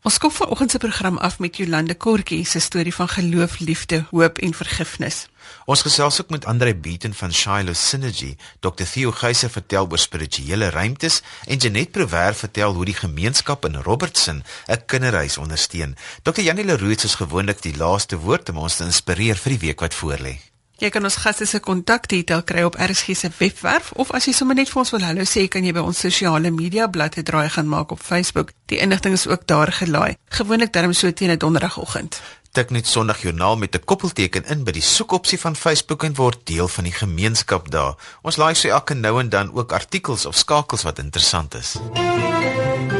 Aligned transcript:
Ons 0.00 0.14
skop 0.16 0.32
vanoggend 0.32 0.70
se 0.70 0.78
program 0.78 1.18
af 1.18 1.38
met 1.38 1.56
Jolande 1.56 1.94
Kortjie 1.94 2.44
se 2.44 2.58
storie 2.58 2.94
van 2.94 3.08
geloof, 3.08 3.58
liefde, 3.58 4.06
hoop 4.10 4.38
en 4.38 4.54
vergifnis. 4.54 5.26
Ons 5.68 5.82
gesels 5.84 6.20
ook 6.20 6.30
met 6.30 6.46
Andre 6.48 6.72
Beaton 6.74 7.12
van 7.14 7.32
Shiloh 7.32 7.74
Synergy. 7.76 8.36
Dr 8.60 8.88
Theo 8.92 9.12
Geyse 9.12 9.50
vertel 9.52 9.88
oor 9.90 9.98
spirituele 9.98 10.70
ruimtes 10.70 11.20
en 11.44 11.56
Janet 11.56 11.90
Prover 11.90 12.34
vertel 12.34 12.74
hoe 12.74 12.84
die 12.84 12.96
gemeenskap 12.96 13.64
in 13.64 13.76
Robertson 13.76 14.42
'n 14.68 14.84
kinderhuis 14.86 15.38
ondersteun. 15.38 15.96
Dr 16.22 16.40
Janie 16.40 16.64
Leroux 16.64 17.04
is 17.04 17.14
gewoonlik 17.14 17.62
die 17.62 17.76
laaste 17.76 18.16
woord 18.16 18.48
om 18.48 18.56
ons 18.56 18.76
te 18.76 18.84
inspireer 18.84 19.36
vir 19.36 19.52
die 19.52 19.66
week 19.66 19.80
wat 19.80 19.94
voorlê. 19.94 20.49
Jy 20.80 20.88
kan 20.88 21.04
ons 21.04 21.18
gaste 21.20 21.44
se 21.44 21.58
kontakdetail 21.60 22.40
kry 22.48 22.62
op 22.64 22.78
RSG 22.80 23.12
se 23.12 23.28
webwerf 23.36 23.90
of 24.00 24.14
as 24.16 24.24
jy 24.24 24.32
sommer 24.32 24.56
net 24.56 24.70
vir 24.72 24.80
ons 24.80 24.92
wil 24.94 25.02
hallo 25.04 25.26
sê, 25.28 25.42
kan 25.52 25.66
jy 25.66 25.74
by 25.76 25.82
ons 25.84 25.98
sosiale 26.06 26.48
media 26.56 26.86
bladsy 26.88 27.20
draai 27.20 27.50
gaan 27.52 27.68
maak 27.68 27.92
op 27.92 28.00
Facebook. 28.00 28.54
Die 28.72 28.78
inligting 28.80 29.12
is 29.12 29.26
ook 29.28 29.44
daar 29.44 29.68
gelaai. 29.76 30.16
Gewoonlik 30.32 30.72
darm 30.72 30.94
so 30.96 31.12
teen 31.12 31.30
'n 31.30 31.38
donderdagoggend. 31.38 32.22
Tik 32.52 32.70
net 32.70 32.86
Sondagjoernaal 32.86 33.56
met 33.56 33.76
'n 33.76 33.84
koppelteken 33.84 34.44
in 34.48 34.64
by 34.64 34.72
die 34.72 34.82
soekopsie 34.82 35.38
van 35.38 35.56
Facebook 35.56 36.02
en 36.04 36.14
word 36.14 36.38
deel 36.44 36.68
van 36.68 36.84
die 36.84 36.96
gemeenskap 36.96 37.70
daar. 37.70 37.94
Ons 38.22 38.36
laai 38.36 38.54
so 38.54 38.68
elke 38.68 38.94
nou 38.94 39.20
en 39.20 39.28
dan 39.28 39.52
ook 39.52 39.72
artikels 39.72 40.26
of 40.26 40.36
skakels 40.36 40.82
wat 40.82 40.98
interessant 40.98 41.54
is. 41.54 41.76
MUZIEK 41.94 42.99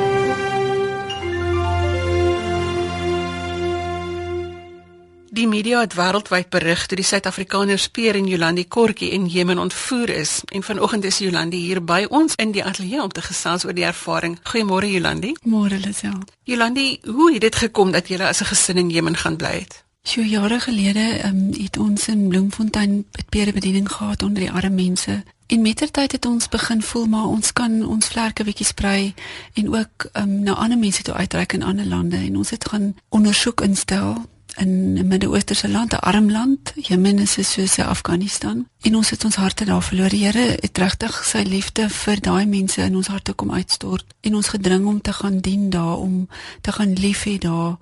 Die 5.40 5.48
media 5.48 5.78
het 5.80 5.94
wêreldwyd 5.96 6.50
berig 6.52 6.82
dat 6.86 6.98
die 7.00 7.04
Suid-Afrikaners 7.08 7.86
Peer 7.96 8.14
en 8.18 8.26
Jolandi 8.28 8.66
Kortjie 8.68 9.08
in 9.16 9.24
Jemen 9.26 9.58
ontvoer 9.58 10.10
is 10.12 10.32
en 10.52 10.62
vanoggend 10.62 11.04
is 11.08 11.18
Jolandi 11.24 11.56
hier 11.56 11.78
by 11.80 12.02
ons 12.10 12.34
in 12.36 12.50
die 12.52 12.60
ateljee 12.64 13.00
om 13.00 13.08
te 13.08 13.22
gesels 13.24 13.64
oor 13.64 13.72
die 13.72 13.86
ervaring. 13.88 14.34
Goeiemôre 14.50 14.90
Jolandi. 14.90 15.30
Môre 15.48 15.78
Lisel. 15.80 16.18
Jolandi, 16.44 16.98
hoe 17.06 17.30
het 17.32 17.40
dit 17.40 17.56
gekom 17.56 17.92
dat 17.92 18.08
julle 18.12 18.26
as 18.28 18.42
'n 18.42 18.50
gesin 18.52 18.76
in 18.76 18.90
Jemen 18.90 19.16
gaan 19.16 19.36
bly 19.36 19.52
het? 19.64 19.84
So 20.02 20.20
jare 20.20 20.60
gelede 20.60 21.24
um, 21.24 21.48
het 21.52 21.76
ons 21.78 22.08
in 22.08 22.28
Bloemfontein 22.28 23.04
by 23.10 23.22
Peer 23.28 23.52
bediening 23.52 23.88
gehad 23.92 24.22
onder 24.22 24.40
die 24.40 24.52
arme 24.52 24.74
mense. 24.74 25.22
En 25.46 25.62
mettertyd 25.62 26.12
het 26.12 26.26
ons 26.26 26.48
begin 26.48 26.82
voel 26.82 27.06
maar 27.06 27.26
ons 27.26 27.52
kan 27.52 27.86
ons 27.86 28.06
vlerke 28.06 28.44
bietjie 28.44 28.66
sprei 28.66 29.14
en 29.54 29.74
ook 29.74 30.10
um, 30.12 30.42
na 30.42 30.52
ander 30.52 30.78
mense 30.78 31.02
toe 31.02 31.14
uitreik 31.14 31.52
in 31.52 31.62
ander 31.62 31.86
lande 31.86 32.16
en 32.16 32.36
ons 32.36 32.50
het 32.50 32.68
gaan 32.68 32.94
ondersoek 33.08 33.60
instel 33.60 34.28
in 34.56 34.98
'n 34.98 35.06
Midde-Oosterse 35.06 35.68
land, 35.68 35.92
'n 35.92 35.96
arm 35.96 36.30
land, 36.30 36.72
Jemen 36.74 37.18
is 37.18 37.52
soos 37.52 37.78
Afghanistan. 37.78 38.68
En 38.80 38.96
ons 38.96 39.10
het 39.10 39.24
ons 39.24 39.36
harte 39.36 39.64
daar 39.64 39.82
verloor. 39.82 40.08
Die 40.08 40.24
Here 40.24 40.56
het 40.60 40.78
regtig 40.78 41.24
sy 41.24 41.42
liefde 41.42 41.88
vir 41.88 42.20
daai 42.20 42.46
mense 42.46 42.82
in 42.82 42.96
ons 42.96 43.06
harte 43.06 43.32
kom 43.32 43.52
uitstort 43.52 44.04
en 44.20 44.34
ons 44.34 44.48
gedring 44.48 44.86
om 44.86 45.00
te 45.00 45.12
gaan 45.12 45.38
dien 45.40 45.70
daar, 45.70 45.96
om 45.96 46.28
te 46.60 46.72
gaan 46.72 46.92
lief 46.92 47.24
hê 47.24 47.38
daar 47.38 47.76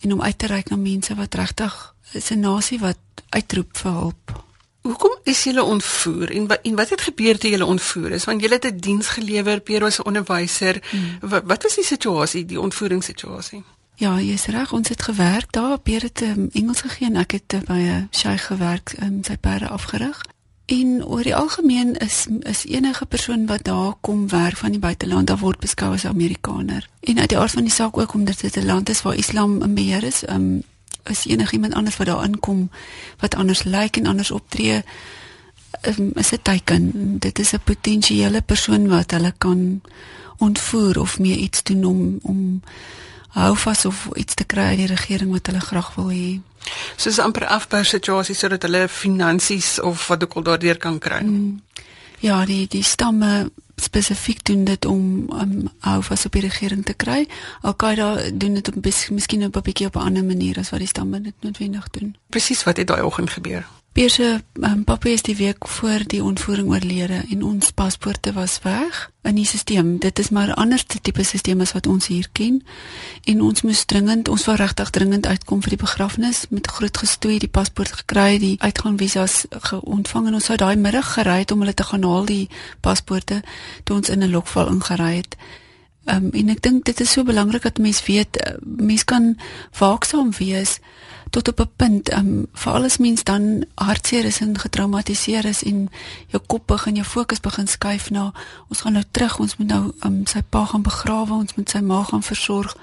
en 0.00 0.12
om 0.12 0.22
uit 0.22 0.38
te 0.38 0.46
reik 0.46 0.70
na 0.70 0.76
mense 0.76 1.14
wat 1.14 1.34
regtig 1.34 1.94
is 2.12 2.30
'n 2.30 2.40
nasie 2.40 2.78
wat 2.78 2.98
uitroep 3.28 3.76
vir 3.76 3.92
hulp. 3.92 4.44
Hoekom 4.82 5.16
is 5.22 5.44
julle 5.44 5.62
ontvoer 5.62 6.30
en 6.30 6.46
wat 6.46 6.58
en 6.62 6.74
wat 6.74 6.90
het 6.90 7.00
gebeur 7.00 7.38
toe 7.38 7.50
julle 7.50 7.64
ontvoer 7.64 8.10
is? 8.10 8.24
Want 8.24 8.40
julle 8.40 8.54
het 8.54 8.66
'n 8.66 8.76
diens 8.76 9.08
gelewer, 9.08 9.60
Pierre 9.60 9.84
was 9.84 9.98
'n 9.98 10.04
onderwyser. 10.04 10.82
Hmm. 10.90 11.18
Wat, 11.20 11.42
wat 11.46 11.62
was 11.62 11.74
die 11.74 11.84
situasie, 11.84 12.44
die 12.44 12.60
ontvoeringssituasie? 12.60 13.62
Ja, 13.94 14.20
jy's 14.20 14.46
reg, 14.46 14.72
ons 14.72 14.88
het 14.88 15.02
gewerk 15.02 15.52
daar, 15.52 15.78
Pierre 15.78 16.06
het 16.06 16.20
um, 16.20 16.48
Engels 16.52 16.80
gegee 16.80 17.06
en 17.06 17.16
ek 17.16 17.36
het 17.36 17.52
uh, 17.52 17.60
by 17.68 17.78
'n 17.78 18.08
sheikh 18.10 18.46
gewerk, 18.46 18.94
um, 19.02 19.20
sy 19.24 19.36
perde 19.36 19.68
afgerig. 19.68 20.22
En 20.66 21.04
oor 21.04 21.22
die 21.22 21.34
algemeen 21.36 21.96
is 21.96 22.26
is 22.40 22.64
enige 22.64 23.06
persoon 23.06 23.46
wat 23.46 23.64
daar 23.64 23.94
kom 24.00 24.28
werk 24.28 24.56
van 24.56 24.70
die 24.70 24.80
buiteland, 24.80 25.26
daar 25.26 25.38
word 25.38 25.60
beskou 25.60 25.92
as 25.92 26.04
Amerikaner. 26.04 26.88
En 27.00 27.18
uit 27.18 27.28
die 27.28 27.38
aard 27.38 27.50
van 27.50 27.62
die 27.62 27.72
saak 27.72 27.98
ook 27.98 28.14
omdat 28.14 28.40
dit 28.40 28.56
'n 28.56 28.64
land 28.66 28.88
is 28.88 29.02
waar 29.02 29.14
Islam 29.14 29.62
in 29.62 29.74
beheer 29.74 30.02
is, 30.02 30.22
um, 30.28 30.62
is 31.04 31.26
enigiemand 31.26 31.74
anders 31.74 31.96
wat 31.96 32.06
daar 32.06 32.24
inkom 32.24 32.70
wat 33.18 33.34
anders 33.34 33.62
lyk 33.62 33.96
en 33.96 34.06
anders 34.06 34.30
optree, 34.30 34.82
um, 35.98 36.10
is 36.14 36.32
'n 36.32 36.42
teken. 36.42 37.18
Dit 37.18 37.38
is 37.38 37.52
'n 37.52 37.60
potensiële 37.64 38.42
persoon 38.42 38.88
wat 38.88 39.10
hulle 39.10 39.34
kan 39.38 39.80
ontvoer 40.38 41.00
of 41.00 41.18
meer 41.18 41.36
iets 41.36 41.62
doen 41.62 41.84
om 41.84 42.18
om 42.22 42.62
hou 43.32 43.56
vas 43.56 43.84
of 43.84 44.08
iets 44.14 44.34
te 44.34 44.44
kry 44.44 44.72
uit 44.72 44.82
die 44.84 44.90
regering 44.90 45.32
wat 45.32 45.46
hulle 45.46 45.60
graag 45.60 45.94
wil 45.94 46.10
hê. 46.12 46.40
So 46.96 47.10
'n 47.10 47.24
amper 47.24 47.46
afbou 47.46 47.84
situasie 47.84 48.34
sodat 48.34 48.62
hulle 48.62 48.88
finansies 48.88 49.80
of 49.80 50.06
wat 50.06 50.22
ook 50.22 50.34
al 50.34 50.42
daardeur 50.42 50.78
kan 50.78 50.98
kry. 50.98 51.22
Mm. 51.22 51.62
Ja, 52.20 52.44
die 52.44 52.66
die 52.68 52.82
stamme 52.82 53.50
spesifiek 53.76 54.44
doen 54.44 54.64
dit 54.64 54.84
om 54.84 55.28
um, 55.32 55.68
hou 55.80 56.02
vas 56.02 56.24
op 56.24 56.32
die 56.32 56.42
regering 56.42 56.84
te 56.84 56.94
kry. 56.94 57.26
Al-Qaeda 57.60 58.30
doen 58.34 58.54
dit 58.54 58.68
op 58.68 58.74
miskien 59.10 59.44
op 59.44 59.56
'n 59.56 59.62
bietjie 59.62 59.86
op 59.86 59.96
'n 59.96 60.06
ander 60.06 60.24
manier 60.24 60.58
as 60.58 60.70
wat 60.70 60.78
die 60.78 60.88
stamme 60.88 61.20
dit 61.20 61.34
noodwendig 61.40 61.90
doen. 61.90 62.16
Presies 62.28 62.64
wat 62.64 62.76
het 62.76 62.86
daai 62.86 63.02
oggend 63.02 63.30
gebeur? 63.30 63.66
Pierre, 63.92 64.40
um, 64.52 64.84
pappa 64.84 65.08
is 65.08 65.20
die 65.22 65.36
week 65.36 65.68
voor 65.68 66.00
die 66.08 66.22
ontvoering 66.24 66.68
oorlede 66.68 67.18
en 67.30 67.42
ons 67.44 67.70
paspoorte 67.76 68.32
was 68.32 68.54
weg 68.64 69.10
in 69.22 69.36
die 69.36 69.44
stelsel. 69.44 69.98
Dit 70.00 70.18
is 70.18 70.30
maar 70.30 70.48
'n 70.48 70.60
ander 70.62 70.84
tipe 70.86 71.22
stelsel 71.22 71.60
as 71.60 71.72
wat 71.72 71.86
ons 71.86 72.06
hier 72.06 72.28
ken. 72.32 72.64
En 73.24 73.42
ons 73.42 73.62
moes 73.62 73.84
dringend, 73.84 74.28
ons 74.28 74.44
wou 74.44 74.56
regtig 74.56 74.90
dringend 74.90 75.26
uitkom 75.26 75.60
vir 75.62 75.68
die 75.68 75.84
begrafnis 75.84 76.46
met 76.48 76.66
groot 76.66 76.96
gestoei 76.96 77.38
die 77.38 77.48
paspoort 77.48 77.92
gekry, 77.92 78.38
die 78.38 78.56
uitgaan 78.58 78.96
visas 78.96 79.44
ontvang 79.80 80.26
en 80.26 80.34
ons 80.34 80.44
sou 80.44 80.56
daai 80.56 80.76
middag 80.76 81.12
gery 81.12 81.38
het 81.38 81.50
om 81.50 81.58
hulle 81.58 81.74
te 81.74 81.84
gaan 81.84 82.02
haal 82.02 82.24
die 82.24 82.48
paspoorte 82.80 83.42
toe 83.84 83.96
ons 83.96 84.08
in 84.08 84.22
'n 84.22 84.30
lokval 84.30 84.68
ingery 84.68 85.16
het. 85.16 85.36
Um, 86.04 86.30
en 86.32 86.48
ek 86.48 86.62
dink 86.62 86.84
dit 86.84 87.00
is 87.00 87.10
so 87.10 87.22
belangrik 87.22 87.62
dat 87.62 87.78
mense 87.78 88.02
weet 88.06 88.36
eh, 88.36 88.54
mense 88.62 89.04
kan 89.04 89.36
waaksaam 89.78 90.32
wees 90.38 90.80
tot 91.32 91.48
op 91.48 91.60
'n 91.60 91.70
punt 91.76 92.12
um 92.12 92.46
veral 92.52 92.84
as 92.84 92.96
mens 92.96 93.24
dan 93.24 93.64
hartseer 93.74 94.24
is 94.24 94.40
en 94.40 94.58
getraumatiseer 94.58 95.44
is 95.44 95.62
en 95.62 95.88
jou 96.26 96.42
kop 96.46 96.66
begin 96.66 96.94
jou 96.94 97.06
fokus 97.06 97.40
begin 97.40 97.66
skuif 97.66 98.10
na 98.10 98.32
ons 98.68 98.80
gaan 98.80 98.92
nou 98.92 99.04
terug 99.10 99.38
ons 99.38 99.56
moet 99.56 99.68
nou 99.68 99.92
um 100.00 100.26
sy 100.26 100.42
pa 100.48 100.64
gaan 100.64 100.82
begrawe 100.82 101.32
ons 101.32 101.54
moet 101.54 101.70
sy 101.70 101.78
ma 101.80 102.02
gaan 102.02 102.22
versorg. 102.22 102.76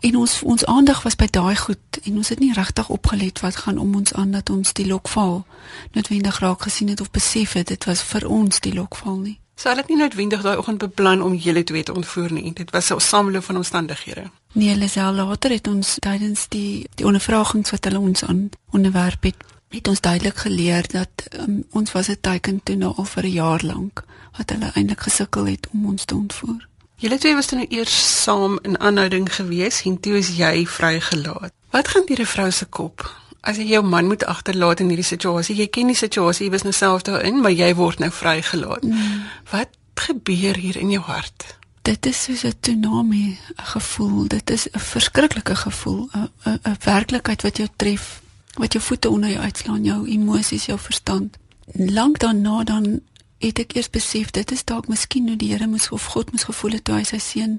En 0.00 0.16
ons 0.16 0.42
ons 0.42 0.64
aandag 0.64 1.02
was 1.02 1.16
by 1.16 1.26
daai 1.30 1.56
goed 1.56 2.00
en 2.02 2.16
ons 2.16 2.28
het 2.28 2.38
nie 2.38 2.52
regtig 2.52 2.88
opgelet 2.88 3.40
wat 3.40 3.56
gaan 3.56 3.78
om 3.78 3.94
ons 3.94 4.12
aan 4.12 4.30
dat 4.30 4.50
ons 4.50 4.72
die 4.72 4.86
lokval 4.86 5.46
noodwendig 5.92 6.38
raak 6.38 6.62
gesien 6.62 6.88
het 6.88 7.00
of 7.00 7.10
besef 7.10 7.52
het 7.52 7.66
dit 7.66 7.84
was 7.84 8.02
vir 8.02 8.28
ons 8.28 8.60
die 8.60 8.74
lokval 8.74 9.16
nie 9.16 9.43
Sou 9.54 9.74
dit 9.74 9.88
nie 9.88 9.96
noodwendig 9.96 10.42
daai 10.42 10.56
oggend 10.56 10.78
beplan 10.82 11.22
om 11.22 11.34
julle 11.34 11.64
twee 11.64 11.82
te 11.82 11.94
ontvoer 11.94 12.32
nie. 12.32 12.52
Dit 12.52 12.70
was 12.70 12.90
'n 12.90 13.00
sameloop 13.00 13.44
van 13.44 13.56
omstandighede. 13.56 14.30
Nee, 14.52 14.68
hulle 14.68 14.88
sê 14.88 15.00
later 15.14 15.50
het 15.50 15.66
ons 15.66 15.96
tydens 15.98 16.48
die 16.48 16.86
die 16.94 17.06
ondervragings 17.06 17.70
wat 17.70 17.84
hulle 17.84 17.98
ons 17.98 18.24
aan 18.24 18.50
onderwerp 18.70 19.22
het, 19.22 19.36
het 19.68 19.88
ons 19.88 20.00
duidelik 20.00 20.36
geleer 20.36 20.84
dat 20.88 21.28
um, 21.38 21.64
ons 21.70 21.92
was 21.92 22.08
'n 22.08 22.18
teken 22.20 22.60
toe 22.62 22.76
nou 22.76 22.92
al 22.96 23.04
vir 23.04 23.24
'n 23.24 23.30
jaar 23.32 23.60
lank 23.64 24.04
wat 24.36 24.50
hulle 24.50 24.70
eintlik 24.74 25.00
gesukkel 25.00 25.46
het 25.46 25.68
om 25.72 25.86
ons 25.86 26.04
te 26.04 26.14
ontvoer. 26.14 26.68
Julle 26.96 27.18
twee 27.18 27.34
was 27.34 27.50
nou 27.50 27.66
eers 27.68 28.22
saam 28.22 28.58
in 28.62 28.80
aanhouding 28.80 29.34
gewees 29.34 29.82
en 29.82 30.00
toe 30.00 30.16
is 30.16 30.36
jy 30.36 30.66
vrygelaat. 30.66 31.52
Wat 31.70 31.88
gaan 31.88 32.06
deur 32.06 32.20
'n 32.20 32.26
vrou 32.26 32.50
se 32.50 32.64
kop 32.64 33.22
as 33.44 33.58
jy 33.60 33.66
jou 33.74 33.82
man 33.84 34.08
moet 34.08 34.24
agterlaat 34.24 34.80
in 34.80 34.88
hierdie 34.92 35.06
situasie, 35.06 35.56
jy 35.58 35.66
ken 35.72 35.92
die 35.92 35.98
situasie, 35.98 36.46
jy 36.46 36.54
was 36.54 36.64
nou 36.64 36.72
self 36.72 37.04
daarin, 37.08 37.42
maar 37.44 37.52
jy 37.52 37.74
word 37.76 38.00
nou 38.00 38.10
vrygelaat. 38.12 38.86
Mm. 38.88 39.26
Wat 39.50 39.76
gebeur 40.06 40.56
hier 40.56 40.78
in 40.80 40.90
jou 40.94 41.02
hart? 41.04 41.46
Dit 41.84 42.06
is 42.06 42.22
soos 42.24 42.44
'n 42.44 42.54
tsunami, 42.60 43.38
gevoel. 43.56 44.28
Dit 44.28 44.50
is 44.50 44.68
'n 44.72 44.80
verskriklike 44.80 45.56
gevoel, 45.56 46.08
'n 46.12 46.30
'n 46.44 46.76
werklikheid 46.84 47.42
wat 47.42 47.56
jou 47.56 47.68
tref, 47.76 48.22
wat 48.56 48.72
jou 48.72 48.84
voete 48.84 49.10
onder 49.10 49.30
jou 49.30 49.40
uitslaan, 49.40 49.84
jou 49.84 50.08
emosies, 50.08 50.66
jou 50.66 50.78
verstand. 50.78 51.36
Lank 51.72 52.18
daarna 52.18 52.64
dan 52.64 53.00
het 53.42 53.58
ek 53.58 53.74
eers 53.76 53.90
besef 53.90 54.30
dit 54.36 54.52
is 54.54 54.64
dalk 54.64 54.88
miskien 54.88 55.28
hoe 55.28 55.36
die 55.36 55.50
Here 55.52 55.66
moes 55.66 55.90
of 55.92 56.06
God 56.14 56.32
moes 56.32 56.46
gevoel 56.48 56.78
het 56.78 56.84
toe 56.84 56.96
hy 56.98 57.04
sy 57.08 57.18
seun 57.22 57.58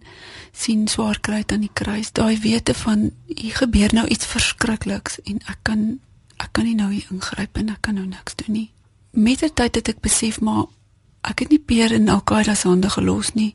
sien 0.52 0.88
swaar 0.88 1.20
kry 1.20 1.44
aan 1.48 1.66
die 1.66 1.74
kruis. 1.74 2.12
Daai 2.16 2.40
wete 2.42 2.74
van 2.74 3.12
hier 3.28 3.56
gebeur 3.56 3.94
nou 3.94 4.06
iets 4.08 4.26
verskrikliks 4.26 5.20
en 5.26 5.42
ek 5.52 5.60
kan 5.64 6.00
ek 6.42 6.52
kan 6.52 6.66
nie 6.68 6.76
nou 6.76 6.92
hier 6.92 7.08
ingryp 7.12 7.58
en 7.58 7.70
ek 7.76 7.82
kan 7.88 7.96
nou 8.00 8.06
niks 8.08 8.36
doen 8.42 8.56
nie. 8.56 8.70
Met 9.12 9.44
die 9.44 9.52
tyd 9.52 9.80
het 9.80 9.94
ek 9.94 10.02
besef 10.04 10.42
maar 10.42 10.66
ek 11.26 11.46
het 11.46 11.54
nie 11.54 11.60
Peer 11.60 11.94
in 11.96 12.10
Al-Qaeda 12.10 12.56
se 12.56 12.68
hande 12.68 12.90
gelos 12.90 13.34
nie. 13.36 13.54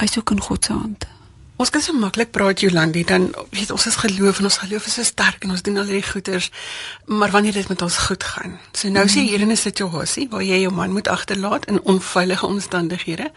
Hy 0.00 0.06
soek 0.10 0.34
in 0.34 0.42
God 0.42 0.64
se 0.64 0.72
hande. 0.72 1.10
Ons 1.56 1.70
kan 1.70 1.82
so 1.82 1.94
maklik 1.94 2.32
praat 2.34 2.64
Jolandi 2.64 3.04
dan 3.06 3.28
weet 3.54 3.70
ons 3.70 3.86
is 3.86 3.96
geloof 4.02 4.40
en 4.40 4.48
ons 4.48 4.58
geloof 4.58 4.86
is 4.90 4.96
so 4.98 5.06
sterk 5.06 5.44
en 5.46 5.52
ons 5.54 5.62
doen 5.62 5.76
al 5.78 5.86
die 5.86 6.02
goeders 6.02 6.50
maar 7.06 7.30
wanneer 7.30 7.54
dit 7.54 7.68
met 7.68 7.82
ons 7.82 7.98
goed 8.08 8.24
gaan. 8.24 8.58
So 8.72 8.90
nou 8.90 9.06
sien 9.08 9.22
mm. 9.22 9.28
hier 9.28 9.40
in 9.40 9.52
'n 9.54 9.56
situasie 9.56 10.26
waar 10.30 10.42
jy 10.42 10.60
jou 10.60 10.72
man 10.74 10.92
moet 10.92 11.08
agterlaat 11.08 11.66
in 11.66 11.82
onveilige 11.82 12.46
omstandighede. 12.46 13.30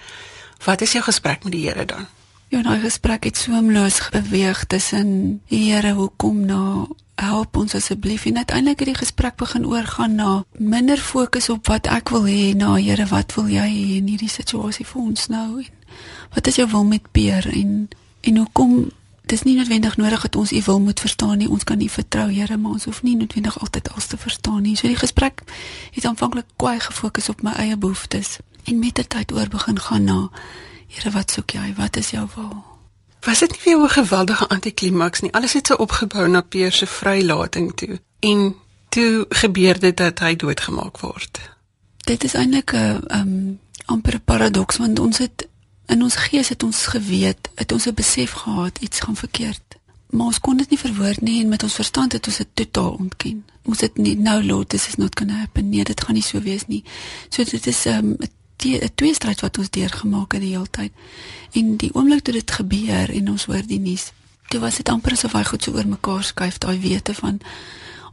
Wat 0.65 0.81
is 0.81 0.91
jou 0.91 1.03
gesprek 1.03 1.43
met 1.43 1.53
die 1.53 1.67
Here 1.67 1.85
dan? 1.85 2.07
Ja, 2.49 2.61
nou 2.61 2.79
gesprek 2.79 3.23
het 3.23 3.37
soemloos 3.37 4.09
beweeg 4.09 4.65
tussen 4.65 5.41
die 5.47 5.71
Here 5.71 5.93
hoekom 5.93 6.45
nou 6.45 6.87
help 7.15 7.57
ons 7.57 7.75
asseblief 7.75 8.25
en 8.25 8.37
uiteindelik 8.37 8.79
het 8.79 8.87
die 8.87 8.97
gesprek 8.97 9.35
begin 9.35 9.65
oorgaan 9.65 10.15
na 10.15 10.43
minder 10.57 10.97
fokus 10.97 11.49
op 11.49 11.67
wat 11.67 11.87
ek 11.87 12.09
wil 12.09 12.25
hê 12.25 12.55
na 12.55 12.75
Here 12.75 13.05
wat 13.05 13.33
wil 13.33 13.47
jy 13.49 13.67
hê 13.67 13.85
in 14.01 14.07
hierdie 14.07 14.29
situasie 14.29 14.85
vir 14.85 15.01
ons 15.01 15.27
nou 15.27 15.61
en 15.61 15.73
wat 16.33 16.47
is 16.47 16.55
jou 16.55 16.67
wil 16.69 16.83
met 16.83 17.11
Peer 17.11 17.47
en 17.53 17.89
en 18.27 18.37
hoekom 18.43 18.89
dis 19.27 19.43
nie 19.43 19.55
noodwendig 19.55 19.97
nodig 19.97 20.21
dat 20.21 20.35
ons 20.35 20.51
U 20.51 20.61
wil 20.65 20.79
moet 20.79 20.99
verstaan 20.99 21.37
nie. 21.37 21.49
Ons 21.49 21.63
kan 21.63 21.81
U 21.81 21.89
vertrou, 21.89 22.27
Here, 22.31 22.57
maar 22.57 22.77
ons 22.77 22.87
hoef 22.87 23.01
nie 23.03 23.15
noodwendig 23.15 23.59
altyd 23.59 23.89
alles 23.91 24.07
te 24.07 24.17
verstaan 24.17 24.61
nie. 24.61 24.75
So 24.75 24.87
die 24.87 24.99
gesprek 24.99 25.43
het 25.91 26.05
aanvanklik 26.05 26.47
kwai 26.55 26.79
gefokus 26.79 27.29
op 27.29 27.43
my 27.43 27.55
eie 27.59 27.77
behoeftes 27.77 28.37
en 28.63 28.79
met 28.79 28.95
die 28.95 29.07
tyd 29.07 29.31
oor 29.35 29.51
begin 29.51 29.79
gaan 29.79 30.03
na 30.03 30.19
Here, 30.87 31.11
wat 31.11 31.31
soek 31.31 31.51
jy? 31.51 31.73
Wat 31.75 31.99
is 31.99 32.13
jou 32.15 32.23
wil? 32.35 32.63
Was 33.27 33.43
dit 33.43 33.51
nie 33.51 33.59
vir 33.59 33.71
jou 33.71 33.83
'n 33.83 33.89
geweldige 33.89 34.47
antiklimaks 34.47 35.21
nie? 35.21 35.33
Alles 35.33 35.53
het 35.53 35.67
so 35.67 35.75
opgebou 35.75 36.27
na 36.27 36.41
Peer 36.41 36.71
se 36.71 36.87
vrylating 36.87 37.75
toe. 37.75 37.99
En 38.19 38.55
toe 38.89 39.25
gebeur 39.29 39.79
dit 39.79 39.97
dat 39.97 40.19
hy 40.19 40.35
doodgemaak 40.35 40.99
word. 40.99 41.39
Dit 41.97 42.23
is 42.23 42.33
eintlik 42.33 42.73
'n 42.73 43.03
um 43.11 43.59
amper 43.85 44.15
'n 44.15 44.23
paradoks 44.25 44.77
want 44.77 44.99
ons 44.99 45.17
het 45.17 45.47
in 45.87 46.03
ons 46.03 46.15
gees 46.15 46.49
het 46.49 46.63
ons 46.63 46.85
geweet, 46.85 47.49
het 47.55 47.71
ons 47.71 47.85
'n 47.87 47.93
besef 47.93 48.31
gehad 48.31 48.77
iets 48.79 48.99
gaan 48.99 49.15
verkeerd. 49.15 49.67
Maar 50.09 50.25
ons 50.25 50.39
kon 50.39 50.57
dit 50.57 50.69
nie 50.69 50.79
verwoord 50.79 51.21
nie 51.21 51.41
en 51.41 51.47
met 51.47 51.63
ons 51.63 51.73
verstand 51.73 52.11
het 52.11 52.27
ons 52.27 52.37
dit 52.37 52.47
totaal 52.53 52.91
ontken. 52.91 53.45
Ons 53.63 53.79
het 53.79 53.97
nie 53.97 54.17
nou 54.17 54.43
Lord, 54.43 54.69
this 54.69 54.87
is 54.87 54.95
not 54.95 55.15
to 55.15 55.25
happen. 55.27 55.69
Nee, 55.69 55.83
dit 55.83 56.01
gaan 56.01 56.13
nie 56.13 56.23
so 56.23 56.39
wees 56.41 56.67
nie. 56.67 56.83
So 57.29 57.43
dit 57.43 57.67
is 57.67 57.85
'n 57.85 57.89
um, 57.89 58.15
'n 58.57 58.91
twee 58.95 59.13
stryd 59.13 59.41
wat 59.41 59.57
ons 59.57 59.69
deurgemaak 59.69 60.31
het 60.31 60.41
die 60.41 60.51
hele 60.55 60.69
tyd. 60.69 60.91
En 61.51 61.75
die 61.77 61.93
oomblik 61.93 62.23
toe 62.23 62.33
dit 62.33 62.51
gebeur 62.51 63.09
en 63.09 63.29
ons 63.29 63.45
hoor 63.45 63.67
die 63.67 63.79
nuus, 63.79 64.11
toe 64.47 64.59
was 64.59 64.75
dit 64.75 64.89
amper 64.89 65.11
asof 65.11 65.31
hy 65.31 65.43
goed 65.43 65.63
so 65.63 65.71
oor 65.71 65.87
mekaar 65.87 66.23
skuif 66.23 66.57
daai 66.57 66.79
wete 66.79 67.13
van 67.13 67.39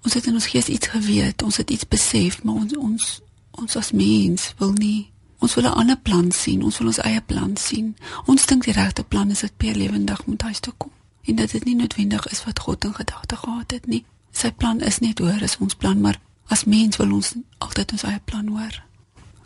ons 0.03 0.15
het 0.15 0.27
in 0.27 0.35
ons 0.35 0.47
gees 0.47 0.67
iets 0.69 0.87
geweet, 0.93 1.43
ons 1.43 1.57
het 1.57 1.71
iets 1.71 1.89
besef, 1.89 2.43
maar 2.43 2.55
ons 2.55 2.77
ons 2.77 3.21
ons 3.51 3.77
as 3.77 3.93
mens 3.93 4.53
wil 4.59 4.73
nie 4.73 5.14
ons 5.45 5.55
wil 5.55 5.69
'n 5.69 5.79
ander 5.81 5.97
plan 5.97 6.31
sien, 6.33 6.63
ons 6.63 6.79
wil 6.79 6.87
ons 6.87 7.05
eie 7.05 7.21
plan 7.21 7.57
sien. 7.57 7.97
Ons 8.27 8.47
dink 8.47 8.65
die 8.65 8.73
regte 8.73 9.05
plan 9.05 9.31
is 9.31 9.41
dat 9.41 9.57
Pierre 9.57 9.79
lewendig 9.79 10.27
moet 10.27 10.43
huis 10.43 10.61
toe 10.61 10.75
kom 10.77 10.91
en 11.25 11.37
dit 11.37 11.65
nie 11.65 11.77
noodwendig 11.77 12.27
is 12.29 12.45
wat 12.45 12.59
God 12.59 12.85
in 12.85 12.95
gedagte 12.95 13.37
gehad 13.37 13.71
het 13.71 13.87
nie. 13.87 14.05
Sy 14.33 14.51
plan 14.53 14.81
is 14.81 14.99
nie 14.99 15.13
hoor 15.17 15.43
as 15.43 15.57
ons 15.59 15.75
plan, 15.75 16.01
maar 16.01 16.19
as 16.53 16.65
mens 16.65 16.97
wil 16.97 17.13
ons 17.13 17.35
altyd 17.59 17.93
ons 17.93 18.03
eie 18.03 18.21
plan 18.25 18.49
hoor. 18.49 18.83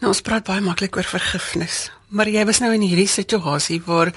Nou 0.00 0.10
ons 0.12 0.22
praat 0.22 0.44
baie 0.44 0.60
maklik 0.60 0.96
oor 0.96 1.06
vergifnis, 1.06 1.90
maar 2.08 2.28
jy 2.28 2.44
was 2.48 2.60
nou 2.64 2.70
in 2.72 2.84
hierdie 2.86 3.08
situasie 3.10 3.80
waar 3.84 4.12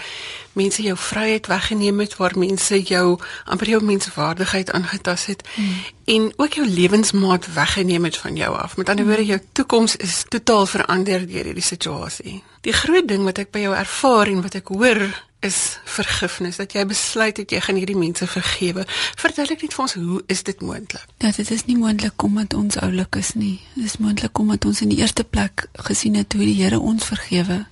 mense 0.55 0.83
jou 0.83 0.95
vryheid 0.97 1.47
weggeneem 1.47 1.99
het, 2.03 2.15
waar 2.19 2.35
mense 2.39 2.81
jou 2.87 3.17
amper 3.45 3.71
jou 3.73 3.81
menswaardigheid 3.83 4.71
aangetast 4.71 5.31
het 5.31 5.43
mm. 5.55 5.73
en 6.15 6.29
ook 6.35 6.59
jou 6.59 6.67
lewensmaat 6.67 7.53
weggeneem 7.53 8.07
het 8.07 8.17
van 8.17 8.35
jou 8.35 8.51
af. 8.57 8.77
Met 8.77 8.89
ander 8.89 9.07
woorde, 9.07 9.25
jou 9.25 9.39
toekoms 9.51 9.95
is 9.95 10.23
totaal 10.29 10.65
verander 10.65 11.27
deur 11.27 11.43
hierdie 11.47 11.63
situasie. 11.63 12.41
Die 12.61 12.75
groot 12.75 13.07
ding 13.07 13.23
wat 13.27 13.41
ek 13.41 13.51
by 13.51 13.65
jou 13.65 13.75
ervaar 13.75 14.31
en 14.31 14.43
wat 14.45 14.55
ek 14.59 14.71
hoor 14.75 15.01
is 15.41 15.79
vergifnis 15.89 16.59
dat 16.61 16.75
jy 16.75 16.83
besluit 16.85 17.39
het 17.41 17.51
jy 17.51 17.61
gaan 17.65 17.79
hierdie 17.79 17.97
mense 17.97 18.27
vergewe. 18.29 18.85
Verduidelik 19.17 19.65
net 19.65 19.73
vir 19.73 19.83
ons 19.87 19.95
hoe 19.97 20.21
is 20.29 20.43
dit 20.45 20.61
moontlik? 20.61 21.07
Ja, 21.23 21.31
dit 21.33 21.51
is 21.51 21.65
nie 21.65 21.77
moontlik 21.79 22.23
omdat 22.23 22.53
ons 22.53 22.77
oulik 22.77 23.17
is 23.17 23.33
nie. 23.33 23.57
Dit 23.73 23.89
is 23.89 23.97
moontlik 23.97 24.37
omdat 24.37 24.67
ons 24.69 24.83
in 24.85 24.93
die 24.93 25.01
eerste 25.01 25.25
plek 25.25 25.65
gesien 25.89 26.19
het 26.19 26.37
hoe 26.37 26.45
die 26.45 26.59
Here 26.61 26.79
ons 26.79 27.09
vergewe. 27.09 27.63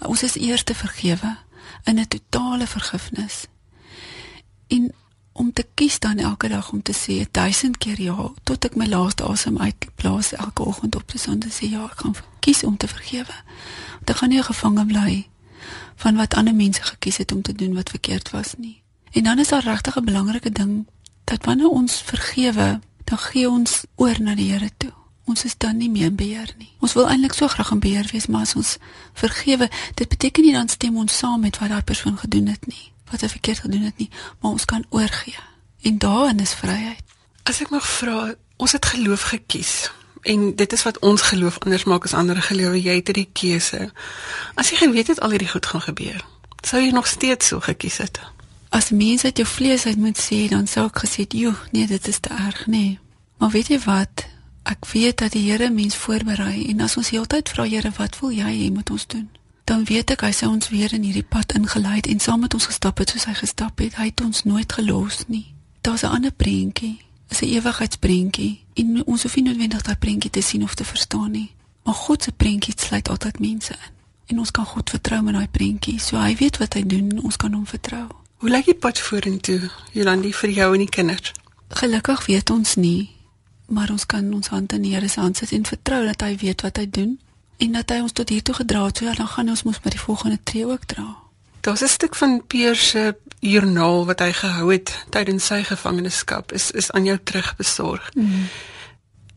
Ons 0.00 0.22
is 0.22 0.36
eers 0.36 0.62
te 0.62 0.74
vergewe 0.74 1.36
in 1.84 1.98
'n 1.98 2.08
totale 2.08 2.66
vergifnis. 2.66 3.46
En 4.68 4.92
om 5.32 5.52
te 5.52 5.66
kies 5.74 5.98
dan 5.98 6.18
elke 6.18 6.48
dag 6.48 6.72
om 6.72 6.82
te 6.82 6.92
sê 6.92 7.30
1000 7.30 7.78
keer 7.78 8.00
ja 8.00 8.30
tot 8.42 8.64
ek 8.64 8.76
my 8.76 8.86
laaste 8.86 9.24
asem 9.24 9.58
uitblaas 9.58 10.32
elke 10.32 10.62
oggend 10.62 10.96
op 10.96 11.06
te 11.06 11.18
staan 11.18 11.40
en 11.40 11.50
sê 11.50 11.70
ja, 11.70 11.84
ek 11.84 12.00
gaan 12.04 12.14
kies 12.40 12.64
om 12.64 12.76
te 12.76 12.88
vergewe. 12.88 13.36
Want 13.98 14.10
ek 14.10 14.16
gaan 14.16 14.28
nie 14.28 14.42
gevange 14.42 14.86
bly 14.86 15.28
van 15.96 16.16
wat 16.16 16.34
ander 16.34 16.54
mense 16.54 16.82
gekies 16.82 17.16
het 17.16 17.32
om 17.32 17.42
te 17.42 17.52
doen 17.52 17.74
wat 17.74 17.90
verkeerd 17.90 18.30
was 18.30 18.54
nie. 18.58 18.82
En 19.12 19.24
dan 19.24 19.38
is 19.38 19.48
daar 19.48 19.64
regtig 19.64 19.96
'n 19.96 20.04
belangrike 20.04 20.50
ding 20.50 20.86
dat 21.24 21.44
wanneer 21.44 21.68
ons 21.68 22.02
vergewe, 22.02 22.80
dan 23.04 23.18
gee 23.18 23.50
ons 23.50 23.84
oor 23.94 24.20
na 24.20 24.34
die 24.34 24.52
Here 24.52 24.70
toe. 24.76 24.92
Ons 25.24 25.44
is 25.44 25.54
dan 25.56 25.76
nie 25.76 25.90
meer 25.90 26.10
in 26.10 26.18
beheer 26.18 26.50
nie. 26.58 26.72
Ons 26.80 26.96
wil 26.98 27.08
eintlik 27.08 27.36
so 27.38 27.48
graag 27.48 27.70
in 27.70 27.80
beheer 27.80 28.08
wees, 28.12 28.26
maar 28.26 28.42
as 28.48 28.56
ons 28.58 28.76
vergewe, 29.14 29.70
dit 29.94 30.08
beteken 30.08 30.44
nie 30.44 30.52
dan 30.52 30.68
stem 30.68 30.96
ons 30.96 31.18
saam 31.18 31.40
met 31.40 31.58
wat 31.62 31.70
daai 31.70 31.82
persoon 31.82 32.18
gedoen 32.18 32.50
het 32.50 32.66
nie, 32.66 32.90
wat 33.10 33.22
hy 33.22 33.28
verkeerd 33.28 33.64
gedoen 33.66 33.86
het 33.86 33.98
nie, 34.02 34.10
maar 34.40 34.58
ons 34.58 34.64
kan 34.64 34.84
oorgee. 34.90 35.38
En 35.82 35.98
daarin 35.98 36.42
is 36.42 36.54
vryheid. 36.58 37.02
As 37.42 37.62
ek 37.62 37.70
mag 37.70 37.86
vra, 37.86 38.34
ons 38.56 38.72
het 38.72 38.86
geloof 38.86 39.30
gekies 39.34 39.90
en 40.22 40.54
dit 40.54 40.72
is 40.72 40.82
wat 40.82 40.98
ons 40.98 41.22
geloof 41.22 41.58
anders 41.58 41.84
maak 41.84 42.04
as 42.04 42.14
ander 42.14 42.38
gelowe 42.42 42.78
jy 42.78 42.94
het 43.00 43.10
hierdie 43.10 43.28
keuse 43.34 43.88
as 44.54 44.70
jy 44.70 44.78
geweet 44.84 45.10
het 45.10 45.20
al 45.20 45.34
hierdie 45.34 45.50
goed 45.50 45.66
gaan 45.66 45.82
gebeur 45.82 46.20
sou 46.62 46.82
jy 46.82 46.92
nog 46.94 47.08
steeds 47.10 47.50
so 47.50 47.62
gekies 47.64 47.98
het 48.04 48.20
as 48.70 48.92
mens 48.94 49.24
uit 49.24 49.42
jou 49.42 49.48
vlees 49.48 49.86
uit 49.86 49.98
moet 49.98 50.18
sê 50.18 50.44
dan 50.52 50.68
sou 50.70 50.86
ek 50.90 51.02
gesê 51.04 51.26
joh 51.26 51.58
nee 51.74 51.90
dit 51.90 52.08
is 52.08 52.22
te 52.22 52.30
erg 52.30 52.66
nee 52.66 52.98
maar 53.42 53.50
weet 53.50 53.74
jy 53.74 53.80
wat 53.86 54.26
ek 54.62 54.86
weet 54.92 55.18
dat 55.18 55.32
die 55.32 55.50
Here 55.50 55.70
mens 55.70 55.96
voorberei 55.96 56.66
en 56.68 56.80
as 56.80 56.96
ons 56.96 57.10
heeltyd 57.10 57.48
vra 57.48 57.64
Here 57.64 57.92
wat 57.98 58.18
wil 58.20 58.30
jy 58.30 58.52
hê 58.64 58.72
moet 58.72 58.90
ons 58.90 59.06
doen 59.06 59.28
dan 59.64 59.84
weet 59.84 60.10
ek 60.10 60.20
hy 60.26 60.32
sou 60.32 60.50
ons 60.50 60.68
weer 60.68 60.92
in 60.94 61.02
hierdie 61.02 61.28
pad 61.28 61.52
ingelei 61.52 61.96
het 61.96 62.06
en 62.06 62.20
saam 62.20 62.40
met 62.40 62.54
ons 62.54 62.66
gestap 62.66 62.98
het 62.98 63.10
soos 63.10 63.24
hy 63.24 63.34
gestap 63.34 63.78
het 63.78 63.94
hy 63.94 64.10
het 64.10 64.20
ons 64.20 64.44
nooit 64.44 64.72
gelos 64.72 65.24
nie 65.26 65.54
daar's 65.82 66.02
'n 66.02 66.14
ander 66.14 66.32
prentjie 66.32 66.98
'n 67.40 67.54
ewigheidsprentjie 67.56 68.60
en 68.74 69.06
ons 69.06 69.22
hoef 69.22 69.34
nie 69.36 69.44
noodwendig 69.44 69.82
daai 69.82 69.96
prentjie 69.96 70.30
te 70.30 70.40
sien 70.40 70.62
of 70.62 70.74
te 70.74 70.84
verstaan 70.84 71.30
nie. 71.30 71.50
Maar 71.84 71.94
God 71.94 72.22
se 72.22 72.32
prentjie 72.32 72.74
sluit 72.76 73.08
altyd 73.08 73.38
mense 73.38 73.72
in. 73.72 73.92
En 74.26 74.38
ons 74.38 74.50
kan 74.50 74.64
God 74.64 74.90
vertrou 74.90 75.22
met 75.22 75.34
daai 75.34 75.48
prentjie. 75.48 76.00
So 76.00 76.16
hy 76.16 76.36
weet 76.36 76.58
wat 76.62 76.74
hy 76.74 76.86
doen, 76.86 77.22
ons 77.22 77.36
kan 77.36 77.52
hom 77.52 77.66
vertrou. 77.66 78.06
Hoe 78.36 78.50
lyk 78.50 78.64
die 78.64 78.74
pad 78.74 78.98
vorentoe, 78.98 79.70
Jolandi 79.92 80.32
vir 80.34 80.50
jou 80.50 80.72
en 80.74 80.78
die 80.82 80.88
kinders? 80.88 81.32
Gelukkig 81.68 82.26
weet 82.26 82.50
ons 82.50 82.74
nie, 82.74 83.10
maar 83.72 83.90
ons 83.90 84.06
kan 84.06 84.32
ons 84.36 84.52
hande 84.52 84.76
in 84.76 84.84
die 84.86 84.94
Here 84.94 85.08
se 85.08 85.20
hand 85.20 85.36
sit 85.40 85.52
en 85.56 85.64
vertrou 85.66 86.04
dat 86.06 86.20
hy 86.20 86.36
weet 86.36 86.62
wat 86.66 86.76
hy 86.76 86.86
doen 86.90 87.18
en 87.62 87.76
dat 87.78 87.90
hy 87.94 88.00
ons 88.04 88.12
tot 88.12 88.28
hier 88.28 88.42
toe 88.42 88.54
gedra 88.54 88.84
het, 88.88 88.98
so 88.98 89.14
dan 89.16 89.28
gaan 89.34 89.48
ons 89.48 89.62
mos 89.62 89.80
met 89.84 89.94
die 89.94 90.02
volgende 90.02 90.38
tree 90.42 90.66
ook 90.66 90.84
dra. 90.90 91.06
Daar's 91.62 91.82
'n 91.82 91.88
stuk 91.88 92.14
van 92.14 92.42
Peer 92.46 92.76
se 92.76 93.16
joernaal 93.38 94.06
wat 94.06 94.18
hy 94.18 94.32
gehou 94.32 94.72
het 94.72 95.04
tydens 95.10 95.46
sy 95.46 95.62
gevangenskap 95.62 96.52
is 96.52 96.70
is 96.70 96.90
aan 96.90 97.04
jou 97.04 97.18
terugbesorg. 97.24 98.10
Mm. 98.14 98.48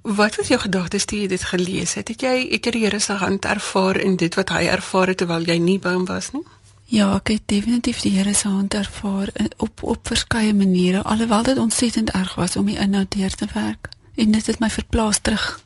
Wat 0.02 0.36
was 0.36 0.48
jou 0.48 0.60
gedagtes 0.60 1.06
toe 1.06 1.20
jy 1.20 1.28
dit 1.28 1.44
gelees 1.44 1.94
het? 1.94 2.08
Het 2.08 2.22
jy 2.22 2.48
het 2.52 2.66
jy 2.66 2.72
die 2.72 2.84
Here 2.84 3.00
se 3.00 3.14
hand 3.14 3.46
ervaar 3.46 3.98
in 3.98 4.16
dit 4.16 4.36
wat 4.36 4.50
hy 4.50 4.66
ervaar 4.66 5.08
het 5.08 5.18
terwyl 5.18 5.46
jy 5.46 5.58
nie 5.58 5.80
by 5.80 5.94
hom 5.94 6.06
was 6.06 6.32
nie? 6.32 6.44
Ja, 6.86 7.16
ek 7.16 7.28
het 7.28 7.42
definitief 7.46 8.02
die 8.02 8.12
Here 8.18 8.34
se 8.34 8.48
hand 8.48 8.74
ervaar 8.74 9.30
op 9.58 9.84
op 9.84 10.08
verskeie 10.08 10.54
maniere, 10.54 11.04
alhoewel 11.04 11.44
dit 11.44 11.58
ontsettend 11.58 12.10
erg 12.10 12.36
was 12.36 12.56
om 12.56 12.66
die 12.66 12.78
inhoud 12.78 13.12
deur 13.12 13.36
te 13.36 13.48
werk. 13.54 13.90
En 14.16 14.32
dit 14.32 14.46
het 14.46 14.60
my 14.60 14.70
verplaas 14.70 15.20
terug 15.20 15.64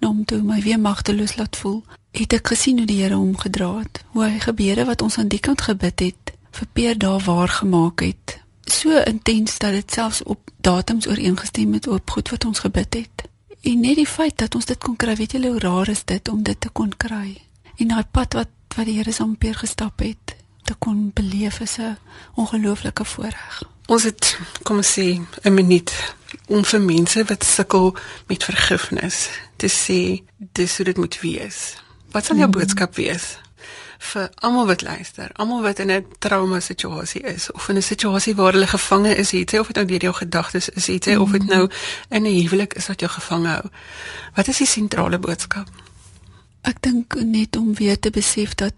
na 0.00 0.08
hom 0.08 0.24
toe, 0.24 0.42
my 0.42 0.60
weer 0.60 0.80
magteloos 0.80 1.36
laat 1.36 1.56
voel 1.56 1.82
het 2.12 2.32
ek 2.36 2.52
gesien 2.52 2.78
hoe 2.78 2.86
die 2.86 3.00
Here 3.00 3.16
hom 3.16 3.36
gedra 3.40 3.78
het, 3.78 4.02
hoe 4.12 4.26
hy 4.26 4.38
gebede 4.42 4.84
wat 4.84 5.02
ons 5.02 5.18
aan 5.18 5.30
die 5.32 5.40
kant 5.40 5.64
gebid 5.64 6.04
het, 6.04 6.32
vir 6.52 6.68
Peer 6.76 6.98
daar 6.98 7.22
waar 7.24 7.48
gemaak 7.48 8.04
het. 8.04 8.38
So 8.68 8.98
intens 9.08 9.58
dat 9.58 9.72
dit 9.72 9.92
selfs 9.92 10.22
op 10.22 10.50
datums 10.60 11.08
ooreengestem 11.08 11.72
het 11.72 11.88
op 11.88 12.10
goed 12.10 12.28
wat 12.28 12.44
ons 12.44 12.64
gebid 12.66 12.94
het. 12.94 13.24
En 13.62 13.80
net 13.80 13.96
die 13.96 14.06
feit 14.06 14.36
dat 14.38 14.54
ons 14.54 14.68
dit 14.68 14.78
kon 14.78 14.96
kry, 14.96 15.16
weet 15.16 15.32
jy 15.32 15.46
hoe 15.46 15.58
raar 15.58 15.88
is 15.88 16.04
dit 16.04 16.28
om 16.28 16.42
dit 16.42 16.60
te 16.60 16.68
kon 16.68 16.92
kry. 16.96 17.40
En 17.78 17.88
daai 17.94 18.04
pad 18.10 18.36
wat 18.38 18.52
wat 18.76 18.88
die 18.88 18.96
Here 18.96 19.12
saam 19.12 19.36
Peer 19.36 19.58
gestap 19.60 20.00
het, 20.00 20.36
te 20.64 20.74
kon 20.78 21.10
beleef 21.14 21.60
is 21.60 21.78
'n 21.78 21.96
ongelooflike 22.34 23.04
voorreg. 23.04 23.71
Ons 23.86 24.02
het 24.02 24.38
kom 24.62 24.76
ons 24.76 24.98
sê 24.98 25.20
'n 25.42 25.54
minuut 25.54 26.14
om 26.46 26.64
vir 26.64 26.80
mense 26.80 27.24
wat 27.24 27.44
sukkel 27.44 27.96
met 28.26 28.44
vergifnis 28.44 29.28
te 29.56 29.68
sê 29.68 30.22
dis 30.38 30.76
hoe 30.76 30.84
dit 30.84 30.96
moet 30.96 31.20
wees. 31.20 31.76
Wat 32.10 32.24
sal 32.24 32.36
jou 32.36 32.46
mm. 32.46 32.58
boodskap 32.58 32.94
wees 32.94 33.38
vir 34.02 34.30
almal 34.42 34.66
wat 34.66 34.82
luister, 34.82 35.30
almal 35.38 35.62
wat 35.62 35.78
in 35.78 35.90
'n 35.90 36.06
trauma 36.18 36.60
situasie 36.60 37.20
is 37.20 37.52
of 37.52 37.68
in 37.68 37.76
'n 37.76 37.82
situasie 37.82 38.34
waar 38.34 38.52
hulle 38.52 38.66
gevange 38.66 39.14
is, 39.14 39.30
het 39.30 39.50
jy 39.50 39.58
of 39.58 39.66
dit 39.66 39.76
nou 39.76 39.86
deur 39.86 40.00
jou 40.00 40.14
gedagtes 40.14 40.68
is, 40.68 40.86
het 40.86 41.04
jy 41.04 41.14
mm. 41.14 41.20
of 41.20 41.30
dit 41.30 41.46
nou 41.46 41.70
in 42.08 42.22
'n 42.22 42.40
huwelik 42.42 42.74
is 42.74 42.86
wat 42.86 43.00
jou 43.00 43.10
gevange 43.10 43.48
hou. 43.48 43.64
Wat 44.34 44.48
is 44.48 44.56
die 44.56 44.66
sentrale 44.66 45.18
boodskap? 45.18 45.68
Ek 46.62 46.76
dink 46.80 47.14
net 47.14 47.56
om 47.56 47.74
weer 47.74 47.98
te 47.98 48.10
besef 48.10 48.54
dat 48.54 48.74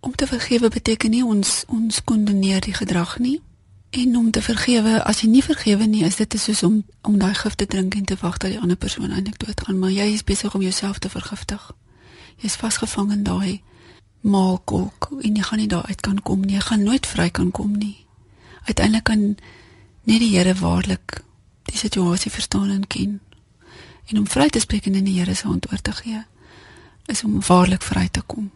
om 0.00 0.14
te 0.14 0.26
vergewe 0.26 0.68
beteken 0.68 1.10
nie 1.10 1.24
ons 1.24 1.64
ons 1.66 2.04
kondoneer 2.04 2.60
die 2.60 2.74
gedrag 2.74 3.18
nie. 3.18 3.40
En 3.90 4.16
om 4.16 4.30
te 4.30 4.42
vergewe, 4.42 5.02
as 5.04 5.20
jy 5.20 5.28
nie 5.28 5.42
vergewe 5.42 5.86
nie, 5.86 6.04
is 6.04 6.16
dit 6.16 6.38
soos 6.38 6.62
om 6.62 6.84
om 7.02 7.18
daai 7.18 7.34
gif 7.34 7.54
te 7.54 7.66
drink 7.66 7.94
en 7.94 8.04
te 8.04 8.16
wag 8.20 8.36
dat 8.38 8.50
die 8.50 8.60
ander 8.60 8.76
persoon 8.76 9.10
eintlik 9.10 9.38
doodgaan, 9.38 9.78
maar 9.78 9.90
jy 9.90 10.12
is 10.14 10.24
besig 10.24 10.54
om 10.54 10.62
jouself 10.62 10.98
te 10.98 11.08
vergiftig 11.08 11.72
jy's 12.40 12.56
vasgevang 12.56 13.12
in 13.12 13.24
daai 13.24 13.60
maalkolk 14.20 15.10
en 15.20 15.36
jy 15.36 15.44
gaan 15.44 15.60
nie 15.60 15.68
daar 15.68 15.88
uit 15.88 16.00
kan 16.04 16.20
kom 16.22 16.44
nie. 16.44 16.56
Jy 16.56 16.66
gaan 16.68 16.84
nooit 16.84 17.06
vry 17.06 17.28
kan 17.30 17.50
kom 17.50 17.72
nie. 17.76 17.96
Uiteindelik 18.68 19.04
kan 19.08 19.24
net 20.04 20.20
die 20.20 20.32
Here 20.36 20.54
waarlik 20.54 21.20
die 21.68 21.78
situasie 21.78 22.32
verstaan 22.32 22.70
en 22.70 22.86
ken. 22.86 23.20
En 24.08 24.18
om 24.18 24.28
vry 24.28 24.48
te 24.48 24.60
spreek 24.60 24.86
en 24.86 24.98
in 25.00 25.08
die 25.08 25.18
Here 25.18 25.34
se 25.34 25.46
hand 25.46 25.70
oor 25.72 25.82
te 25.82 25.92
gee 25.92 26.24
is 27.10 27.24
om 27.24 27.40
waarlik 27.42 27.82
vry 27.82 28.08
te 28.08 28.22
kom. 28.22 28.50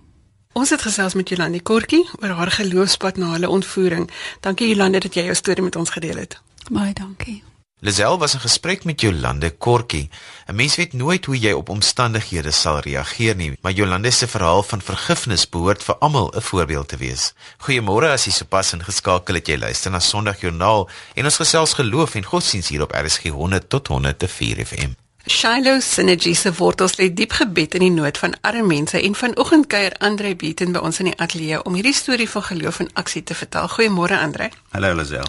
Ons 0.54 0.70
het 0.70 0.84
gesels 0.86 1.16
met 1.18 1.28
Jolande 1.28 1.58
Kortjie 1.66 2.04
oor 2.22 2.36
haar 2.38 2.50
geloofspad 2.54 3.16
na 3.18 3.32
hulle 3.32 3.48
ontvoering. 3.50 4.04
Dankie 4.40 4.68
Jolande 4.70 5.00
dat 5.02 5.16
jy 5.18 5.24
jou 5.26 5.34
storie 5.34 5.64
met 5.66 5.76
ons 5.76 5.90
gedeel 5.90 6.20
het. 6.22 6.38
Baie 6.70 6.92
dankie. 6.94 7.42
Lisel 7.82 8.18
was 8.22 8.36
in 8.38 8.40
gesprek 8.44 8.84
met 8.86 9.00
Jolande 9.00 9.50
Kortjie. 9.50 10.08
'n 10.46 10.54
Mens 10.54 10.76
weet 10.76 10.92
nooit 10.92 11.24
hoe 11.24 11.38
jy 11.38 11.52
op 11.52 11.68
omstandighede 11.68 12.50
sal 12.50 12.78
reageer 12.78 13.36
nie, 13.36 13.58
maar 13.62 13.72
Jolande 13.72 14.10
se 14.10 14.26
verhaal 14.26 14.62
van 14.62 14.80
vergifnis 14.80 15.48
behoort 15.48 15.82
vir 15.82 15.94
almal 15.98 16.32
'n 16.36 16.40
voorbeeld 16.40 16.88
te 16.88 16.96
wees. 16.96 17.34
Goeiemôre 17.58 18.08
as 18.12 18.24
jy 18.24 18.32
sopas 18.32 18.72
ingeskakel 18.72 19.34
het 19.34 19.46
jy 19.46 19.58
luister 19.58 19.90
na 19.90 19.98
Sondagjoernaal 19.98 20.88
en 21.14 21.24
ons 21.24 21.36
gesels 21.36 21.72
geloof 21.72 22.14
en 22.14 22.24
godsdienst 22.24 22.68
hier 22.68 22.82
op 22.82 22.92
RSG 22.92 23.22
100 23.22 23.68
tot 23.68 23.86
104 23.86 24.66
FM. 24.66 25.03
Shiloh 25.26 25.80
Synergy 25.80 26.34
se 26.36 26.50
wortels 26.52 26.98
lê 26.98 27.06
diep 27.08 27.32
gebed 27.32 27.72
in 27.78 27.80
die 27.80 27.92
nood 27.94 28.18
van 28.20 28.34
arme 28.44 28.66
mense 28.68 28.98
en 29.00 29.14
vanoggend 29.16 29.70
kuier 29.72 29.94
Andre 30.04 30.34
Beaton 30.36 30.74
by 30.76 30.82
ons 30.84 31.00
in 31.00 31.08
die 31.08 31.14
ateljee 31.16 31.62
om 31.64 31.78
hierdie 31.78 31.94
storie 31.96 32.26
van 32.28 32.44
geloof 32.44 32.82
en 32.84 32.90
aksie 33.00 33.22
te 33.24 33.32
vertel. 33.32 33.70
Goeiemôre 33.72 34.18
Andre. 34.20 34.50
Hallo 34.76 34.92
Lazel. 34.92 35.24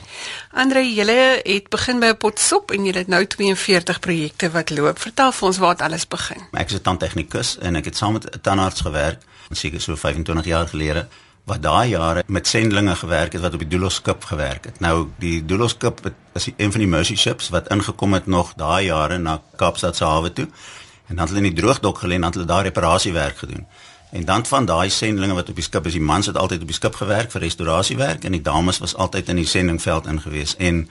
Andre, 0.52 0.84
julle 0.84 1.40
het 1.46 1.70
begin 1.72 2.04
by 2.04 2.12
'n 2.12 2.18
potsop 2.18 2.72
en 2.76 2.84
julle 2.86 2.98
het 2.98 3.08
nou 3.08 3.24
42 3.26 4.00
projekte 4.00 4.52
wat 4.52 4.70
loop. 4.70 5.00
Vertel 5.00 5.32
vir 5.32 5.48
ons 5.48 5.58
waar 5.58 5.76
dit 5.76 5.86
alles 5.88 6.08
begin. 6.08 6.44
Ek 6.52 6.70
is 6.70 6.76
'n 6.76 6.82
tandtegnikus 6.82 7.58
en 7.60 7.76
ek 7.76 7.86
het 7.86 7.96
saam 7.96 8.14
met 8.14 8.26
'n 8.26 8.42
tandarts 8.42 8.82
gewerk, 8.82 9.22
seker 9.52 9.82
so 9.82 9.96
25 9.96 10.46
jaar 10.46 10.68
gelede 10.68 11.08
wat 11.46 11.62
daai 11.62 11.90
jare 11.90 12.24
met 12.28 12.48
sendlinge 12.48 12.96
gewerk 12.96 13.34
het 13.34 13.42
wat 13.42 13.54
op 13.54 13.62
die 13.62 13.70
Doulos-skip 13.70 14.24
gewerk 14.24 14.66
het. 14.66 14.80
Nou 14.80 15.08
die 15.22 15.46
Doulos-skip 15.46 16.02
is 16.34 16.50
een 16.58 16.72
van 16.72 16.82
die 16.82 16.90
Mercy 16.90 17.16
ships 17.16 17.50
wat 17.54 17.70
ingekom 17.74 18.14
het 18.14 18.26
nog 18.26 18.54
daai 18.58 18.86
jare 18.86 19.18
na 19.18 19.42
Kaapstad 19.56 19.96
se 19.96 20.04
hawe 20.06 20.34
toe. 20.34 20.48
En 21.06 21.16
dan 21.16 21.26
het 21.26 21.34
hulle 21.34 21.46
in 21.46 21.54
die 21.54 21.62
droogdok 21.62 22.02
gelê 22.02 22.18
en 22.18 22.22
dan 22.22 22.32
het 22.32 22.34
hulle 22.34 22.48
daar 22.48 22.64
reparasiewerk 22.64 23.38
gedoen. 23.38 23.68
En 24.12 24.26
dan 24.26 24.46
van 24.46 24.66
daai 24.66 24.90
sendlinge 24.90 25.34
wat 25.34 25.50
op 25.50 25.56
die 25.56 25.64
skip 25.64 25.86
is, 25.86 25.94
die 25.94 26.02
mans 26.02 26.26
het 26.26 26.38
altyd 26.38 26.62
op 26.62 26.68
die 26.68 26.76
skip 26.76 26.96
gewerk 26.96 27.32
vir 27.32 27.42
restaurasiewerk 27.42 28.24
en 28.24 28.32
die 28.32 28.42
dames 28.42 28.80
was 28.80 28.96
altyd 28.96 29.30
in 29.30 29.36
die 29.36 29.46
sendingveld 29.46 30.08
ingewees 30.08 30.56
en 30.56 30.86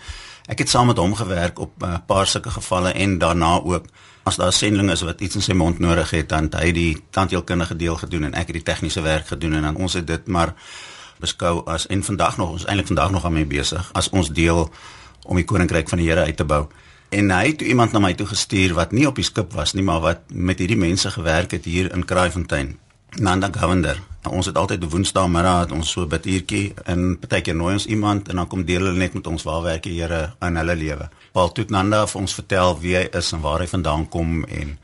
ek 0.47 0.59
het 0.59 0.71
saam 0.71 0.87
met 0.87 1.01
hom 1.01 1.15
gewerk 1.15 1.59
op 1.59 1.83
'n 1.83 1.85
uh, 1.85 1.99
paar 2.07 2.27
sulke 2.27 2.51
gevalle 2.51 2.93
en 2.93 3.19
daarna 3.19 3.61
ook 3.63 3.87
as 4.25 4.37
daar 4.41 4.53
sendlinge 4.53 4.93
is 4.93 5.05
wat 5.05 5.21
iets 5.21 5.37
in 5.37 5.45
sy 5.45 5.53
mond 5.53 5.79
nodig 5.79 6.11
het 6.17 6.29
dan 6.29 6.49
hy 6.57 6.73
die 6.73 6.91
tandheelkundige 7.11 7.77
deel 7.77 7.97
gedoen 8.01 8.31
en 8.31 8.35
ek 8.35 8.51
het 8.51 8.59
die 8.61 8.67
tegniese 8.73 9.05
werk 9.05 9.27
gedoen 9.33 9.59
en 9.61 9.69
dan 9.69 9.77
ons 9.77 9.97
het 10.01 10.07
dit 10.07 10.27
maar 10.27 10.55
beskou 11.21 11.63
as 11.71 11.87
en 11.87 12.03
vandag 12.03 12.37
nog 12.37 12.57
ons 12.57 12.67
eintlik 12.67 12.91
vandag 12.93 13.11
nog 13.11 13.25
aan 13.25 13.37
mee 13.37 13.49
besig 13.49 13.91
as 13.93 14.11
ons 14.11 14.33
deel 14.33 14.67
om 15.25 15.41
die 15.41 15.47
koninkryk 15.49 15.89
van 15.89 16.01
die 16.01 16.09
Here 16.09 16.25
uit 16.25 16.37
te 16.37 16.45
bou. 16.45 16.67
En 17.15 17.31
hy 17.31 17.47
het 17.53 17.63
iemand 17.63 17.93
na 17.95 18.01
my 18.03 18.13
toe 18.19 18.27
gestuur 18.27 18.75
wat 18.77 18.93
nie 18.93 19.07
op 19.09 19.17
die 19.17 19.27
skip 19.27 19.53
was 19.57 19.75
nie, 19.75 19.85
maar 19.87 20.03
wat 20.05 20.25
met 20.29 20.59
hierdie 20.59 20.79
mense 20.79 21.11
gewerk 21.15 21.55
het 21.57 21.65
hier 21.69 21.93
in 21.95 22.05
Kraaifontein. 22.05 22.75
Nanda. 23.19 23.51
Nou, 24.25 24.35
ons 24.35 24.47
het 24.47 24.57
altyd 24.57 24.85
Woensdaagmiddag 24.91 25.73
ons 25.77 25.91
so 25.91 26.07
bidjie 26.09 26.73
en 26.89 27.17
partykeer 27.21 27.55
nooi 27.55 27.75
ons 27.77 27.87
iemand 27.87 28.29
en 28.29 28.41
dan 28.41 28.49
kom 28.49 28.65
deel 28.65 28.87
hulle 28.87 28.99
net 28.99 29.15
met 29.15 29.27
ons 29.27 29.43
waar 29.45 29.63
werk 29.63 29.85
die 29.85 30.01
Here 30.01 30.33
in 30.43 30.57
hulle 30.57 30.77
lewe. 30.77 31.09
Paul 31.33 31.53
Tutnanda 31.53 32.01
het 32.07 32.15
ons 32.19 32.35
vertel 32.35 32.79
wie 32.81 32.97
hy 32.97 33.05
is 33.13 33.33
en 33.33 33.43
waar 33.45 33.61
hy 33.61 33.69
vandaan 33.71 34.09
kom 34.09 34.45
en 34.45 34.79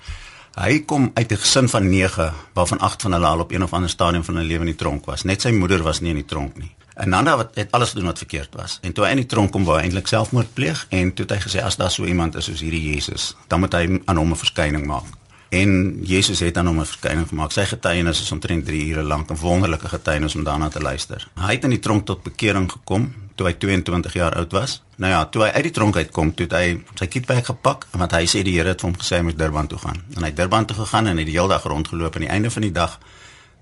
hy 0.60 0.78
kom 0.84 1.10
uit 1.14 1.32
'n 1.32 1.36
gesin 1.36 1.68
van 1.68 1.88
9 1.88 2.32
waarvan 2.54 2.78
8 2.78 3.02
van 3.02 3.12
hulle 3.12 3.26
al 3.26 3.40
op 3.40 3.52
een 3.52 3.62
of 3.62 3.72
ander 3.72 3.90
stadium 3.90 4.24
van 4.24 4.36
hulle 4.36 4.48
lewe 4.48 4.60
in 4.60 4.74
die 4.76 4.82
tronk 4.84 5.06
was. 5.06 5.24
Net 5.24 5.42
sy 5.42 5.50
moeder 5.50 5.82
was 5.82 6.00
nie 6.00 6.10
in 6.10 6.22
die 6.22 6.30
tronk 6.34 6.56
nie. 6.58 6.74
En 6.94 7.08
Nanda 7.08 7.36
wat 7.36 7.54
het 7.54 7.72
alles 7.72 7.90
gedoen 7.90 8.06
wat 8.06 8.18
verkeerd 8.18 8.54
was. 8.54 8.78
En 8.82 8.92
toe 8.92 9.04
hy 9.04 9.10
in 9.10 9.16
die 9.16 9.26
tronk 9.26 9.52
kom, 9.52 9.64
wou 9.64 9.76
hy 9.76 9.82
eintlik 9.82 10.06
selfmoord 10.06 10.54
pleeg 10.54 10.86
en 10.90 11.14
toe 11.14 11.24
het 11.24 11.34
hy 11.34 11.40
gesê 11.48 11.64
as 11.64 11.76
daar 11.76 11.90
so 11.90 12.04
iemand 12.04 12.34
is 12.34 12.44
soos 12.44 12.60
hierdie 12.60 12.92
Jesus, 12.92 13.36
dan 13.48 13.60
moet 13.60 13.72
hy 13.72 14.00
aan 14.04 14.16
hom 14.16 14.30
'n 14.30 14.36
verskyning 14.36 14.86
maak. 14.86 15.19
En 15.50 15.98
Jesus 16.06 16.40
het 16.40 16.56
aan 16.56 16.66
hom 16.66 16.78
'n 16.78 16.86
verskyning 16.86 17.28
gemaak. 17.28 17.50
Sy 17.52 17.64
getuienis 17.64 18.20
is 18.20 18.32
omtrent 18.32 18.64
3 18.64 18.86
ure 18.86 19.02
lank, 19.02 19.30
'n 19.30 19.36
wonderlike 19.36 19.88
getuienis 19.88 20.34
om 20.34 20.44
daarna 20.44 20.68
te 20.68 20.80
luister. 20.80 21.28
Hy 21.34 21.52
het 21.52 21.64
in 21.64 21.70
die 21.70 21.78
tronk 21.78 22.06
tot 22.06 22.22
bekering 22.22 22.70
gekom 22.72 23.14
toe 23.34 23.46
hy 23.46 23.54
22 23.58 24.12
jaar 24.12 24.34
oud 24.34 24.52
was. 24.52 24.82
Nou 24.96 25.12
ja, 25.12 25.24
toe 25.26 25.42
hy 25.42 25.48
uit 25.48 25.62
die 25.62 25.72
tronk 25.72 25.96
uitkom, 25.96 26.34
toe 26.34 26.46
het 26.46 26.52
hy 26.52 26.82
sy 26.94 27.06
kitbag 27.06 27.46
gepak 27.46 27.86
en 27.92 27.98
wat 27.98 28.12
hy 28.12 28.26
sê 28.26 28.42
die 28.42 28.52
Here 28.58 28.68
het 28.68 28.80
vir 28.80 28.90
hom 28.90 28.98
gesê 28.98 29.16
hy 29.16 29.22
moet 29.22 29.38
Durban 29.38 29.66
toe 29.66 29.78
gaan. 29.78 30.02
En 30.16 30.22
hy 30.22 30.28
het 30.28 30.36
Durban 30.36 30.64
toe 30.64 30.76
gegaan 30.76 31.06
en 31.06 31.16
hy 31.16 31.24
het 31.24 31.32
die 31.32 31.38
hele 31.38 31.48
dag 31.48 31.64
rondgeloop 31.64 32.14
en 32.14 32.22
aan 32.22 32.28
die 32.28 32.34
einde 32.34 32.50
van 32.50 32.62
die 32.62 32.72
dag 32.72 32.98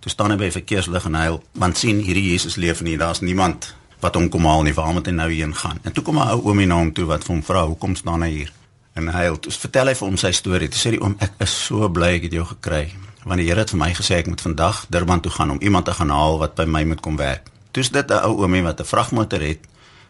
toe 0.01 0.11
staan 0.11 0.31
hy 0.31 0.37
by 0.37 0.51
verkeerslig 0.51 1.05
en 1.05 1.15
hy 1.15 1.39
want 1.53 1.79
sien 1.79 2.01
hierdie 2.01 2.31
Jesus 2.31 2.57
leef 2.57 2.83
nie, 2.83 2.97
daar's 2.99 3.21
niemand 3.21 3.75
wat 4.01 4.15
hom 4.15 4.29
kom 4.29 4.45
haal 4.47 4.63
nie, 4.63 4.75
waar 4.75 4.93
moet 4.93 5.07
hy 5.07 5.13
nou 5.13 5.31
heen 5.31 5.55
gaan? 5.55 5.79
En 5.83 5.93
toe 5.93 6.05
kom 6.05 6.19
'n 6.19 6.29
ou 6.29 6.41
oomie 6.51 6.67
na 6.67 6.75
hom 6.75 6.93
toe 6.93 7.05
wat 7.07 7.27
hom 7.27 7.43
vra, 7.43 7.67
"Hoekom 7.67 7.95
staan 7.95 8.23
hy 8.23 8.31
hier?" 8.31 8.53
En 8.99 9.13
hy 9.15 9.29
het 9.31 9.47
vertel 9.63 9.93
hy 9.93 9.95
vir 9.95 10.09
hom 10.09 10.17
sy 10.19 10.33
storie. 10.35 10.69
Toe 10.73 10.81
sê 10.81 10.91
die 10.97 11.01
oom, 11.01 11.15
"Ek 11.23 11.39
is 11.45 11.55
so 11.67 11.89
bly 11.89 12.17
ek 12.17 12.23
het 12.23 12.33
jou 12.33 12.45
gekry, 12.45 12.93
want 13.25 13.39
die 13.39 13.47
Here 13.47 13.61
het 13.61 13.71
vir 13.71 13.79
my 13.79 13.93
gesê 13.95 14.19
ek 14.19 14.27
moet 14.27 14.41
vandag 14.41 14.87
Durban 14.91 15.21
toe 15.21 15.31
gaan 15.31 15.51
om 15.51 15.61
iemand 15.61 15.85
te 15.85 15.93
gaan 15.93 16.11
haal 16.11 16.39
wat 16.39 16.55
by 16.55 16.65
my 16.65 16.85
moet 16.85 17.01
kom 17.01 17.17
werk." 17.17 17.47
Toe's 17.71 17.91
dit 17.91 18.11
'n 18.11 18.25
ou 18.25 18.43
oomie 18.43 18.63
wat 18.63 18.81
'n 18.81 18.85
vragmotor 18.85 19.41
het 19.41 19.61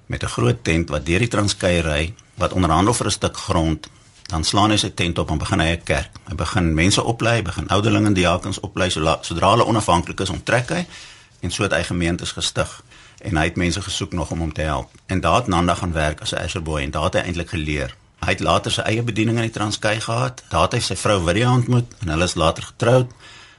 met 0.06 0.22
'n 0.22 0.26
groot 0.26 0.64
tent 0.64 0.88
wat 0.88 1.06
deur 1.06 1.18
die 1.18 1.28
Transkei 1.28 1.80
ry, 1.80 2.14
wat 2.34 2.52
onderhandel 2.52 2.94
vir 2.94 3.06
'n 3.06 3.10
stuk 3.10 3.36
grond 3.36 3.88
dan 4.28 4.44
slaan 4.44 4.70
hy 4.70 4.76
sy 4.76 4.90
tent 4.90 5.18
op 5.18 5.30
en 5.30 5.38
begin 5.38 5.60
hy 5.60 5.66
'n 5.72 5.82
kerk. 5.84 6.10
Hy 6.28 6.34
begin 6.34 6.74
mense 6.74 7.04
oplei, 7.04 7.42
begin 7.42 7.68
ouderlinge 7.68 8.06
en 8.06 8.14
diakens 8.14 8.60
oplei 8.60 8.90
so 8.90 9.18
sodra 9.20 9.50
hulle 9.50 9.64
onafhanklik 9.64 10.20
is 10.20 10.30
om 10.30 10.42
trek 10.42 10.68
hy 10.68 10.86
en 11.40 11.50
so 11.50 11.62
het 11.62 11.72
hy 11.72 11.82
gemeentes 11.82 12.32
gestig 12.32 12.82
en 13.18 13.36
hy 13.36 13.44
het 13.44 13.56
mense 13.56 13.82
gesoek 13.82 14.12
nog 14.12 14.30
om 14.30 14.38
hom 14.38 14.52
te 14.52 14.62
help. 14.62 14.90
En 15.06 15.20
daar 15.20 15.36
het 15.36 15.46
Nanda 15.46 15.74
gaan 15.74 15.92
werk 15.92 16.20
as 16.20 16.34
'n 16.34 16.44
usherboy 16.44 16.82
en 16.82 16.90
daar 16.90 17.04
het 17.04 17.14
hy 17.14 17.20
eintlik 17.20 17.48
geleer. 17.48 17.94
Hy 18.28 18.34
het 18.34 18.42
later 18.44 18.68
sy 18.74 18.82
eie 18.84 19.00
bediening 19.00 19.38
in 19.40 19.46
die 19.46 19.52
Transkei 19.54 19.94
gehad. 20.04 20.42
Daar 20.52 20.66
het 20.66 20.74
hy 20.76 20.82
sy 20.84 20.98
vrou 21.00 21.14
Viria 21.24 21.48
ontmoet 21.48 21.94
en 22.02 22.10
hulle 22.12 22.26
is 22.28 22.34
later 22.36 22.66
getroud. 22.66 23.14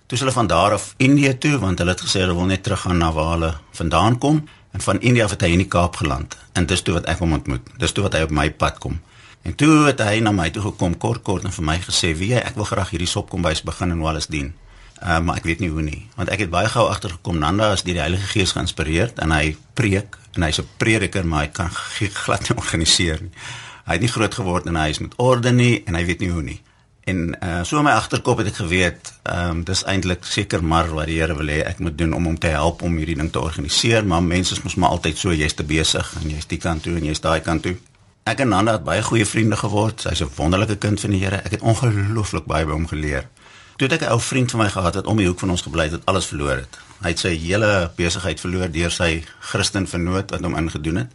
Toe 0.06 0.18
hulle 0.22 0.34
van 0.36 0.50
daar 0.52 0.76
af 0.76 0.84
Indië 1.02 1.32
toe 1.42 1.56
want 1.58 1.82
hulle 1.82 1.96
het 1.96 2.04
gesê 2.06 2.22
hulle 2.22 2.36
wil 2.38 2.46
net 2.52 2.62
teruggaan 2.68 3.02
na 3.02 3.10
waar 3.16 3.32
hulle 3.32 3.50
vandaan 3.80 4.20
kom 4.22 4.44
en 4.78 4.84
van 4.86 5.00
Indië 5.02 5.24
af 5.26 5.34
het 5.34 5.48
hy 5.48 5.50
in 5.56 5.64
die 5.64 5.68
Kaap 5.68 5.98
geland. 6.04 6.38
En 6.54 6.68
dis 6.70 6.86
toe 6.86 7.00
wat 7.00 7.10
ek 7.10 7.24
hom 7.24 7.34
ontmoet. 7.40 7.72
Dis 7.82 7.98
toe 7.98 8.06
wat 8.06 8.14
hy 8.14 8.22
op 8.28 8.36
my 8.42 8.46
pad 8.52 8.78
kom. 8.78 9.00
En 9.42 9.56
toe 9.58 9.88
het 9.88 10.04
hy 10.06 10.20
na 10.22 10.36
my 10.38 10.52
toe 10.54 10.62
gekom 10.68 10.94
kort 11.02 11.24
kort 11.26 11.48
en 11.50 11.56
vir 11.56 11.66
my 11.66 11.80
gesê: 11.88 12.14
"Wie 12.18 12.36
ek 12.38 12.54
wil 12.60 12.70
graag 12.70 12.92
hierdie 12.94 13.10
sopkombuis 13.10 13.64
begin 13.66 13.92
en 13.92 14.06
alles 14.06 14.28
dien." 14.28 14.54
Uh, 15.02 15.18
maar 15.20 15.38
ek 15.38 15.48
weet 15.50 15.60
nie 15.64 15.70
hoe 15.70 15.82
nie, 15.82 16.10
want 16.16 16.30
ek 16.30 16.40
het 16.44 16.50
baie 16.52 16.68
gou 16.68 16.84
agtergekom 16.90 17.38
Nanda 17.40 17.72
is 17.72 17.82
deur 17.88 17.96
die 17.96 18.04
Heilige 18.04 18.28
Gees 18.28 18.52
geïnspireerd 18.52 19.20
en 19.24 19.32
hy 19.32 19.56
preek 19.74 20.18
en 20.36 20.44
hy's 20.44 20.60
'n 20.60 20.68
prediker, 20.78 21.26
maar 21.26 21.48
hy 21.48 21.48
kan 21.48 21.70
glad 22.26 22.50
nie 22.50 22.58
organiseer 22.58 23.22
nie. 23.22 23.32
Hy 23.90 23.96
het 23.98 24.04
nie 24.06 24.12
groot 24.14 24.36
geword 24.38 24.68
in 24.70 24.78
'n 24.78 24.86
huis 24.86 25.00
met 25.02 25.16
orde 25.18 25.52
nie 25.52 25.82
en 25.86 25.96
hy 25.98 26.06
weet 26.06 26.20
nie 26.20 26.30
hoe 26.30 26.42
nie. 26.42 26.62
En 27.10 27.36
uh, 27.44 27.64
so 27.64 27.78
in 27.78 27.84
my 27.84 27.92
agterkop 27.98 28.38
het 28.38 28.52
ek 28.52 28.60
geweet, 28.62 29.14
ehm 29.24 29.50
um, 29.50 29.64
dis 29.66 29.82
eintlik 29.84 30.26
seker 30.30 30.64
maar 30.64 30.92
wat 30.94 31.08
die 31.10 31.18
Here 31.18 31.36
wil 31.36 31.50
hê 31.50 31.64
ek 31.66 31.80
moet 31.80 31.98
doen 31.98 32.14
om 32.14 32.26
hom 32.30 32.38
te 32.38 32.52
help 32.54 32.84
om 32.86 32.98
hierdie 33.02 33.16
ding 33.18 33.32
te 33.32 33.42
organiseer, 33.42 34.06
maar 34.06 34.22
mense 34.24 34.54
is 34.54 34.62
mos 34.62 34.76
maar 34.76 34.94
altyd 34.94 35.18
so 35.18 35.34
jy's 35.34 35.58
te 35.58 35.64
besig 35.64 36.12
en 36.22 36.30
jy's 36.30 36.46
die 36.46 36.62
kant 36.62 36.84
toe 36.84 36.96
en 37.00 37.06
jy's 37.10 37.22
daai 37.22 37.42
kant 37.42 37.64
toe. 37.64 37.78
Ek 38.30 38.44
en 38.46 38.52
Nanda 38.54 38.76
het 38.78 38.84
baie 38.86 39.02
goeie 39.02 39.26
vriende 39.26 39.58
geword. 39.58 40.02
Sy's 40.06 40.22
'n 40.22 40.30
wonderlike 40.36 40.76
kind 40.76 41.00
van 41.00 41.10
die 41.10 41.24
Here. 41.26 41.42
Ek 41.42 41.52
het 41.52 41.62
ongelooflik 41.62 42.46
baie 42.46 42.66
by 42.66 42.72
hom 42.72 42.88
geleer. 42.88 43.26
Toe 43.78 43.88
het 43.88 44.02
ek 44.02 44.08
'n 44.08 44.12
ou 44.12 44.22
vriend 44.22 44.52
van 44.52 44.60
my 44.60 44.70
gehad 44.70 44.96
wat 44.96 45.08
om 45.08 45.18
die 45.18 45.28
hoek 45.28 45.40
van 45.40 45.50
ons 45.50 45.62
gebly 45.62 45.84
het, 45.84 45.92
het 45.92 46.06
alles 46.06 46.26
verloor 46.26 46.56
het. 46.56 46.78
Hy 47.02 47.10
het 47.10 47.20
sy 47.20 47.38
hele 47.38 47.92
besigheid 47.96 48.40
verloor 48.40 48.72
deur 48.72 48.92
sy 48.92 49.24
Christen 49.40 49.88
vernoot 49.88 50.30
wat 50.30 50.42
hom 50.42 50.56
ingedoen 50.56 50.96
het. 50.96 51.08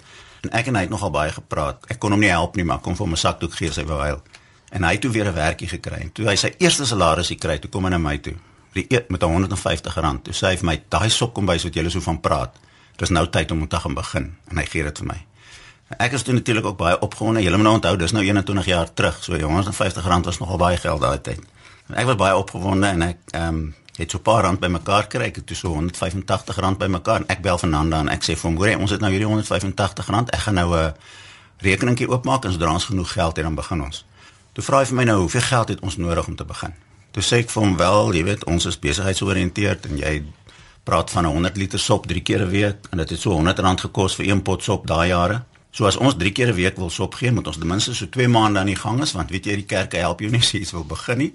En 0.44 0.52
ek 0.52 0.68
en 0.68 0.76
hy 0.76 0.84
het 0.84 0.92
nogal 0.92 1.12
baie 1.14 1.32
gepraat. 1.32 1.84
Ek 1.88 1.98
kon 2.02 2.12
hom 2.12 2.20
nie 2.20 2.32
help 2.32 2.56
nie, 2.58 2.66
maar 2.68 2.82
kom 2.84 2.96
vir 2.98 3.08
my 3.08 3.16
sakdoek 3.20 3.54
gee 3.56 3.72
sy 3.72 3.86
wou 3.88 4.00
huil. 4.02 4.20
En 4.76 4.84
hy 4.84 4.96
het 4.96 5.00
toe 5.04 5.10
weer 5.10 5.30
'n 5.30 5.34
werkie 5.34 5.68
gekry. 5.68 6.00
En 6.02 6.12
toe 6.12 6.26
hy 6.28 6.36
sy 6.36 6.54
eerste 6.58 6.86
salaris 6.86 7.28
gekry, 7.32 7.58
toe 7.58 7.70
kom 7.70 7.84
hy 7.84 7.90
na 7.90 7.98
my 7.98 8.18
toe. 8.18 8.34
Die 8.74 8.86
eet 8.88 9.10
met 9.10 9.22
150 9.22 9.94
rand. 9.94 10.24
Toe 10.24 10.34
sê 10.34 10.46
hy 10.46 10.56
vir 10.56 10.64
my, 10.64 10.82
"Daai 10.88 11.10
sok 11.10 11.34
kom 11.34 11.46
by 11.46 11.58
so 11.58 11.68
wat 11.68 11.74
jy 11.74 11.88
so 11.88 12.00
van 12.00 12.20
praat. 12.20 12.56
Dis 12.96 13.10
nou 13.10 13.26
tyd 13.26 13.50
om 13.50 13.68
te 13.68 13.76
gaan 13.76 13.94
begin." 13.94 14.36
En 14.50 14.56
hy 14.56 14.64
gee 14.64 14.82
dit 14.82 14.98
vir 14.98 15.06
my. 15.06 15.26
Ek 15.98 16.12
is 16.12 16.22
toe 16.22 16.34
natuurlik 16.34 16.64
ook 16.64 16.76
baie 16.76 17.00
opgewonde. 17.00 17.42
Julle 17.42 17.56
moet 17.56 17.66
nou 17.66 17.74
onthou, 17.74 17.96
dis 17.96 18.12
nou 18.12 18.24
21 18.24 18.64
jaar 18.64 18.92
terug. 18.94 19.24
So 19.24 19.36
R150 19.36 20.24
was 20.24 20.38
nogal 20.38 20.56
baie 20.56 20.76
geld 20.76 21.00
daai 21.00 21.20
tyd. 21.20 21.40
Ek 21.92 22.06
was 22.06 22.16
baie 22.16 22.36
opgewonde 22.36 22.86
en 22.86 23.02
ek 23.02 23.16
ehm 23.30 23.48
um, 23.48 23.74
het 23.96 24.10
so 24.10 24.18
'n 24.18 24.22
paar 24.22 24.42
rand 24.42 24.60
bymekaar 24.60 25.06
kry. 25.06 25.22
Ek 25.22 25.36
het 25.36 25.46
toe 25.46 25.56
so 25.56 25.74
R185 25.74 26.76
bymekaar 26.78 27.20
en 27.20 27.28
ek 27.28 27.42
bel 27.42 27.58
Fernanda 27.58 27.98
en 27.98 28.08
ek 28.08 28.22
sê 28.22 28.36
vir 28.36 28.50
hom, 28.50 28.56
"Hoor 28.56 28.68
jy, 28.68 28.74
ons 28.74 28.90
het 28.90 29.00
nou 29.00 29.10
hierdie 29.10 29.28
R185. 29.28 30.28
Ek 30.30 30.40
gaan 30.40 30.54
nou 30.54 30.76
'n 30.76 30.94
rekeningkie 31.58 32.08
oopmaak 32.08 32.44
en 32.44 32.52
sodra 32.52 32.72
ons 32.72 32.84
genoeg 32.84 33.12
geld 33.12 33.36
het, 33.36 33.44
dan 33.44 33.54
begin 33.54 33.82
ons." 33.82 34.04
Toe 34.52 34.64
vra 34.64 34.78
hy 34.78 34.84
vir 34.86 34.94
my 34.94 35.04
nou, 35.04 35.18
"Hoeveel 35.20 35.40
geld 35.40 35.68
het 35.68 35.80
ons 35.80 35.96
nodig 35.96 36.26
om 36.26 36.36
te 36.36 36.44
begin?" 36.44 36.74
Toe 37.10 37.22
sê 37.22 37.38
ek 37.38 37.50
vir 37.50 37.62
hom, 37.62 37.76
"Wel, 37.76 38.12
jy 38.12 38.24
weet, 38.24 38.44
ons 38.44 38.64
is 38.64 38.78
besigheidsoriënteerd 38.78 39.86
en 39.86 39.96
jy 39.96 40.22
praat 40.84 41.10
van 41.10 41.24
'n 41.24 41.30
100 41.30 41.56
liter 41.56 41.78
sop 41.78 42.06
3 42.06 42.22
keer 42.22 42.40
'n 42.40 42.50
week 42.50 42.76
en 42.90 42.98
dit 42.98 43.10
het 43.10 43.20
so 43.20 43.30
R100 43.30 43.80
gekos 43.80 44.14
vir 44.14 44.26
een 44.26 44.42
pot 44.42 44.62
sop 44.62 44.86
daai 44.86 45.08
jare." 45.08 45.42
So 45.70 45.86
as 45.86 45.96
ons 45.96 46.14
3 46.14 46.32
keer 46.32 46.48
'n 46.48 46.54
week 46.54 46.76
wil 46.76 46.90
sop 46.90 47.14
gee, 47.14 47.32
moet 47.32 47.46
ons 47.46 47.58
ten 47.58 47.66
minste 47.66 47.94
so 47.94 48.06
2 48.06 48.28
maande 48.28 48.58
aan 48.58 48.66
die 48.66 48.76
gang 48.76 49.02
is 49.02 49.12
want 49.12 49.30
weet 49.30 49.44
jy 49.44 49.54
die 49.54 49.64
kerke 49.64 49.96
help 49.96 50.20
jou 50.20 50.30
nie 50.30 50.40
as 50.40 50.52
jy 50.52 50.60
iets 50.60 50.70
wil 50.70 50.84
begin 50.84 51.18
nie. 51.18 51.34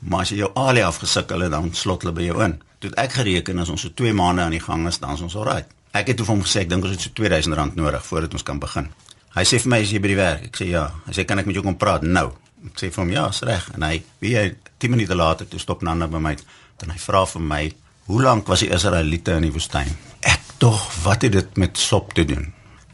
Maar 0.00 0.24
as 0.24 0.32
jy 0.32 0.40
jou 0.40 0.50
alie 0.56 0.84
afgesukkel 0.84 1.44
het 1.44 1.52
dan 1.52 1.68
slot 1.76 2.04
hulle 2.04 2.14
by 2.16 2.28
jou 2.28 2.38
in. 2.44 2.56
Toe 2.80 2.92
ek 3.00 3.18
gereken 3.18 3.60
as 3.60 3.72
ons 3.72 3.84
so 3.84 3.92
2 3.96 4.14
maande 4.16 4.46
aan 4.46 4.56
die 4.56 4.62
gang 4.64 4.86
is, 4.88 4.98
dan 5.02 5.18
is 5.18 5.24
ons 5.26 5.36
alraai. 5.36 5.64
Ek 5.96 6.08
het 6.12 6.22
vir 6.22 6.30
hom 6.30 6.44
gesê 6.46 6.64
ek 6.64 6.70
dink 6.70 6.86
ons 6.86 6.94
het 6.94 7.02
so 7.04 7.10
R2000 7.12 7.76
nodig 7.76 8.06
voordat 8.06 8.38
ons 8.38 8.46
kan 8.46 8.62
begin. 8.62 8.88
Hy 9.34 9.44
sê 9.46 9.60
vir 9.62 9.70
my 9.70 9.82
as 9.84 9.92
jy 9.92 10.00
by 10.02 10.10
die 10.10 10.18
werk, 10.18 10.46
ek 10.48 10.56
sê 10.62 10.70
ja. 10.70 10.86
Hy 11.06 11.14
sê 11.18 11.26
kan 11.28 11.38
ek 11.38 11.50
met 11.50 11.58
jou 11.58 11.66
kom 11.66 11.76
praat 11.78 12.06
nou? 12.06 12.30
Ek 12.70 12.80
sê 12.80 12.88
vir 12.88 13.04
hom 13.04 13.12
ja, 13.12 13.28
is 13.30 13.42
reg. 13.46 13.68
En 13.76 13.84
hy, 13.86 14.00
wie 14.24 14.34
hy 14.38 14.48
10 14.80 14.96
minute 14.96 15.14
later 15.18 15.48
toe 15.48 15.60
stop 15.60 15.84
Nanda 15.86 16.08
by 16.10 16.22
my. 16.22 16.34
Dan 16.80 16.94
hy 16.94 16.98
vra 17.02 17.26
vir 17.28 17.44
my, 17.44 17.62
Hoe 18.10 18.22
lank 18.22 18.48
was 18.50 18.64
die 18.64 18.72
Israeliete 18.74 19.36
in 19.38 19.44
die 19.46 19.52
woestyn? 19.54 19.86
Ek 20.26 20.48
tog, 20.58 20.80
wat 21.04 21.22
het 21.22 21.36
dit 21.36 21.58
met 21.62 21.78
sop 21.78 22.08
te 22.16 22.24
doen? 22.26 22.48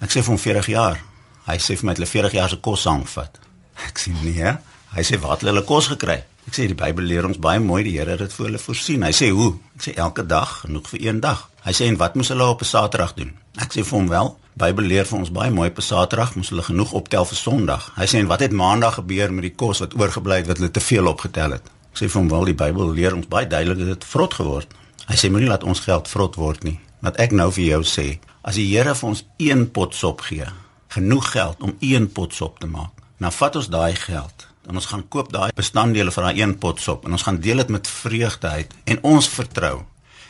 Ek 0.05 0.13
sê 0.13 0.21
vir 0.21 0.35
hom 0.35 0.41
40 0.43 0.67
jaar. 0.75 0.99
Hy 1.47 1.57
sê 1.63 1.77
vir 1.79 1.89
my 1.89 1.95
hulle 1.97 2.09
40 2.11 2.35
jaar 2.37 2.51
se 2.53 2.59
kos 2.61 2.83
saamvat. 2.85 3.39
Ek 3.87 4.03
sê 4.03 4.13
nee. 4.19 4.53
Hy 4.93 5.05
sê 5.09 5.17
wat 5.23 5.47
hulle 5.47 5.63
kos 5.65 5.89
gekry. 5.95 6.19
Ek 6.47 6.55
sê 6.55 6.69
die 6.71 6.79
Bybel 6.79 7.09
leer 7.11 7.27
ons 7.27 7.41
baie 7.43 7.59
mooi 7.59 7.81
die 7.83 7.97
Here 7.97 8.13
het 8.15 8.21
dit 8.23 8.35
vir 8.37 8.47
hulle 8.47 8.59
voorsien. 8.63 9.03
Hy 9.03 9.11
sê 9.19 9.33
hoe? 9.35 9.57
Ek 9.75 9.83
sê 9.89 9.95
elke 9.99 10.23
dag 10.23 10.61
genoeg 10.63 10.87
vir 10.93 11.01
een 11.09 11.19
dag. 11.25 11.41
Hy 11.65 11.73
sê 11.75 11.89
en 11.91 11.97
wat 11.99 12.15
moes 12.15 12.31
hulle 12.31 12.47
op 12.47 12.63
'n 12.63 12.69
Saterdag 12.71 13.15
doen? 13.17 13.33
Ek 13.59 13.75
sê 13.75 13.83
vir 13.83 13.99
hom 13.99 14.09
wel, 14.09 14.37
Bybel 14.55 14.85
leer 14.85 15.05
vir 15.05 15.19
ons 15.19 15.33
baie 15.33 15.51
mooi 15.51 15.69
op 15.71 15.79
'n 15.79 15.83
Saterdag 15.83 16.37
moes 16.37 16.49
hulle 16.51 16.63
genoeg 16.63 16.93
optel 16.93 17.25
vir 17.25 17.37
Sondag. 17.37 17.91
Hy 17.97 18.07
sê 18.07 18.19
en 18.19 18.27
wat 18.27 18.41
het 18.41 18.53
Maandag 18.53 18.95
gebeur 18.95 19.33
met 19.33 19.43
die 19.43 19.55
kos 19.55 19.79
wat 19.79 19.95
oorgebly 19.99 20.37
het 20.37 20.47
wat 20.47 20.59
hulle 20.59 20.71
te 20.71 20.81
veel 20.81 21.07
opgetel 21.07 21.51
het? 21.51 21.67
Ek 21.93 21.99
sê 21.99 22.09
vir 22.09 22.21
hom 22.21 22.29
wel 22.29 22.45
die 22.45 22.55
Bybel 22.55 22.93
leer 22.93 23.15
ons 23.15 23.27
baie 23.29 23.47
duidelik 23.47 23.79
dat 23.79 23.87
dit 23.87 24.05
vrot 24.05 24.35
geword. 24.35 24.69
Hy 25.07 25.17
sê 25.17 25.31
moenie 25.31 25.49
laat 25.49 25.65
ons 25.65 25.81
geld 25.81 26.09
vrot 26.09 26.35
word 26.35 26.65
nie. 26.65 26.79
Wat 27.01 27.17
ek 27.17 27.33
nou 27.33 27.51
vir 27.51 27.65
jou 27.65 27.83
sê, 27.83 28.19
as 28.43 28.55
die 28.55 28.71
Here 28.71 28.95
vir 28.95 29.09
ons 29.09 29.25
een 29.39 29.71
pot 29.71 29.95
sop 29.95 30.21
gee, 30.21 30.47
genoeg 30.89 31.33
geld 31.33 31.57
om 31.61 31.77
een 31.81 32.09
pot 32.09 32.35
sop 32.35 32.61
te 32.61 32.67
maak. 32.67 32.93
Nou 33.19 33.33
vat 33.33 33.57
ons 33.57 33.69
daai 33.69 33.95
geld 33.97 34.47
en 34.69 34.79
ons 34.79 34.89
gaan 34.91 35.05
koop 35.09 35.33
daai 35.33 35.51
bestanddele 35.57 36.13
vir 36.15 36.29
daai 36.29 36.41
een 36.41 36.55
pot 36.63 36.81
sop 36.83 37.07
en 37.07 37.17
ons 37.17 37.27
gaan 37.27 37.41
deel 37.41 37.63
dit 37.63 37.75
met 37.77 37.89
vreugde 37.89 38.49
uit 38.49 38.75
en 38.85 39.03
ons 39.03 39.29
vertrou 39.29 39.77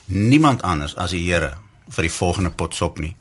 niemand 0.06 0.62
anders 0.62 0.96
as 0.96 1.14
die 1.16 1.24
Here 1.26 1.56
vir 1.96 2.08
die 2.08 2.12
volgende 2.12 2.50
pot 2.50 2.74
sop 2.74 2.98
nie. 2.98 3.14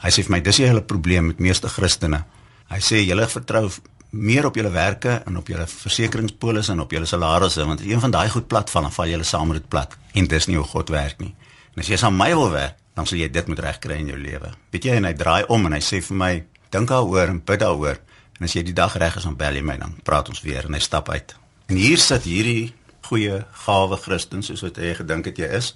Hy 0.00 0.10
sê 0.12 0.24
vir 0.24 0.36
my 0.36 0.40
dis 0.44 0.60
die 0.60 0.66
hele 0.68 0.82
probleem 0.84 1.30
met 1.30 1.40
meeste 1.40 1.68
Christene. 1.68 2.22
Hy 2.70 2.80
sê 2.84 3.00
julle 3.02 3.26
vertrou 3.28 3.66
meer 4.10 4.46
op 4.48 4.56
julle 4.58 4.72
werke 4.74 5.20
en 5.26 5.38
op 5.38 5.48
julle 5.48 5.66
versekeringspolisse 5.70 6.74
en 6.74 6.82
op 6.84 6.92
julle 6.92 7.06
salarisse 7.06 7.64
want 7.66 7.84
een 7.84 8.02
van 8.02 8.14
daai 8.14 8.28
goed 8.32 8.48
plat 8.50 8.70
val 8.70 8.88
dan 8.88 8.94
val 8.94 9.12
julle 9.12 9.26
saam 9.26 9.52
met 9.52 9.60
dit 9.60 9.68
plat 9.70 9.96
en 10.14 10.28
dis 10.28 10.48
nie 10.50 10.58
hoe 10.58 10.66
God 10.66 10.90
werk 10.90 11.20
nie. 11.22 11.34
En 11.74 11.84
as 11.84 11.90
jy 11.90 11.98
saam 12.00 12.16
my 12.18 12.32
wil 12.34 12.50
werk, 12.50 12.76
dan 12.98 13.06
sal 13.06 13.20
jy 13.20 13.28
dit 13.30 13.46
moet 13.48 13.60
regkry 13.62 14.00
in 14.02 14.10
jou 14.10 14.18
lewe. 14.18 14.50
Weet 14.74 14.88
jy 14.88 14.96
en 14.98 15.06
hy 15.06 15.14
draai 15.16 15.44
om 15.48 15.68
en 15.68 15.76
hy 15.76 15.82
sê 15.84 16.00
vir 16.02 16.18
my 16.18 16.32
dink 16.74 16.90
daaroor 16.90 17.30
en 17.30 17.42
bid 17.46 17.62
daaroor 17.62 18.00
en 18.40 18.48
as 18.48 18.56
jy 18.56 18.64
die 18.64 18.76
dag 18.76 18.96
reg 18.96 19.18
is 19.20 19.28
dan 19.28 19.36
bel 19.36 19.58
jy 19.58 19.62
my 19.62 19.76
dan 19.76 19.92
praat 20.04 20.32
ons 20.32 20.40
weer 20.40 20.64
en 20.64 20.74
hy 20.74 20.80
stap 20.80 21.10
uit. 21.12 21.34
En 21.68 21.76
hier 21.76 22.00
sit 22.00 22.24
hierdie 22.24 22.72
goeie 23.10 23.42
gawe 23.66 23.98
Christen 24.00 24.42
soos 24.46 24.62
wat 24.64 24.78
hy 24.80 24.94
gedink 24.96 25.28
het 25.28 25.38
jy 25.38 25.50
is. 25.60 25.74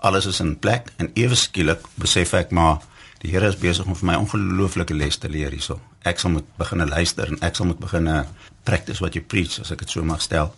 Alles 0.00 0.28
is 0.30 0.40
in 0.40 0.54
plek 0.62 0.88
en 1.02 1.10
ewe 1.18 1.36
skielik 1.36 1.84
besef 2.00 2.32
ek 2.38 2.54
maar 2.54 2.80
die 3.22 3.32
Here 3.32 3.48
is 3.50 3.58
besig 3.58 3.86
om 3.86 3.96
vir 3.98 4.06
my 4.12 4.16
ongelooflike 4.22 4.94
les 4.94 5.18
te 5.18 5.28
leer 5.28 5.50
hierso. 5.50 5.80
Ek 6.06 6.20
sal 6.22 6.30
moet 6.36 6.46
begin 6.58 6.84
luister 6.86 7.28
en 7.28 7.40
ek 7.42 7.58
sal 7.58 7.66
moet 7.66 7.80
begin 7.82 8.08
practice 8.64 9.02
what 9.02 9.18
you 9.18 9.24
preach 9.24 9.58
as 9.60 9.72
ek 9.74 9.82
dit 9.82 9.90
so 9.90 10.06
mag 10.06 10.22
stel. 10.22 10.52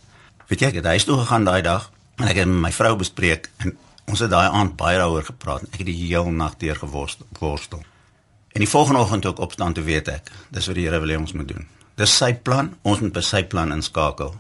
Weet 0.51 0.61
jy 0.63 0.69
ek 0.69 0.81
het 0.83 0.91
huis 0.93 1.09
toe 1.09 1.17
gegaan 1.23 1.49
daai 1.49 1.63
dag 1.65 1.89
en 2.21 2.29
ek 2.29 2.43
het 2.43 2.51
met 2.51 2.69
my 2.69 2.73
vrou 2.77 2.95
bespreek 3.01 3.49
en 3.65 3.73
ons 4.11 4.21
het 4.21 4.31
daai 4.31 4.51
aand 4.51 4.77
baie 4.77 4.99
daaroor 5.01 5.25
gepraat. 5.33 5.65
Ek 5.73 5.81
het 5.81 5.89
die 5.89 5.97
hele 6.05 6.33
nag 6.35 6.59
deur 6.61 6.77
geworstel. 6.85 7.83
En 8.53 8.65
die 8.65 8.69
volgende 8.69 9.01
oggend 9.01 9.23
toe 9.23 9.33
ek 9.33 9.43
opstaan 9.47 9.75
te 9.77 9.83
weet 9.87 10.09
ek, 10.11 10.31
dis 10.51 10.67
wat 10.67 10.79
die 10.79 10.87
Here 10.87 10.99
wil 11.03 11.13
hê 11.15 11.19
ons 11.19 11.35
moet 11.39 11.49
doen. 11.49 11.67
Dis 12.01 12.15
sy 12.17 12.33
plan, 12.35 12.73
ons 12.83 13.03
moet 13.03 13.13
by 13.15 13.23
sy 13.23 13.45
plan 13.51 13.71
inskakel. 13.75 14.33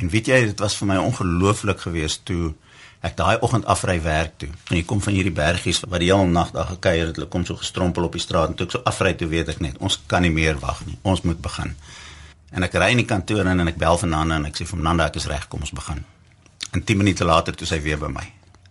En 0.00 0.10
weet 0.12 0.28
jy, 0.28 0.40
dit 0.50 0.60
was 0.60 0.76
vir 0.80 0.90
my 0.90 0.98
ongelooflik 1.00 1.80
geweest 1.86 2.24
toe 2.28 2.52
ek 3.00 3.16
daai 3.16 3.40
oggend 3.40 3.64
afry 3.64 3.96
werk 4.04 4.36
toe. 4.42 4.50
En 4.68 4.76
jy 4.76 4.82
kom 4.88 5.00
van 5.00 5.16
hierdie 5.16 5.32
bergies 5.32 5.80
wat 5.86 6.02
die 6.02 6.10
hele 6.10 6.28
nag 6.28 6.52
daar 6.56 6.68
gekuier 6.74 7.06
het, 7.08 7.16
hulle 7.16 7.30
kom 7.32 7.46
so 7.48 7.56
gestrompel 7.56 8.08
op 8.08 8.16
die 8.16 8.24
straat 8.24 8.52
en 8.52 8.58
toe 8.58 8.66
ek 8.68 8.76
so 8.76 8.84
afry 8.90 9.14
toe 9.16 9.28
weet 9.30 9.52
ek 9.54 9.62
net, 9.64 9.78
ons 9.80 9.96
kan 10.10 10.24
nie 10.24 10.32
meer 10.34 10.60
wag 10.60 10.82
nie. 10.88 10.98
Ons 11.08 11.24
moet 11.24 11.40
begin. 11.40 11.72
En 12.52 12.66
ek 12.66 12.76
ry 12.82 12.90
in 12.92 13.00
die 13.00 13.08
kantoor 13.08 13.46
in 13.46 13.62
en 13.62 13.72
ek 13.72 13.80
bel 13.80 14.00
vir 14.02 14.12
Nanda 14.12 14.40
en 14.40 14.50
ek 14.50 14.60
sê 14.60 14.68
vir 14.68 14.84
Nanda 14.84 15.08
ek 15.08 15.16
is 15.22 15.30
reg, 15.30 15.48
kom 15.48 15.64
ons 15.64 15.72
begin. 15.72 16.04
En 16.74 16.84
10 16.84 17.00
minute 17.00 17.24
later 17.24 17.56
toe 17.56 17.68
sy 17.68 17.80
weer 17.80 18.00
by 18.00 18.12
my. 18.12 18.26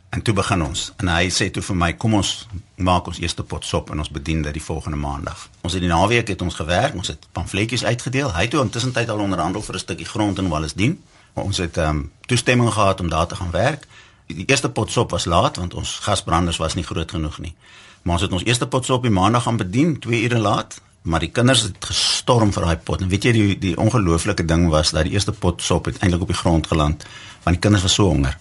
En 0.10 0.22
toe 0.22 0.34
begin 0.34 0.63
ons. 0.66 0.92
En 0.98 1.08
hy 1.13 1.28
sê 1.30 1.51
toe 1.54 1.62
vir 1.62 1.78
my, 1.78 1.89
kom 2.01 2.16
ons 2.18 2.48
maak 2.82 3.08
ons 3.12 3.20
eerste 3.22 3.44
pot 3.46 3.66
sop 3.66 3.92
en 3.94 4.01
ons 4.01 4.10
bedien 4.10 4.42
dit 4.42 4.56
die 4.58 4.63
volgende 4.63 4.98
maandag. 4.98 5.44
Ons 5.62 5.75
het 5.78 5.84
die 5.86 5.92
naweek 5.92 6.32
het 6.34 6.42
ons 6.42 6.58
gewerk, 6.58 6.96
ons 6.98 7.12
het 7.13 7.28
pamfletjies 7.38 7.86
uitgedeel. 7.86 8.32
Hy 8.34 8.48
het 8.48 8.56
toe 8.56 8.63
intussen 8.63 8.96
tyd 8.96 9.10
al 9.13 9.22
onderhandel 9.22 9.62
vir 9.62 9.75
'n 9.75 9.86
stukkie 9.86 10.10
grond 10.10 10.38
in 10.38 10.50
Wallisdien. 10.50 10.98
Maar 11.34 11.43
ons 11.43 11.58
het 11.58 11.78
ehm 11.78 11.89
um, 11.89 12.12
toestemming 12.26 12.74
gehad 12.74 13.00
om 13.00 13.10
daar 13.10 13.28
te 13.28 13.36
gaan 13.36 13.52
werk. 13.52 13.86
Die 14.26 14.45
eerste 14.45 14.69
pot 14.69 14.91
sop 14.91 15.12
was 15.12 15.26
laat 15.26 15.58
want 15.58 15.74
ons 15.74 16.00
gasbranders 16.00 16.58
was 16.58 16.74
nie 16.74 16.84
groot 16.84 17.12
genoeg 17.12 17.39
nie. 17.39 17.56
Maar 18.02 18.13
ons 18.13 18.22
het 18.22 18.32
ons 18.32 18.43
eerste 18.43 18.67
pot 18.67 18.86
sop 18.86 19.02
die 19.02 19.12
maandag 19.12 19.43
gaan 19.43 19.58
bedien, 19.58 20.00
2 20.00 20.24
ure 20.24 20.39
laat, 20.39 20.82
maar 21.02 21.19
die 21.19 21.32
kinders 21.32 21.62
het 21.62 21.86
gestorm 21.86 22.54
vir 22.54 22.63
daai 22.63 22.78
pot. 22.78 23.02
En 23.02 23.08
weet 23.08 23.24
jy 23.24 23.32
die 23.32 23.60
die 23.60 23.78
ongelooflike 23.78 24.45
ding 24.45 24.69
was 24.69 24.91
dat 24.91 25.04
die 25.04 25.13
eerste 25.13 25.32
pot 25.32 25.62
sop 25.62 25.86
uiteindelik 25.86 26.22
op 26.22 26.28
die 26.28 26.41
grond 26.41 26.67
geland 26.67 27.06
want 27.43 27.56
die 27.56 27.60
kinders 27.60 27.84
was 27.84 27.93
so 27.93 28.06
honger. 28.06 28.38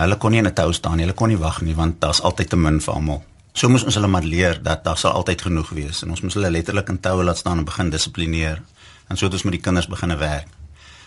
Hulle 0.00 0.16
kon 0.16 0.32
nie 0.32 0.40
in 0.40 0.46
'n 0.46 0.54
tou 0.54 0.72
staan 0.72 0.96
nie. 0.96 1.04
Hulle 1.04 1.16
kon 1.16 1.28
nie 1.28 1.38
wag 1.38 1.60
nie 1.60 1.74
want 1.74 2.00
daar's 2.00 2.20
altyd 2.20 2.48
te 2.48 2.56
min 2.56 2.80
vir 2.80 2.94
almal. 2.94 3.22
So 3.52 3.68
moes 3.68 3.84
ons 3.84 3.94
hulle 3.94 4.06
maar 4.06 4.22
leer 4.22 4.62
dat 4.62 4.84
daar 4.84 4.98
sal 4.98 5.12
altyd 5.12 5.42
genoeg 5.42 5.70
wees 5.70 6.02
en 6.02 6.10
ons 6.10 6.20
moes 6.20 6.34
hulle 6.34 6.50
letterlik 6.50 6.88
in 6.88 7.00
toue 7.00 7.24
laat 7.24 7.38
staan 7.38 7.58
en 7.58 7.64
begin 7.64 7.90
dissiplineer. 7.90 8.62
En 9.08 9.16
so 9.16 9.24
het 9.24 9.34
ons 9.34 9.42
met 9.42 9.52
die 9.52 9.60
kinders 9.60 9.86
begine 9.86 10.16
werk. 10.16 10.46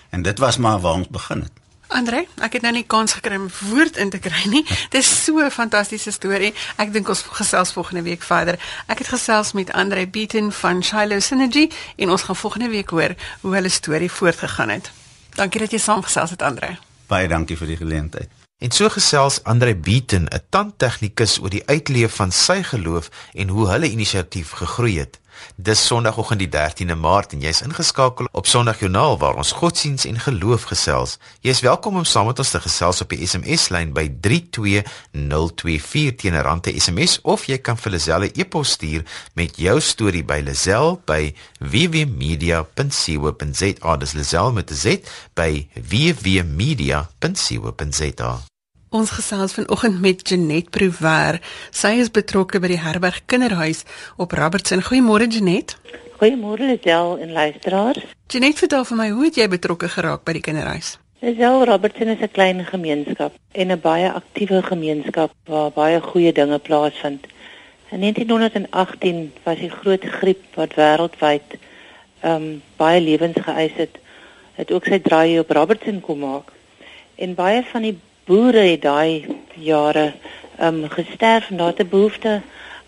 En 0.10 0.22
dit 0.22 0.40
was 0.40 0.58
maar 0.58 0.80
waar 0.80 0.94
ons 0.94 1.08
begin 1.08 1.42
het. 1.42 1.52
Andre, 1.88 2.26
ek 2.42 2.54
het 2.54 2.62
nou 2.62 2.74
nie 2.74 2.84
kans 2.88 3.14
gekry 3.14 3.38
om 3.38 3.50
woord 3.70 3.98
in 3.98 4.10
te 4.10 4.20
kry 4.20 4.50
nie. 4.50 4.66
Dis 4.96 5.10
so 5.26 5.40
'n 5.40 5.52
fantastiese 5.52 6.12
storie. 6.12 6.54
Ek 6.78 6.94
dink 6.94 7.10
ons 7.10 7.22
gesels 7.22 7.72
volgende 7.72 8.02
week 8.02 8.24
verder. 8.24 8.60
Ek 8.88 8.98
het 8.98 9.08
gesels 9.08 9.54
met 9.54 9.72
Andre 9.72 10.08
Beaton 10.08 10.52
van 10.52 10.84
Shiloh 10.84 11.20
Synergy 11.20 11.70
en 11.96 12.10
ons 12.10 12.22
gaan 12.22 12.36
volgende 12.36 12.70
week 12.70 12.90
hoor 12.90 13.16
hoe 13.42 13.54
hulle 13.56 13.70
storie 13.70 14.12
voortgegaan 14.12 14.70
het. 14.70 14.92
Dankie 15.36 15.60
dat 15.60 15.72
jy 15.72 15.78
saamgesels 15.78 16.30
het 16.30 16.42
Andre. 16.42 16.78
Baie 17.08 17.28
dankie 17.28 17.58
vir 17.58 17.68
die 17.68 17.78
geleentheid. 17.78 18.43
En 18.64 18.72
so 18.72 18.90
gesels 18.90 19.44
Andre 19.44 19.76
Beaton, 19.76 20.24
'n 20.24 20.42
tandtegnikus 20.50 21.40
oor 21.40 21.50
die 21.50 21.66
uitleef 21.66 22.16
van 22.16 22.32
sy 22.32 22.64
geloof 22.64 23.10
en 23.34 23.48
hoe 23.48 23.68
hulle 23.68 23.92
inisiatief 23.92 24.52
gegroei 24.52 25.00
het. 25.00 25.20
Dis 25.56 25.86
Sondagoggend 25.86 26.40
die 26.40 26.50
13de 26.50 26.96
Maart 26.96 27.34
en 27.34 27.42
jy's 27.42 27.62
ingeskakel 27.62 28.28
op 28.32 28.48
Sondagjoernaal 28.48 29.18
waar 29.18 29.36
ons 29.36 29.52
godsdiens 29.52 30.06
en 30.06 30.20
geloof 30.20 30.64
gesels. 30.64 31.18
Jy's 31.42 31.60
welkom 31.60 31.96
om 31.96 32.04
saam 32.04 32.26
met 32.26 32.40
ons 32.40 32.50
te 32.50 32.60
gesels 32.60 33.02
op 33.02 33.10
die 33.10 33.28
SMS-lyn 33.28 33.94
by 33.94 34.12
32024 34.22 36.16
teen 36.16 36.42
rand 36.42 36.64
te 36.64 36.80
SMS 36.80 37.22
of 37.22 37.46
jy 37.46 37.58
kan 37.58 37.78
vir 37.78 37.92
Lazelle 37.92 38.32
e-pos 38.34 38.70
stuur 38.70 39.04
met 39.34 39.58
jou 39.58 39.82
storie 39.82 40.24
by 40.24 40.42
Lazelle 40.46 41.00
by 41.06 41.36
wwmedia.co.za. 41.60 43.98
Dis 43.98 44.14
Lazelle 44.14 44.52
met 44.52 44.72
'n 44.72 44.76
Z 44.76 44.98
by 45.34 45.68
wwmedia.co.za. 45.76 48.53
Ons 48.94 49.10
gesels 49.10 49.54
vanoggend 49.54 50.02
met 50.02 50.20
Janet 50.30 50.68
Prouwer. 50.70 51.40
Sy 51.74 51.96
is 51.98 52.12
betrokke 52.14 52.60
by 52.62 52.70
die 52.70 52.78
Herberg 52.78 53.24
Kinderhuis 53.26 53.80
op 54.22 54.36
Robertson. 54.38 54.84
Goeiemôre 54.86 55.26
Janet. 55.34 55.74
Goeiemôre 56.20 56.68
Lisel 56.70 57.18
en 57.26 57.32
luisteraars. 57.34 58.04
Janet, 58.30 58.62
vertel 58.62 58.86
vir 58.86 59.00
my, 59.00 59.08
hoe 59.16 59.26
het 59.26 59.40
jy 59.42 59.48
betrokke 59.50 59.90
geraak 59.96 60.22
by 60.30 60.38
die 60.38 60.44
kinderhuis? 60.46 60.92
Lisel 61.26 61.66
Robertson 61.72 62.14
is 62.14 62.22
'n 62.22 62.32
klein 62.38 62.62
gemeenskap 62.70 63.34
en 63.52 63.72
'n 63.72 63.80
baie 63.82 64.14
aktiewe 64.14 64.62
gemeenskap 64.62 65.34
waar 65.50 65.72
baie 65.72 66.00
goeie 66.02 66.32
dinge 66.32 66.60
plaasvind. 66.60 67.26
In 67.90 68.00
1918 68.00 69.34
was 69.44 69.58
die 69.58 69.74
groot 69.74 70.06
griep 70.06 70.44
wat 70.54 70.78
wêreldwyd 70.78 71.58
ehm 72.22 72.36
um, 72.36 72.62
baie 72.78 73.02
lewens 73.02 73.42
geëis 73.42 73.74
het, 73.74 73.98
het 74.54 74.72
ook 74.72 74.86
sy 74.86 75.00
draai 75.00 75.40
op 75.40 75.50
Robertson 75.50 76.02
kom 76.02 76.20
maak. 76.20 76.54
En 77.16 77.34
baie 77.34 77.64
van 77.72 77.82
die 77.82 77.98
boere 78.26 78.62
het 78.72 78.82
daai 78.82 79.26
jare 79.60 80.14
ehm 80.58 80.84
um, 80.84 80.90
gesterf 80.90 81.50
en 81.50 81.58
daar 81.58 81.74
'n 81.78 81.90
behoefte 81.90 82.42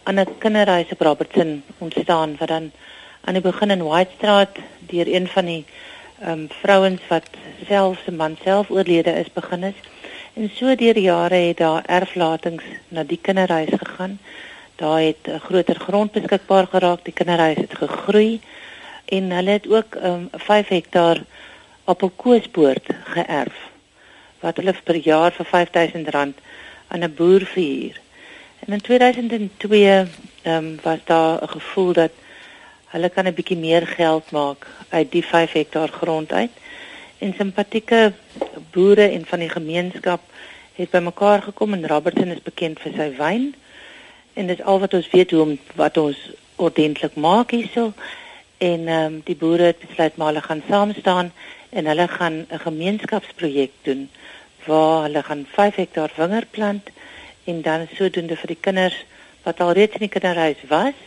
aan 0.03 0.19
'n 0.19 0.37
kinderhuis 0.37 0.91
op 0.91 1.01
Robertson 1.01 1.63
ontstaan 1.77 2.35
wat 2.39 2.47
dan 2.47 2.71
aan 3.21 3.33
die 3.33 3.41
begin 3.41 3.71
in 3.71 3.83
Whitestraat 3.83 4.57
deur 4.79 5.07
een 5.07 5.27
van 5.27 5.45
die 5.45 5.65
ehm 6.19 6.31
um, 6.31 6.47
vrouens 6.61 7.01
wat 7.07 7.27
self 7.67 7.99
se 8.05 8.11
man 8.11 8.37
self 8.43 8.69
oorlede 8.69 9.11
is 9.11 9.33
begin 9.33 9.63
is. 9.63 9.79
En 10.33 10.51
so 10.55 10.75
deur 10.75 10.93
die 10.93 11.03
jare 11.03 11.35
het 11.35 11.57
daar 11.57 11.83
erflatings 11.85 12.63
na 12.87 13.03
die 13.03 13.19
kinderhuis 13.21 13.69
gegaan. 13.77 14.19
Daar 14.75 15.01
het 15.01 15.27
'n 15.27 15.39
groter 15.39 15.79
grond 15.79 16.11
beskikbaar 16.11 16.67
geraak. 16.67 17.03
Die 17.03 17.13
kinderhuis 17.13 17.57
het 17.57 17.77
gegroei 17.77 18.41
en 19.05 19.31
hulle 19.31 19.49
het 19.49 19.67
ook 19.67 19.95
ehm 19.95 20.13
um, 20.13 20.29
5 20.31 20.67
hektaar 20.67 21.23
appelkoespoort 21.83 22.85
geërf 23.03 23.64
wat 24.45 24.61
hulle 24.61 24.75
per 24.83 24.99
jaar 25.01 25.33
vir 25.33 25.47
R5000 25.51 26.09
aan 26.87 27.03
'n 27.03 27.13
boer 27.17 27.45
verhuur. 27.53 27.99
En 28.65 28.73
in 28.73 28.81
2002 28.81 29.85
ehm 29.89 30.07
um, 30.45 30.79
was 30.81 30.99
daar 31.05 31.41
'n 31.43 31.49
gevoel 31.57 31.93
dat 31.93 32.11
hulle 32.93 33.09
kan 33.09 33.25
'n 33.27 33.33
bietjie 33.33 33.57
meer 33.57 33.87
geld 33.87 34.31
maak 34.31 34.67
uit 34.89 35.11
die 35.11 35.25
5 35.25 35.51
hektaar 35.51 35.87
grond 35.87 36.31
uit. 36.31 36.51
En 37.17 37.33
simpatieke 37.37 38.13
boere 38.71 39.07
en 39.09 39.25
van 39.25 39.39
die 39.39 39.49
gemeenskap 39.49 40.21
het 40.73 40.89
bymekaar 40.89 41.41
gekom 41.41 41.73
en 41.73 41.87
Robertson 41.87 42.31
is 42.31 42.41
bekend 42.41 42.79
vir 42.79 42.91
sy 42.95 43.09
wyn. 43.17 43.55
En 44.33 44.47
dit 44.47 44.59
is 44.59 44.65
al 44.65 44.79
wat 44.79 44.93
ons 44.93 45.09
weet 45.09 45.31
hoe 45.31 45.41
om 45.41 45.57
wat 45.75 45.97
ons 45.97 46.17
ordentlik 46.55 47.15
maak 47.15 47.51
hierso. 47.51 47.93
En 48.57 48.87
ehm 48.87 49.13
um, 49.13 49.21
die 49.23 49.35
boere 49.35 49.63
het 49.63 49.79
besluit 49.79 50.15
maar 50.15 50.27
hulle 50.27 50.41
gaan 50.41 50.63
saam 50.69 50.93
staan 50.93 51.31
en 51.75 51.85
hulle 51.91 52.07
gaan 52.07 52.37
'n 52.49 52.63
gemeenskapsprojek 52.67 53.71
doen 53.87 54.09
waar 54.65 55.01
hulle 55.05 55.23
gaan 55.23 55.45
5 55.57 55.75
hektaar 55.75 56.11
wingerd 56.15 56.51
plant 56.51 56.89
en 57.43 57.61
dan 57.61 57.87
sodoende 57.95 58.35
vir 58.35 58.47
die 58.47 58.63
kinders 58.67 59.05
wat 59.43 59.59
al 59.59 59.71
reeds 59.77 59.93
in 59.93 60.05
die 60.07 60.13
kinderhuis 60.15 60.61
was, 60.67 60.97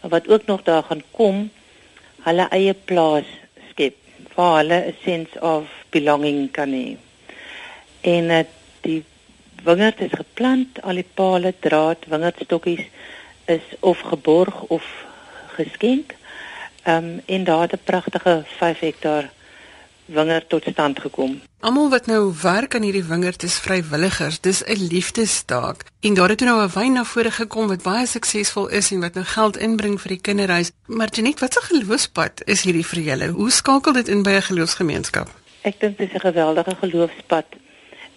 maar 0.00 0.10
wat 0.10 0.28
ook 0.28 0.46
nog 0.46 0.62
daar 0.62 0.82
gaan 0.82 1.02
kom, 1.10 1.50
hulle 2.26 2.46
eie 2.50 2.74
plaas 2.74 3.28
skep 3.70 3.96
waar 4.34 4.56
hulle 4.56 4.78
'n 4.86 4.96
sense 5.04 5.40
of 5.40 5.64
belonging 5.90 6.50
kan 6.50 6.72
hê. 6.72 6.96
En 8.00 8.24
uh, 8.30 8.40
die 8.80 9.04
wingerd 9.62 10.00
is 10.00 10.12
geplant, 10.12 10.82
al 10.82 10.94
die 10.94 11.10
pale, 11.14 11.54
draad, 11.60 12.04
wingerdstokkies 12.08 12.84
is 13.44 13.64
of 13.80 14.00
geborg 14.00 14.62
of 14.62 14.84
geskenk. 15.56 16.14
Ehm 16.82 17.04
um, 17.04 17.22
en 17.26 17.44
daar 17.44 17.60
het 17.60 17.72
'n 17.72 17.84
pragtige 17.84 18.42
5 18.58 18.78
hektaar 18.78 19.30
wingerd 20.06 20.48
tot 20.48 20.64
stand 20.70 21.00
gekom. 21.00 21.40
Almal 21.60 21.88
wat 21.90 22.06
nou 22.06 22.32
werk 22.42 22.74
aan 22.74 22.82
hierdie 22.82 23.04
wingerd 23.04 23.42
is 23.42 23.58
vrywilligers. 23.58 24.40
Dis 24.40 24.62
'n 24.64 24.86
liefdestaak. 24.90 25.84
En 26.00 26.14
daar 26.14 26.28
het 26.28 26.40
nou 26.40 26.62
'n 26.62 26.70
wyn 26.74 26.92
na 26.92 27.04
vore 27.04 27.30
gekom 27.30 27.68
wat 27.68 27.82
baie 27.82 28.06
suksesvol 28.06 28.68
is 28.68 28.90
en 28.90 29.00
wat 29.00 29.14
nou 29.14 29.24
geld 29.24 29.56
inbring 29.56 30.00
vir 30.00 30.08
die 30.08 30.20
kinderhuis. 30.20 30.70
Maar 30.86 31.08
Janet, 31.10 31.40
wat 31.40 31.56
'n 31.56 31.66
geloofspad 31.74 32.42
is 32.44 32.62
hierdie 32.62 32.86
vir 32.86 33.02
julle? 33.02 33.28
Hoe 33.28 33.50
skakel 33.50 33.92
dit 33.92 34.08
in 34.08 34.22
by 34.22 34.30
'n 34.30 34.42
geloofsgemeenskap? 34.42 35.28
Ek 35.60 35.80
dink 35.80 35.98
dit 35.98 36.08
is 36.08 36.14
'n 36.14 36.20
geweldige 36.20 36.76
geloofspad. 36.80 37.46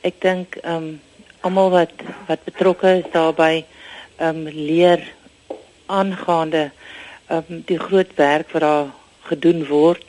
Ek 0.02 0.22
dink 0.22 0.56
ehm 0.56 0.76
um, 0.76 1.02
almal 1.42 1.70
wat 1.70 1.92
wat 2.28 2.44
betrokke 2.44 2.98
is 2.98 3.12
daarbey 3.12 3.66
ehm 4.18 4.30
um, 4.30 4.48
leer 4.48 5.14
aangaande 5.86 6.72
um, 7.30 7.64
die 7.66 7.80
groot 7.80 8.16
werk 8.16 8.52
wat 8.52 8.62
daar 8.62 8.88
gedoen 9.22 9.66
word 9.68 10.04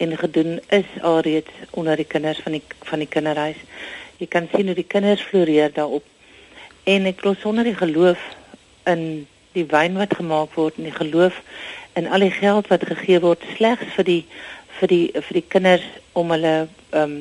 en 0.00 0.16
gedoen 0.18 0.60
is 0.68 0.88
alreeds 1.02 1.50
onder 1.70 1.96
die 1.96 2.08
kinders 2.08 2.38
van 2.44 2.52
die 2.56 2.62
van 2.88 3.02
die 3.02 3.08
kinderhuis. 3.08 3.58
Jy 4.16 4.26
kan 4.32 4.48
sien 4.52 4.66
hoe 4.66 4.76
die 4.76 4.88
kinders 4.88 5.22
floreer 5.22 5.72
daarop. 5.76 6.04
En 6.88 7.08
ek 7.10 7.20
glo 7.20 7.36
sonder 7.40 7.68
die 7.68 7.76
geloof 7.76 8.22
in 8.88 9.02
die 9.52 9.66
wyn 9.68 9.98
wat 10.00 10.16
gemaak 10.16 10.56
word 10.56 10.78
en 10.80 10.88
die 10.88 10.96
geloof 10.96 11.42
in 12.00 12.08
al 12.08 12.24
die 12.24 12.32
geld 12.32 12.70
wat 12.72 12.86
gegee 12.88 13.20
word 13.20 13.44
slegs 13.56 13.92
vir 13.98 14.08
die 14.08 14.22
vir 14.78 14.92
die 14.94 15.04
vir 15.28 15.40
die 15.40 15.46
kinders 15.56 15.86
om 16.16 16.32
hulle 16.32 16.56
ehm 16.64 17.04
um, 17.04 17.20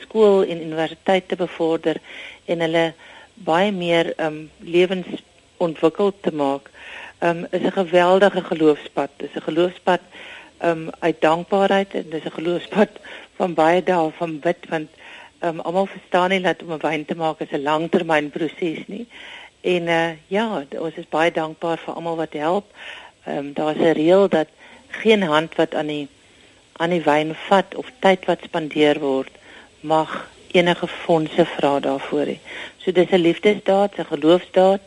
skool 0.00 0.46
en 0.48 0.62
universiteit 0.64 1.26
te 1.28 1.36
bevorder 1.36 1.98
en 2.46 2.64
hulle 2.64 2.86
baie 3.50 3.72
meer 3.72 4.14
ehm 4.16 4.26
um, 4.26 4.40
lewens 4.64 5.20
ontwikkeld 5.58 6.22
te 6.22 6.32
maak 6.32 6.72
um, 7.20 7.46
is 7.50 7.62
'n 7.62 7.72
geweldige 7.72 8.42
geloofspad. 8.42 9.10
Dis 9.16 9.34
'n 9.34 9.42
geloofspad 9.42 10.00
um 10.62 10.88
uit 10.98 11.20
dankbaarheid 11.20 11.94
en 11.94 12.10
dis 12.10 12.24
'n 12.24 12.30
geloofspad 12.30 12.88
van 13.36 13.54
baie 13.54 13.82
dae 13.82 14.10
van 14.18 14.38
bid 14.38 14.68
want 14.68 14.88
um 15.40 15.60
almal 15.60 15.86
verstaan 15.86 16.30
nie 16.30 16.40
dat 16.40 16.62
om 16.62 16.72
'n 16.72 16.86
wyn 16.88 17.04
te 17.04 17.14
maak 17.14 17.40
is 17.40 17.50
'n 17.50 17.62
langtermynproses 17.62 18.86
nie. 18.86 19.06
En 19.60 19.82
uh 19.82 20.10
ja, 20.26 20.64
ons 20.78 20.94
is 20.94 21.08
baie 21.08 21.32
dankbaar 21.32 21.78
vir 21.78 21.94
almal 21.94 22.16
wat 22.16 22.32
help. 22.32 22.66
Um 23.26 23.52
daar's 23.52 23.78
'n 23.78 23.92
reël 23.92 24.28
dat 24.28 24.48
geen 24.88 25.22
hand 25.22 25.54
wat 25.54 25.74
aan 25.74 25.86
die 25.86 26.08
aan 26.72 26.90
die 26.90 27.02
wyn 27.02 27.34
vat 27.34 27.74
of 27.74 27.90
tyd 27.98 28.24
wat 28.24 28.38
spandeer 28.42 28.98
word 28.98 29.30
mag 29.80 30.30
enige 30.52 30.86
fondse 30.86 31.44
vra 31.44 31.80
daarvoor 31.80 32.26
nie. 32.26 32.40
So 32.76 32.92
dis 32.92 33.10
'n 33.10 33.20
liefdesdaad, 33.20 33.98
'n 33.98 34.04
geloofsdaad 34.04 34.80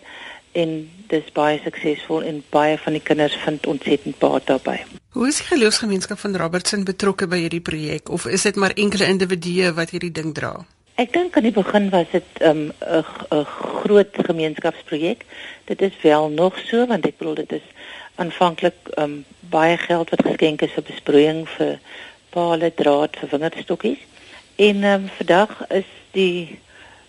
en 0.51 0.91
dis 1.11 1.31
baie 1.35 1.59
suksesvol 1.63 2.25
en 2.27 2.41
baie 2.53 2.77
van 2.81 2.97
die 2.97 3.03
kinders 3.03 3.35
vind 3.45 3.67
ontsettend 3.67 4.19
baat 4.19 4.47
daarbey. 4.49 4.79
Hoe 5.11 5.27
is 5.27 5.41
die 5.41 5.49
geloofsgemeenskap 5.51 6.19
van 6.19 6.37
Robertson 6.39 6.85
betrokke 6.87 7.27
by 7.27 7.41
hierdie 7.43 7.63
projek 7.63 8.09
of 8.09 8.25
is 8.25 8.47
dit 8.47 8.55
maar 8.55 8.75
enkele 8.79 9.09
individue 9.11 9.73
wat 9.75 9.91
hierdie 9.91 10.13
ding 10.15 10.31
dra? 10.37 10.53
Ek 11.01 11.13
dink 11.15 11.35
aan 11.35 11.47
die 11.47 11.55
begin 11.55 11.89
was 11.91 12.07
dit 12.11 12.27
'n 12.39 12.47
um, 12.47 13.03
'n 13.31 13.45
groot 13.45 14.15
gemeenskapsprojek. 14.27 15.25
Dit 15.65 15.81
is 15.81 15.95
wel 16.01 16.29
nog 16.29 16.59
so 16.59 16.85
want 16.87 17.05
ek 17.05 17.17
bedoel 17.17 17.35
dit 17.43 17.51
is 17.51 17.67
aanvanklik 18.15 18.75
um, 18.97 19.25
baie 19.39 19.77
geld 19.77 20.09
wat 20.09 20.25
geskenk 20.25 20.61
is 20.61 20.71
vir 20.71 20.83
besproeiing 20.83 21.47
vir 21.57 21.79
pale, 22.29 22.71
draad, 22.75 23.17
vir 23.19 23.29
wingerdstokkies. 23.29 23.99
En 24.55 24.83
um, 24.83 25.09
vandag 25.17 25.67
is 25.69 25.89
die 26.11 26.59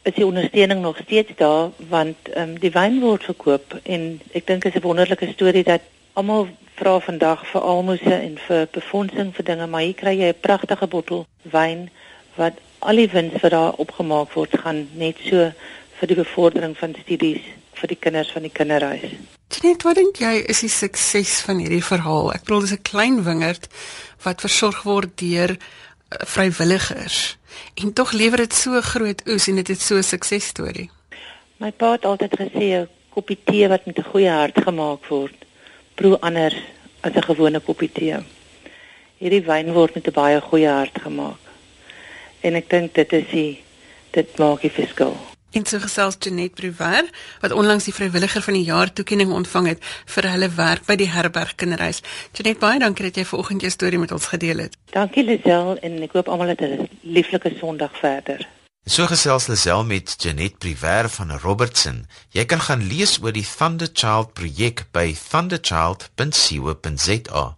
is 0.03 0.15
die 0.15 0.27
ondersteuning 0.27 0.81
nog 0.83 0.99
steeds 1.05 1.33
daar 1.37 1.71
want 1.89 2.17
ehm 2.33 2.49
um, 2.49 2.59
die 2.59 2.73
wyn 2.75 3.01
word 3.01 3.25
verkoop 3.25 3.79
en 3.83 4.21
ek 4.33 4.47
dink 4.47 4.65
is 4.65 4.75
'n 4.75 4.87
wonderlike 4.89 5.31
storie 5.33 5.65
dat 5.65 5.83
almal 6.13 6.49
vra 6.75 6.99
vandag 7.01 7.47
vir 7.47 7.61
almoses 7.61 8.21
en 8.29 8.39
vir 8.47 8.69
befondsing 8.73 9.35
vir 9.35 9.45
dinge 9.45 9.67
maar 9.67 9.87
hier 9.87 9.95
kry 9.95 10.15
jy 10.19 10.29
'n 10.29 10.41
pragtige 10.41 10.87
bottel 10.87 11.27
wyn 11.43 11.91
wat 12.37 12.55
al 12.79 12.97
die 12.97 13.09
wins 13.09 13.41
wat 13.43 13.51
daar 13.51 13.73
opgemaak 13.85 14.33
word 14.33 14.59
gaan 14.65 14.89
net 14.95 15.17
so 15.31 15.53
vir 15.99 16.09
die 16.09 16.19
bevordering 16.19 16.77
van 16.79 16.95
studies 17.03 17.43
vir 17.83 17.89
die 17.89 17.99
kinders 17.99 18.31
van 18.35 18.43
die 18.47 18.53
kinderhuis. 18.55 19.15
Net 19.63 19.85
wat 19.87 19.99
dink 20.01 20.19
jy 20.23 20.33
is 20.51 20.63
die 20.65 20.73
sukses 20.73 21.41
van 21.47 21.61
hierdie 21.63 21.85
verhaal? 21.85 22.33
Ek 22.35 22.47
bedoel 22.47 22.65
dis 22.67 22.75
'n 22.79 22.83
klein 22.83 23.23
wingerd 23.25 23.69
wat 24.25 24.41
versorg 24.41 24.83
word 24.83 25.19
deur 25.19 25.51
uh, 25.51 25.59
vrywilligers. 26.35 27.37
En 27.75 27.93
tog 27.93 28.13
lewer 28.13 28.37
dit 28.37 28.55
so 28.55 28.81
groot 28.81 29.23
oes 29.29 29.49
en 29.49 29.55
dit 29.55 29.69
is 29.69 29.87
so 29.87 29.97
'n 29.97 30.03
suksesstorie. 30.03 30.91
My 31.57 31.71
pa 31.71 31.93
het 31.93 32.05
altyd 32.05 32.33
gesê 32.41 32.65
'n 32.81 32.89
koppie 33.09 33.39
tee 33.45 33.69
wat 33.69 33.87
met 33.87 33.99
'n 33.99 34.11
goeie 34.11 34.31
hart 34.31 34.59
gemaak 34.63 35.07
word, 35.07 35.45
proe 35.95 36.21
anders 36.21 36.57
as 37.01 37.13
'n 37.13 37.23
gewone 37.23 37.61
koppie 37.61 37.93
tee. 37.93 38.17
Hierdie 39.19 39.45
wyn 39.45 39.73
word 39.73 39.95
met 39.95 40.07
'n 40.07 40.13
baie 40.13 40.41
goeie 40.41 40.69
hart 40.69 40.99
gemaak. 41.03 41.43
En 42.41 42.55
ek 42.55 42.71
dink 42.71 42.95
dit 42.95 43.13
is 43.13 43.29
die 43.31 43.63
dit 44.11 44.39
maak 44.39 44.61
die 44.61 44.71
verskil. 44.71 45.32
En 45.53 45.67
so 45.69 45.79
gesels 45.79 46.17
Janet 46.19 46.55
Prouwer 46.55 47.11
wat 47.41 47.53
onlangs 47.53 47.85
die 47.85 47.95
vrywilliger 47.95 48.43
van 48.43 48.55
die 48.57 48.65
jaar 48.65 48.93
toekenning 48.93 49.33
ontvang 49.37 49.67
het 49.67 49.85
vir 50.15 50.29
hulle 50.33 50.49
werk 50.57 50.87
by 50.89 50.97
die 50.97 51.11
Herberg 51.13 51.55
Kinderhuis. 51.61 52.01
Janet, 52.33 52.59
baie 52.63 52.79
dankie 52.81 53.05
dat 53.11 53.17
jy 53.21 53.25
vanoggend 53.29 53.61
jou 53.61 53.73
storie 53.75 54.01
met 54.01 54.13
ons 54.17 54.27
gedeel 54.33 54.59
het. 54.65 54.73
Dankie 54.97 55.25
Lisel 55.29 55.77
en 55.85 55.93
ek 56.09 56.17
hoop 56.17 56.29
almal 56.33 56.49
het 56.55 56.63
'n 56.65 56.89
lieflike 57.03 57.51
Sondag 57.61 57.93
verder. 58.01 58.49
So 58.85 59.07
gesels 59.07 59.47
Lisel 59.47 59.85
met 59.85 60.15
Janet 60.19 60.59
Prouwer 60.59 61.09
van 61.09 61.39
Robertson. 61.39 62.07
Jy 62.31 62.45
kan 62.45 62.61
gaan 62.61 62.89
lees 62.89 63.19
oor 63.23 63.33
die 63.33 63.47
Thunder 63.57 63.89
Child 63.93 64.33
projek 64.33 64.85
by 64.91 65.17
thunderchild.co.za. 65.31 67.57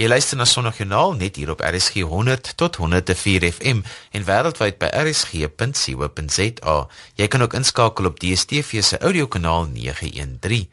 Jy 0.00 0.06
luister 0.08 0.38
na 0.40 0.46
Sonogjoernaal 0.48 1.10
net 1.20 1.36
hier 1.36 1.50
op 1.52 1.60
RSG 1.60 2.06
100 2.08 2.54
tot 2.56 2.78
104 2.80 3.44
FM 3.52 3.82
en 4.16 4.22
wêreldwyd 4.24 4.78
by 4.80 4.88
rsg.co.za. 4.96 6.76
Jy 7.20 7.26
kan 7.28 7.44
ook 7.44 7.56
inskakel 7.58 8.08
op 8.08 8.16
DStv 8.22 8.80
se 8.80 8.96
audiokanaal 8.96 9.68
913. 9.74 10.70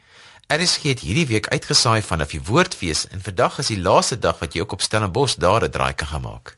RSG 0.48 0.94
het 0.94 1.04
hierdie 1.04 1.26
week 1.28 1.52
uitgesaai 1.52 2.00
vanaf 2.00 2.32
die 2.32 2.40
Woordfees 2.40 3.04
en 3.12 3.20
vandag 3.20 3.60
is 3.60 3.68
die 3.74 3.82
laaste 3.84 4.16
dag 4.16 4.40
wat 4.40 4.56
jy 4.56 4.64
ook 4.64 4.78
op 4.78 4.86
Stellenbosch 4.88 5.36
daar 5.36 5.68
'n 5.68 5.76
draai 5.76 5.92
kan 5.92 6.24
maak. 6.24 6.56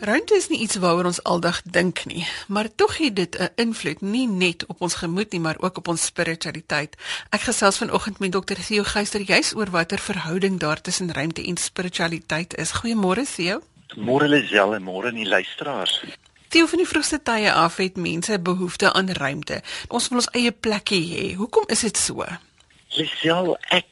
Ruimte 0.00 0.34
is 0.34 0.46
nie 0.48 0.62
iets 0.64 0.78
waaroor 0.80 1.10
ons 1.10 1.18
aldag 1.28 1.58
dink 1.68 2.06
nie, 2.08 2.22
maar 2.48 2.70
tog 2.74 2.96
het 2.96 3.16
dit 3.16 3.36
'n 3.38 3.50
invloed 3.54 4.00
nie 4.00 4.28
net 4.28 4.64
op 4.66 4.80
ons 4.80 4.94
gemoed 4.94 5.32
nie, 5.32 5.40
maar 5.40 5.56
ook 5.60 5.76
op 5.76 5.88
ons 5.88 6.04
spiritualiteit. 6.04 6.96
Ek 7.30 7.40
gesels 7.40 7.76
vanoggend 7.76 8.18
met 8.18 8.32
Dr. 8.32 8.56
Theo 8.66 8.82
Geyser 8.82 9.20
juis 9.20 9.54
oor 9.54 9.70
watter 9.70 9.98
verhouding 9.98 10.58
daar 10.58 10.80
tussen 10.80 11.12
ruimte 11.12 11.44
en 11.44 11.56
spiritualiteit 11.56 12.56
is. 12.56 12.72
Goeiemôre 12.72 13.24
Theo. 13.34 13.60
Môre 13.96 14.28
Lisel 14.28 14.74
en 14.74 14.82
môre 14.82 15.12
die 15.12 15.28
luisteraars. 15.28 16.00
Theo 16.48 16.66
van 16.66 16.78
die 16.78 16.88
vroegste 16.88 17.22
tye 17.22 17.52
af 17.52 17.76
het 17.76 17.96
mense 17.96 18.38
behoefte 18.38 18.92
aan 18.92 19.10
ruimte. 19.10 19.62
Ons 19.88 20.08
wil 20.08 20.18
ons 20.18 20.30
eie 20.32 20.52
plekkie 20.52 21.04
hê. 21.14 21.34
Hoekom 21.34 21.64
is 21.66 21.80
dit 21.80 21.96
so? 21.96 22.24
Lisel, 22.96 23.56
ek 23.68 23.86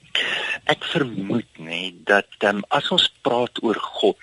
ek 0.64 0.84
vermoed 0.84 1.58
nê 1.58 1.94
dat 2.04 2.28
um, 2.40 2.64
as 2.68 2.90
ons 2.90 3.12
praat 3.22 3.62
oor 3.62 3.78
God 3.78 4.16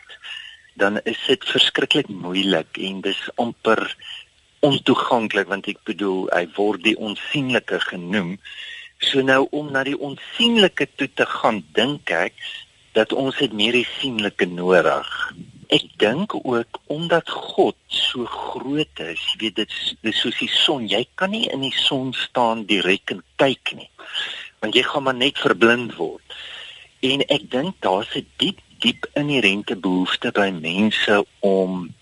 dan 0.75 0.99
is 1.03 1.19
dit 1.27 1.45
verskriklik 1.47 2.07
moeilik 2.11 2.77
en 2.87 3.01
dis 3.01 3.21
amper 3.41 3.81
ontoeganklik 4.65 5.47
want 5.51 5.67
ek 5.71 5.81
bedoel 5.87 6.27
hy 6.33 6.45
word 6.57 6.83
die 6.83 6.97
onsigbare 6.97 7.79
genoem. 7.85 8.35
So 8.99 9.23
nou 9.23 9.45
om 9.55 9.71
na 9.71 9.85
die 9.87 9.97
onsigbare 9.97 10.87
toe 10.95 11.09
te 11.13 11.27
gaan 11.37 11.63
dink 11.77 12.11
ek 12.11 12.35
dat 12.95 13.13
ons 13.13 13.37
het 13.43 13.53
meer 13.53 13.75
die 13.75 13.87
sienlike 13.97 14.47
nodig. 14.47 15.09
Ek 15.73 15.85
dink 15.99 16.35
ook 16.37 16.79
omdat 16.93 17.29
God 17.29 17.75
so 17.91 18.27
groot 18.29 19.01
is, 19.03 19.23
jy 19.33 19.39
weet 19.41 19.57
dit 19.63 19.73
is 20.11 20.21
soos 20.21 20.37
die 20.39 20.51
son, 20.51 20.85
jy 20.87 21.03
kan 21.19 21.33
nie 21.35 21.47
in 21.51 21.65
die 21.65 21.75
son 21.75 22.13
staan 22.15 22.63
direk 22.69 23.11
en 23.11 23.23
kyk 23.41 23.75
nie. 23.75 23.89
Want 24.63 24.77
jy 24.77 24.85
gaan 24.87 25.07
maar 25.07 25.17
net 25.17 25.41
verblind 25.41 25.97
word. 25.99 26.37
En 27.03 27.25
ek 27.27 27.49
dink 27.51 27.81
daar's 27.83 28.15
'n 28.15 28.27
diep 28.39 28.61
diep 28.83 29.07
inherente 29.13 29.75
behoefte 29.75 30.31
by 30.31 30.49
mense 30.51 31.25
om 31.39 31.93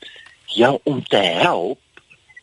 ja 0.46 0.72
om 0.84 1.04
te 1.04 1.18
help 1.18 1.80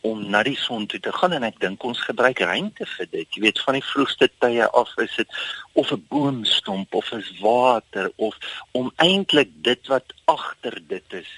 om 0.01 0.23
na 0.33 0.43
die 0.43 0.57
son 0.57 0.87
toe 0.87 1.01
te 1.01 1.13
gaan 1.13 1.35
en 1.37 1.45
ek 1.45 1.59
dink 1.61 1.83
ons 1.85 2.01
gebruik 2.09 2.41
ruimte 2.41 2.87
vir 2.97 3.09
dit. 3.11 3.27
Jy 3.37 3.43
weet 3.45 3.61
van 3.67 3.77
die 3.77 3.85
vroegste 3.85 4.31
tye 4.41 4.69
af 4.81 4.95
is 5.05 5.17
dit 5.17 5.41
of 5.73 5.93
'n 5.93 6.07
boomstomp 6.09 6.95
of 6.95 7.13
is 7.13 7.31
water 7.41 8.13
of 8.17 8.37
om 8.73 8.93
eintlik 8.97 9.51
dit 9.55 9.87
wat 9.93 10.15
agter 10.25 10.81
dit 10.89 11.13
is 11.13 11.31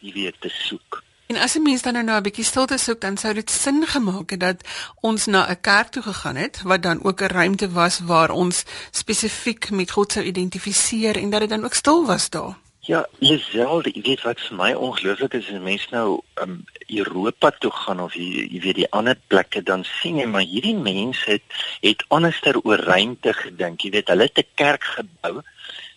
jy 0.00 0.12
weet 0.12 0.40
te 0.40 0.48
soek. 0.48 1.02
En 1.26 1.36
as 1.36 1.54
'n 1.54 1.62
mens 1.62 1.82
dan 1.82 2.04
nou 2.04 2.18
'n 2.18 2.22
bietjie 2.22 2.44
stilte 2.44 2.78
soek, 2.78 3.00
dan 3.00 3.16
sou 3.16 3.34
dit 3.34 3.50
sin 3.50 3.86
gemaak 3.86 4.30
het 4.30 4.40
dat 4.40 4.60
ons 5.00 5.26
na 5.26 5.50
'n 5.50 5.60
kerk 5.60 5.88
toe 5.88 6.02
gegaan 6.02 6.36
het 6.36 6.62
wat 6.62 6.82
dan 6.82 7.04
ook 7.04 7.20
'n 7.20 7.34
ruimte 7.38 7.70
was 7.70 7.98
waar 7.98 8.30
ons 8.30 8.64
spesifiek 8.90 9.70
met 9.70 9.90
God 9.90 10.12
sou 10.12 10.24
identifiseer 10.24 11.16
en 11.16 11.30
dat 11.30 11.40
dit 11.40 11.48
dan 11.48 11.64
ook 11.64 11.74
stil 11.74 12.06
was 12.06 12.30
daar. 12.30 12.56
Ja, 12.80 13.06
Lisel, 13.18 13.82
jy 13.82 14.02
weet 14.02 14.22
wat 14.22 14.40
vir 14.40 14.56
my 14.56 14.72
ongelooflik 14.72 15.32
is, 15.34 15.48
as 15.50 15.58
mense 15.58 15.86
nou 15.90 16.20
um 16.42 16.64
Europa 16.86 17.50
toe 17.58 17.70
gaan 17.70 18.00
of 18.00 18.14
jy, 18.14 18.46
jy 18.46 18.60
weet 18.62 18.74
die 18.74 18.90
ander 18.90 19.18
plekke 19.26 19.62
dan 19.62 19.82
sien 19.84 20.20
jy 20.20 20.26
maar 20.30 20.46
hierdie 20.46 20.76
mense 20.78 21.30
het 21.30 21.42
het 21.80 22.04
anderster 22.08 22.60
oor 22.62 22.78
ruimte 22.78 23.32
gedink. 23.32 23.80
Jy 23.80 23.90
weet, 23.90 24.08
hulle 24.08 24.22
het 24.30 24.38
'n 24.38 24.54
kerk 24.54 24.84
gebou 24.84 25.42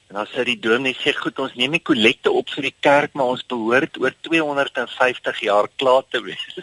En 0.10 0.18
dan 0.18 0.30
sê 0.32 0.44
die 0.48 0.58
dominee 0.58 0.98
sê 0.98 1.14
goed, 1.14 1.38
ons 1.40 1.54
neem 1.54 1.76
die 1.78 1.86
kollekte 1.86 2.32
op 2.34 2.50
vir 2.56 2.70
die 2.70 2.78
kerk, 2.82 3.14
maar 3.14 3.36
ons 3.36 3.46
behoort 3.46 4.00
oor 4.02 4.16
250 4.26 5.42
jaar 5.46 5.70
klaar 5.78 6.08
te 6.10 6.22
wees. 6.26 6.46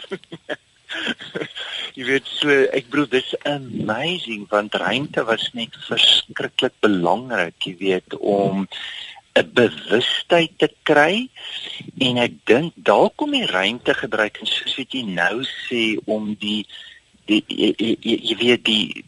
jy 1.98 2.06
weet 2.08 2.26
so, 2.26 2.50
ek 2.74 2.90
bedoel 2.90 3.06
dis 3.12 3.30
amazing 3.46 4.48
want 4.50 4.74
ruimte 4.82 5.22
was 5.30 5.46
net 5.54 5.78
verskriklik 5.86 6.74
belangrik, 6.82 7.54
jy 7.62 7.76
weet, 7.84 8.18
om 8.18 8.66
'n 9.36 9.46
bewustheid 9.54 10.58
te 10.58 10.70
kry 10.88 11.28
en 12.08 12.18
ek 12.18 12.38
dink 12.50 12.74
dalk 12.90 13.14
kom 13.20 13.34
die 13.36 13.46
ruimte 13.46 13.94
gebruik 13.94 14.40
en 14.40 14.48
soos 14.48 14.78
wat 14.80 14.94
jy 14.96 15.02
nou 15.06 15.44
sê 15.44 15.84
om 16.06 16.32
die 16.40 16.64
die 17.30 17.42
jy, 17.48 17.72
jy, 17.78 18.16
jy 18.30 18.36
weet 18.40 18.64
die 18.64 19.04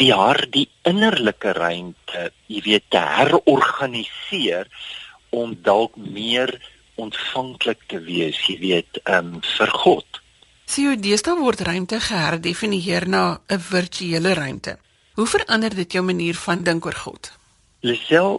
die 0.00 0.10
haar 0.12 0.44
die 0.54 0.68
innerlike 0.88 1.54
ruimte 1.56 2.30
jy 2.46 2.62
weet 2.66 2.88
te 2.92 3.00
herorganiseer 3.00 4.68
om 5.30 5.56
dalk 5.64 5.96
meer 5.96 6.54
ontvanklik 7.00 7.86
te 7.88 8.00
wees 8.04 8.38
jy 8.48 8.58
weet 8.60 9.00
um, 9.08 9.40
vir 9.56 9.72
God. 9.84 10.22
Sien 10.68 10.90
jy 10.90 10.96
deesdae 11.04 11.36
word 11.40 11.64
ruimte 11.66 12.00
geherdefinieer 12.00 13.08
na 13.08 13.40
'n 13.48 13.58
virtuele 13.58 14.34
ruimte. 14.34 14.78
Hoe 15.16 15.26
verander 15.26 15.74
dit 15.74 15.92
jou 15.92 16.04
manier 16.04 16.34
van 16.34 16.62
dink 16.64 16.86
oor 16.86 16.96
God? 16.96 17.32
Lisel, 17.80 18.38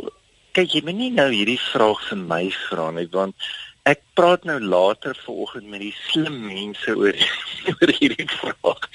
kyk 0.54 0.74
jy 0.74 0.82
moet 0.86 0.98
nie 0.98 1.12
nou 1.12 1.30
hierdie 1.34 1.60
vraag 1.60 2.00
vir 2.10 2.18
my 2.18 2.44
vra 2.68 2.92
nie 2.92 3.10
want 3.12 3.36
Ek 3.84 4.00
praat 4.16 4.46
nou 4.48 4.62
later 4.64 5.18
vanoggend 5.26 5.68
met 5.68 5.82
die 5.84 5.96
slim 6.08 6.38
mense 6.46 6.94
oor 6.96 7.18
oor 7.72 7.92
hierdie 7.98 8.28
vraag. 8.32 8.86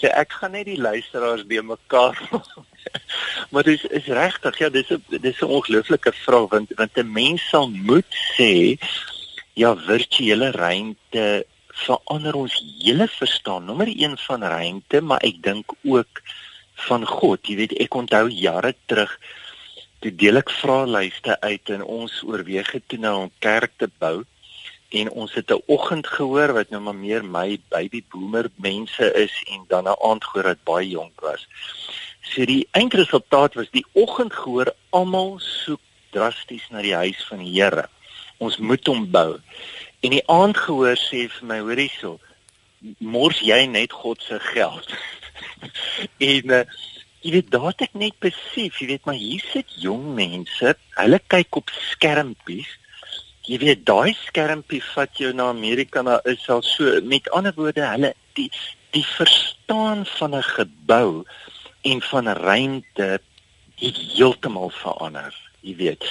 So 0.00 0.08
ek 0.08 0.32
gaan 0.38 0.54
net 0.56 0.64
die 0.70 0.78
luisteraars 0.80 1.44
by 1.50 1.60
mekaar. 1.68 2.16
maar 3.52 3.68
dis 3.68 3.84
is 3.98 4.08
regtig, 4.08 4.56
ja, 4.62 4.70
dis 4.72 4.88
'n 4.88 5.20
dis 5.20 5.42
'n 5.44 5.52
ongelooflike 5.58 6.12
vraag 6.24 6.48
want 6.54 6.72
want 6.80 6.96
'n 6.96 7.12
mens 7.12 7.44
sal 7.52 7.68
moet 7.68 8.08
sê 8.38 8.80
ja, 9.52 9.74
virtuele 9.76 10.48
ruimte 10.56 11.44
verander 11.84 12.34
ons 12.34 12.56
hele 12.80 13.08
verstaan. 13.18 13.68
Nommer 13.68 13.92
1 13.92 14.16
van 14.24 14.42
ruimte, 14.42 15.00
maar 15.00 15.20
ek 15.20 15.42
dink 15.42 15.76
ook 15.84 16.22
van 16.88 17.04
God. 17.04 17.44
Jy 17.44 17.56
weet, 17.56 17.76
ek 17.84 17.94
onthou 17.94 18.24
jare 18.32 18.72
terug 18.86 19.12
toe 20.00 20.14
deel 20.14 20.40
ek 20.40 20.50
vraelyste 20.62 21.36
uit 21.40 21.70
en 21.76 21.82
ons 21.82 22.22
oorweeg 22.24 22.72
het 22.72 22.88
toe 22.88 22.98
nou 22.98 23.16
'n 23.26 23.32
kerk 23.44 23.76
te 23.76 23.90
bou 23.98 24.24
en 24.88 25.10
ons 25.10 25.34
het 25.34 25.50
'n 25.50 25.62
oggend 25.66 26.06
gehoor 26.06 26.52
wat 26.52 26.70
nou 26.70 26.80
maar 26.82 26.94
meer 26.94 27.24
my 27.24 27.60
baby 27.68 28.04
boomer 28.08 28.50
mense 28.54 29.12
is 29.12 29.42
en 29.46 29.64
dan 29.68 29.84
'n 29.84 30.00
aand 30.00 30.24
gehoor 30.24 30.44
wat 30.44 30.64
baie 30.64 30.88
jonk 30.88 31.20
was. 31.20 31.46
So 32.20 32.44
die 32.44 32.68
eindresultaat 32.70 33.54
was 33.54 33.70
die 33.70 33.86
oggend 33.92 34.32
gehoor 34.32 34.74
almal 34.90 35.38
soek 35.38 35.80
drasties 36.10 36.68
na 36.70 36.82
die 36.82 36.94
huis 36.94 37.26
van 37.28 37.38
die 37.38 37.52
Here. 37.62 37.88
Ons 38.38 38.56
moet 38.56 38.86
hom 38.86 39.10
bou. 39.10 39.40
En 40.00 40.10
die 40.10 40.26
aand 40.28 40.56
gehoor 40.56 40.96
sê 40.96 41.28
vir 41.28 41.46
my 41.46 41.58
hoor 41.58 41.76
hierso 41.76 42.18
mors 42.98 43.40
jy 43.40 43.66
net 43.66 43.92
God 43.92 44.22
se 44.22 44.40
geld. 44.40 44.92
en 46.32 46.50
uh, 46.50 46.64
jy 47.20 47.30
weet 47.30 47.50
daar 47.50 47.66
het 47.72 47.80
ek 47.88 47.94
net 47.98 48.18
besef, 48.22 48.78
jy 48.78 48.86
weet 48.86 49.04
maar 49.04 49.18
hier 49.18 49.42
sit 49.52 49.72
jong 49.82 50.14
mense, 50.14 50.76
hulle 51.00 51.20
kyk 51.26 51.56
op 51.56 51.72
skermpies 51.90 52.70
jy 53.48 53.58
weet 53.62 53.86
daai 53.88 54.12
skermpie 54.26 54.82
vat 54.92 55.20
jou 55.20 55.32
na 55.32 55.48
Amerika 55.48 56.02
na 56.04 56.18
Israel. 56.28 56.62
So 56.62 57.00
met 57.02 57.30
ander 57.32 57.54
woorde 57.56 57.86
hulle 57.86 58.12
die 58.36 58.50
die 58.96 59.04
verstaan 59.04 60.06
van 60.18 60.34
'n 60.36 60.42
gebou 60.42 61.24
en 61.82 62.02
van 62.02 62.28
ruimte 62.28 63.20
het 63.78 63.96
heeltemal 64.14 64.70
verander 64.70 65.34
jy 65.60 65.76
weet. 65.76 66.04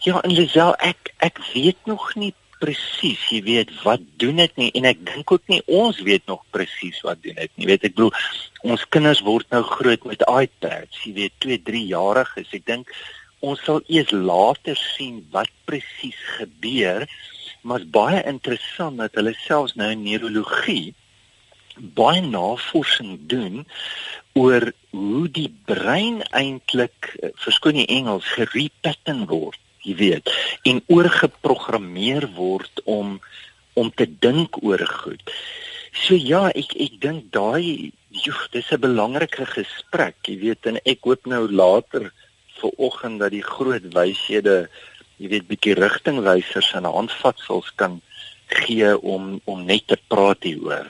Ja 0.00 0.20
en 0.20 0.32
Lisel 0.32 0.74
ek 0.74 1.14
ek 1.18 1.38
weet 1.52 1.80
nog 1.86 2.14
nie 2.14 2.34
presies 2.58 3.22
jy 3.30 3.42
weet 3.42 3.70
wat 3.82 4.02
doen 4.16 4.36
dit 4.42 4.56
nie 4.56 4.70
en 4.74 4.88
ek 4.90 5.04
dink 5.06 5.30
ook 5.32 5.46
nie 5.46 5.62
ons 5.66 6.00
weet 6.02 6.26
nog 6.26 6.42
presies 6.50 7.00
wat 7.06 7.22
doen 7.22 7.34
dit 7.34 7.50
nie. 7.54 7.66
Weet 7.66 7.84
ek 7.84 7.94
bedoel 7.94 8.12
ons 8.62 8.88
kinders 8.88 9.22
word 9.26 9.46
nou 9.54 9.62
groot 9.62 10.04
met 10.04 10.24
iPads 10.26 11.04
jy 11.04 11.14
weet 11.22 11.38
2 11.44 11.62
3 11.70 11.86
jariges. 11.86 12.52
Ek 12.52 12.66
dink 12.66 12.92
ons 13.40 13.60
sal 13.64 13.82
eers 13.86 14.12
later 14.12 14.78
sien 14.96 15.20
wat 15.34 15.50
presies 15.68 16.18
gebeur 16.38 17.06
maar 17.62 17.84
baie 17.98 18.22
interessant 18.30 18.98
dat 19.02 19.14
hulle 19.18 19.34
selfs 19.44 19.76
nou 19.78 19.90
in 19.94 20.04
neurologie 20.06 20.94
baie 21.78 22.22
navorsing 22.24 23.18
doen 23.30 23.64
oor 24.38 24.72
hoe 24.90 25.26
die 25.30 25.50
brein 25.70 26.22
eintlik 26.34 27.14
eh, 27.22 27.30
verskoon 27.44 27.78
die 27.78 27.90
Engels 27.98 28.26
gerepattern 28.34 29.26
word 29.30 29.60
jy 29.86 29.94
weet 29.98 30.32
en 30.68 30.82
oorgeprogrammeer 30.92 32.28
word 32.36 32.82
om 32.84 33.18
om 33.78 33.90
te 33.94 34.08
dink 34.10 34.56
oor 34.66 34.82
goed. 34.90 35.22
So 35.94 36.16
ja 36.18 36.48
ek 36.50 36.74
ek 36.82 36.96
dink 37.02 37.28
daai 37.34 37.92
joh 38.24 38.40
dis 38.52 38.72
'n 38.72 38.82
belangrike 38.82 39.46
gesprek 39.46 40.16
jy 40.26 40.36
weet 40.42 40.66
en 40.66 40.80
ek 40.84 41.06
hoop 41.06 41.26
nou 41.26 41.44
later 41.46 42.10
ver 42.60 42.70
oggend 42.76 43.20
dat 43.20 43.30
die 43.30 43.42
groot 43.42 43.84
wyshede, 43.94 44.68
jy 45.16 45.28
weet, 45.28 45.48
bietjie 45.48 45.74
rigtingwysers 45.74 46.72
en 46.78 46.84
handvatsels 46.84 47.72
kan 47.74 48.00
gee 48.48 48.98
om 49.00 49.40
om 49.44 49.64
net 49.64 49.86
te 49.86 49.98
praat 50.08 50.42
hieroor. 50.42 50.88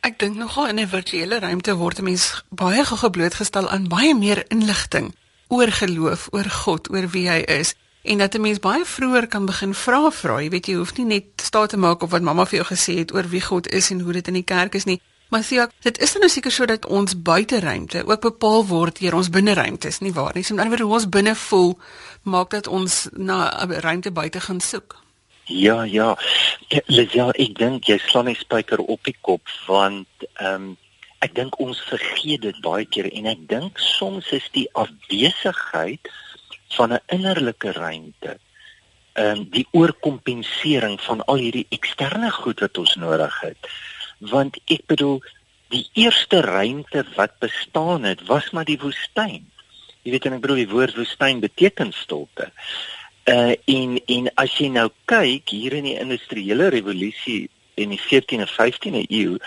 Ek 0.00 0.18
dink 0.18 0.36
nogal 0.36 0.68
in 0.68 0.80
'n 0.80 0.88
virtuele 0.88 1.38
ruimte 1.38 1.74
word 1.76 1.98
'n 1.98 2.04
mens 2.04 2.44
baie 2.48 2.84
gou 2.84 3.10
blootgestel 3.10 3.68
aan 3.68 3.88
baie 3.88 4.14
meer 4.14 4.44
inligting 4.48 5.14
oor 5.48 5.68
geloof, 5.68 6.28
oor 6.32 6.48
God, 6.64 6.90
oor 6.90 7.08
wie 7.10 7.28
hy 7.28 7.42
is 7.46 7.74
en 8.02 8.18
dat 8.18 8.34
'n 8.34 8.40
mens 8.40 8.58
baie 8.58 8.84
vroeër 8.84 9.26
kan 9.26 9.46
begin 9.46 9.74
vra 9.74 10.10
vra. 10.10 10.40
Jy 10.40 10.48
weet 10.48 10.66
jy 10.66 10.74
hoef 10.74 10.96
nie 10.96 11.06
net 11.06 11.24
staat 11.36 11.68
te 11.68 11.76
maak 11.76 12.02
op 12.02 12.10
wat 12.10 12.22
mamma 12.22 12.46
vir 12.46 12.58
jou 12.58 12.76
gesê 12.76 12.94
het 12.98 13.14
oor 13.14 13.28
wie 13.28 13.40
God 13.40 13.68
is 13.68 13.90
en 13.90 14.00
hoe 14.00 14.12
dit 14.12 14.26
in 14.26 14.34
die 14.34 14.42
kerk 14.44 14.74
is 14.74 14.84
nie, 14.84 15.00
Maar 15.30 15.44
sien 15.46 15.62
ek, 15.62 15.74
dit 15.86 15.98
is 16.02 16.12
dan 16.12 16.24
nou 16.24 16.30
seker 16.32 16.52
so 16.52 16.66
dat 16.66 16.86
ons 16.90 17.14
buiteruimte 17.22 18.02
ook 18.06 18.24
bepaal 18.24 18.64
word 18.66 18.98
deur 18.98 19.14
ons 19.14 19.30
binneruimtes, 19.30 20.00
nie 20.02 20.12
waar 20.12 20.34
nie? 20.34 20.42
So 20.42 20.54
met 20.54 20.64
ander 20.64 20.74
woorde, 20.74 20.88
hoe 20.90 20.98
ons 20.98 21.12
binne 21.16 21.34
voel, 21.38 21.76
maak 22.22 22.50
dat 22.50 22.66
ons 22.66 23.06
na 23.14 23.38
'n 23.62 23.78
ruimte 23.86 24.10
buite 24.10 24.40
gaan 24.40 24.60
soek. 24.60 24.98
Ja, 25.44 25.82
ja. 25.82 26.18
Ja, 26.86 27.30
ek 27.34 27.54
dink 27.58 27.88
jy 27.90 27.98
slaan 27.98 28.26
die 28.30 28.38
spyker 28.38 28.78
op 28.78 29.04
die 29.04 29.16
kop 29.20 29.42
want 29.66 30.06
ehm 30.34 30.54
um, 30.54 30.76
ek 31.20 31.34
dink 31.34 31.58
ons 31.60 31.80
vergeet 31.84 32.40
dit 32.46 32.60
baie 32.64 32.86
keer 32.86 33.10
en 33.12 33.26
ek 33.26 33.42
dink 33.48 33.78
soms 33.78 34.30
is 34.32 34.46
die 34.54 34.68
afwesigheid 34.72 36.08
van 36.76 36.92
'n 36.92 37.02
innerlike 37.06 37.72
ruimte 37.72 38.38
ehm 39.12 39.38
um, 39.38 39.44
die 39.50 39.66
oorkompensering 39.70 41.00
van 41.00 41.24
al 41.24 41.42
hierdie 41.42 41.66
eksterne 41.70 42.30
goed 42.30 42.60
wat 42.60 42.78
ons 42.78 42.94
nodig 42.94 43.40
het 43.40 43.70
want 44.20 44.56
ek 44.66 44.86
bedoel 44.86 45.20
die 45.70 45.86
eerste 45.92 46.40
ruimte 46.40 47.04
wat 47.16 47.38
bestaan 47.38 48.04
het 48.04 48.26
was 48.26 48.50
maar 48.50 48.66
die 48.68 48.80
woestyn. 48.80 49.46
Jy 50.02 50.14
weet 50.14 50.26
en 50.26 50.38
ek 50.38 50.44
bedoel 50.44 50.64
die 50.64 50.72
woord 50.72 50.96
woestyn 50.98 51.42
beteken 51.42 51.92
stilte. 51.96 52.50
Uh 53.28 53.54
en 53.70 53.98
en 54.06 54.30
as 54.40 54.56
jy 54.58 54.70
nou 54.72 54.88
kyk 55.10 55.52
hier 55.54 55.76
in 55.78 55.86
die 55.86 55.98
industriële 56.00 56.70
revolusie 56.74 57.48
in 57.80 57.92
die 57.94 58.00
14de 58.00 58.44
en 58.44 58.50
15de 58.50 59.04
eeu, 59.08 59.38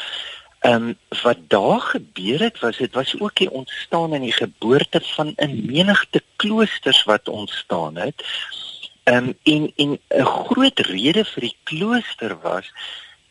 ehm 0.64 0.90
um, 0.90 0.98
wat 1.24 1.40
daar 1.52 1.82
gebeur 1.82 2.40
het 2.40 2.60
was 2.60 2.78
dit 2.78 2.94
was 2.96 3.16
ook 3.20 3.36
die 3.36 3.52
ontstaan 3.52 4.14
en 4.14 4.24
die 4.24 4.36
geboorte 4.36 5.02
van 5.16 5.34
'n 5.36 5.66
menigte 5.66 6.24
kloosters 6.36 7.04
wat 7.04 7.30
ontstaan 7.30 7.96
het. 7.96 8.24
Ehm 9.04 9.28
um, 9.28 9.38
en 9.44 9.72
en 9.76 10.00
'n 10.10 10.26
groot 10.26 10.80
rede 10.80 11.26
vir 11.26 11.42
die 11.42 11.58
klooster 11.64 12.38
was 12.42 12.72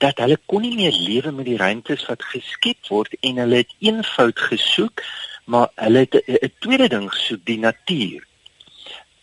dat 0.02 0.18
hulle 0.18 0.38
kon 0.50 0.64
nie 0.66 0.74
meer 0.74 0.96
lewe 0.96 1.30
met 1.34 1.46
die 1.46 1.60
ruimtes 1.60 2.04
wat 2.10 2.24
geskep 2.32 2.90
word 2.90 3.14
en 3.20 3.38
hulle 3.44 3.62
het 3.62 3.72
eenvoud 3.78 4.44
gesoek, 4.50 5.04
maar 5.46 5.70
hulle 5.84 6.04
het 6.06 6.14
'n 6.26 6.52
tweede 6.58 6.88
ding 6.88 7.08
gesoek, 7.12 7.44
die 7.44 7.58
natuur. 7.58 8.26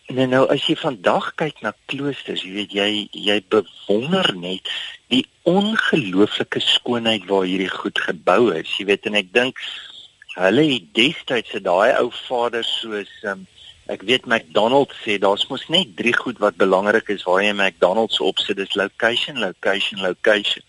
En 0.09 0.29
nou 0.29 0.47
as 0.49 0.65
jy 0.65 0.75
vandag 0.75 1.35
kyk 1.35 1.61
na 1.61 1.73
kloosters, 1.85 2.41
jy 2.41 2.53
weet 2.53 2.71
jy 2.73 3.09
jy 3.11 3.43
bewonder 3.49 4.31
net 4.35 4.69
die 5.07 5.25
ongelooflike 5.43 6.59
skoonheid 6.59 7.27
waar 7.29 7.45
hierdie 7.45 7.69
goed 7.69 7.99
gebou 7.99 8.55
is. 8.55 8.77
Jy 8.77 8.85
weet 8.85 9.05
en 9.05 9.19
ek 9.19 9.33
dink 9.33 9.61
hulle 10.33 10.65
het 10.71 10.89
destyds 10.97 11.49
se 11.53 11.61
daai 11.61 11.93
ou 11.99 12.09
vaders 12.25 12.71
soos 12.81 13.11
um, 13.23 13.45
Ek 13.89 14.03
weet 14.05 14.27
McDonald's 14.29 14.97
sê 15.01 15.17
daar's 15.17 15.47
mos 15.49 15.63
net 15.73 15.95
drie 15.97 16.13
goed 16.13 16.37
wat 16.43 16.59
belangrik 16.61 17.07
is 17.09 17.23
waar 17.25 17.41
jy 17.41 17.55
McDonald's 17.55 18.19
opsit, 18.21 18.59
dis 18.59 18.75
location, 18.77 19.39
location, 19.41 20.03
location. 20.05 20.61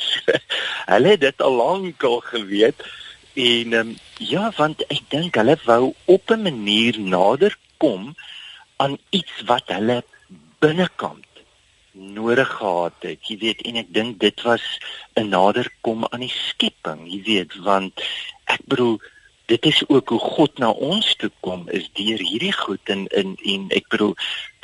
hulle 0.92 1.12
het 1.14 1.20
dit 1.26 1.44
al 1.44 1.58
lank 1.60 2.04
al 2.08 2.20
geweet 2.30 2.80
en 3.40 3.76
um, 3.82 3.90
ja, 4.16 4.48
want 4.56 4.80
ek 4.88 5.04
dink 5.12 5.36
hulle 5.36 5.58
wou 5.66 5.92
op 6.16 6.32
'n 6.32 6.46
manier 6.48 6.96
nader 7.00 7.56
kom 7.76 8.14
aan 8.80 8.96
iets 9.10 9.44
wat 9.44 9.68
hulle 9.68 10.00
binnekant 10.64 11.28
nodig 11.92 12.48
gehad 12.48 12.96
het. 13.04 13.20
Jy 13.28 13.36
weet, 13.38 13.62
en 13.68 13.76
ek 13.84 13.92
dink 13.92 14.20
dit 14.20 14.42
was 14.48 14.64
'n 15.14 15.28
naderkom 15.28 16.08
aan 16.08 16.24
die 16.24 16.36
skepping, 16.48 17.04
jy 17.04 17.22
weet, 17.28 17.52
want 17.68 18.00
ek 18.44 18.64
bedoel 18.64 19.00
dit 19.50 19.66
is 19.66 19.80
ook 19.88 20.08
hoe 20.14 20.20
God 20.36 20.58
na 20.62 20.70
ons 20.70 21.14
toe 21.18 21.30
kom 21.46 21.64
is 21.74 21.88
deur 21.98 22.20
hierdie 22.22 22.54
goed 22.54 22.92
in 22.94 23.06
in 23.20 23.32
en 23.52 23.64
ek 23.78 23.88
bedoel 23.92 24.14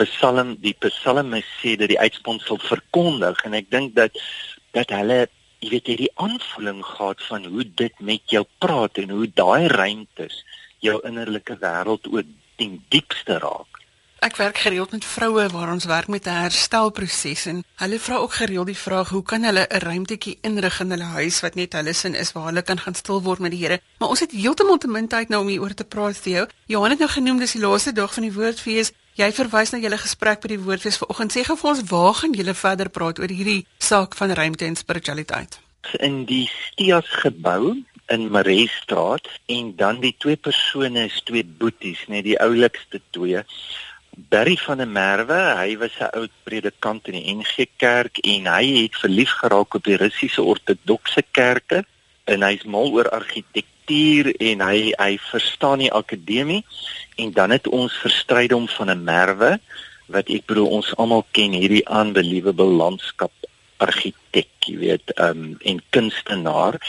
Psalm 0.02 0.54
die 0.62 0.76
Psalmis 0.84 1.48
sê 1.62 1.74
dat 1.80 1.90
die 1.90 1.98
uitsponsel 1.98 2.60
verkondig 2.62 3.42
en 3.48 3.56
ek 3.58 3.70
dink 3.74 3.96
dat 3.98 4.14
dat 4.76 4.94
hulle 4.94 5.24
jy 5.64 5.72
weet 5.72 5.90
hierdie 5.90 6.12
aanvoeling 6.22 6.84
gehad 6.84 7.22
van 7.30 7.48
hoe 7.50 7.64
dit 7.82 8.04
met 8.10 8.22
jou 8.30 8.44
praat 8.62 9.00
en 9.02 9.14
hoe 9.16 9.26
daai 9.40 9.66
ruimtes 9.72 10.42
jou 10.84 10.98
innerlike 11.08 11.56
wêreld 11.62 12.06
ook 12.12 12.28
ten 12.60 12.76
diepste 12.94 13.38
raak. 13.42 13.75
Ek 14.24 14.36
werk 14.36 14.58
gereeld 14.58 14.90
met 14.90 15.04
vroue 15.04 15.48
waar 15.52 15.70
ons 15.72 15.84
werk 15.84 16.08
met 16.08 16.26
'n 16.26 16.40
herstelproses 16.40 17.46
en 17.46 17.64
hulle 17.74 17.98
vra 18.00 18.16
ook 18.16 18.32
gereeld 18.32 18.66
die 18.66 18.76
vraag 18.76 19.08
hoe 19.08 19.22
kan 19.22 19.42
hulle 19.42 19.66
'n 19.68 19.78
ruimtetjie 19.78 20.38
inrig 20.40 20.80
in 20.80 20.90
hulle 20.90 21.04
huis 21.04 21.40
wat 21.40 21.54
net 21.54 21.72
hulle 21.72 21.92
sin 21.92 22.14
is 22.14 22.32
waar 22.32 22.44
hulle 22.44 22.62
kan 22.62 22.78
gaan 22.78 22.94
stil 22.94 23.22
word 23.22 23.38
met 23.38 23.50
die 23.50 23.60
Here. 23.60 23.80
Maar 23.98 24.08
ons 24.08 24.20
het 24.20 24.30
heeltemal 24.30 24.78
te 24.78 24.88
min 24.88 25.08
tyd 25.08 25.28
nou 25.28 25.40
om 25.40 25.48
hieroor 25.48 25.74
te 25.74 25.84
praat 25.84 26.16
vir 26.16 26.32
jou. 26.32 26.46
Johan 26.66 26.90
het 26.90 26.98
nou 26.98 27.08
genoem 27.08 27.38
dis 27.38 27.52
die 27.52 27.60
laaste 27.60 27.92
dag 27.92 28.14
van 28.14 28.22
die 28.22 28.32
woordfees. 28.32 28.92
Jy 29.14 29.32
verwys 29.32 29.70
na 29.70 29.78
julle 29.78 29.98
gesprek 29.98 30.40
by 30.40 30.48
die 30.48 30.60
woordfees 30.60 30.96
vanoggend. 30.96 31.32
Sê 31.32 31.44
gou 31.44 31.56
vir 31.56 31.70
ons 31.70 31.82
waar 31.82 32.14
gaan 32.14 32.32
julle 32.32 32.54
verder 32.54 32.88
praat 32.88 33.18
oor 33.18 33.28
hierdie 33.28 33.66
saak 33.78 34.14
van 34.14 34.30
ruimte 34.30 34.64
en 34.64 34.76
spiritualiteit? 34.76 35.60
In 36.00 36.24
die 36.24 36.50
Stias 36.50 37.06
gebou 37.08 37.76
in 38.06 38.30
Mareestraat 38.30 39.28
en 39.46 39.76
dan 39.76 40.00
die 40.00 40.14
twee 40.18 40.36
persone 40.36 41.04
is 41.04 41.20
twee 41.24 41.44
boeties, 41.44 42.04
net 42.06 42.24
die 42.24 42.38
oulikste 42.40 43.00
twee. 43.10 43.42
Barry 44.16 44.56
van 44.56 44.78
der 44.80 44.88
Merwe, 44.88 45.38
hy 45.60 45.76
was 45.76 45.92
'n 46.00 46.08
oud 46.16 46.32
predikant 46.48 47.08
in 47.08 47.16
die 47.18 47.34
NG 47.36 47.68
Kerk 47.76 48.18
en 48.24 48.46
hy 48.48 48.64
het 48.82 48.96
verlief 48.96 49.32
geraak 49.40 49.74
op 49.74 49.84
die 49.84 49.96
Russiese 50.00 50.42
Ortodokse 50.42 51.22
kerke 51.36 51.84
en 52.24 52.42
hy's 52.42 52.64
mal 52.64 52.88
oor 52.96 53.10
argitektuur 53.12 54.32
en 54.40 54.64
hy 54.64 54.94
hy 54.96 55.18
verstaan 55.20 55.84
die 55.84 55.92
akademie 55.92 56.64
en 57.16 57.32
dan 57.32 57.50
het 57.50 57.68
ons 57.68 57.92
verstryd 57.92 58.52
om 58.52 58.68
van 58.68 58.90
'n 58.90 59.04
Merwe 59.04 59.60
wat 60.08 60.32
ek 60.32 60.46
bedoel 60.46 60.70
ons 60.80 60.96
almal 60.96 61.26
ken 61.30 61.52
hierdie 61.52 61.84
unbelievable 61.84 62.72
landskap 62.72 63.32
argitek, 63.76 64.48
jy 64.64 64.76
weet, 64.78 65.12
um 65.20 65.58
en 65.60 65.82
kunstenaar 65.90 66.80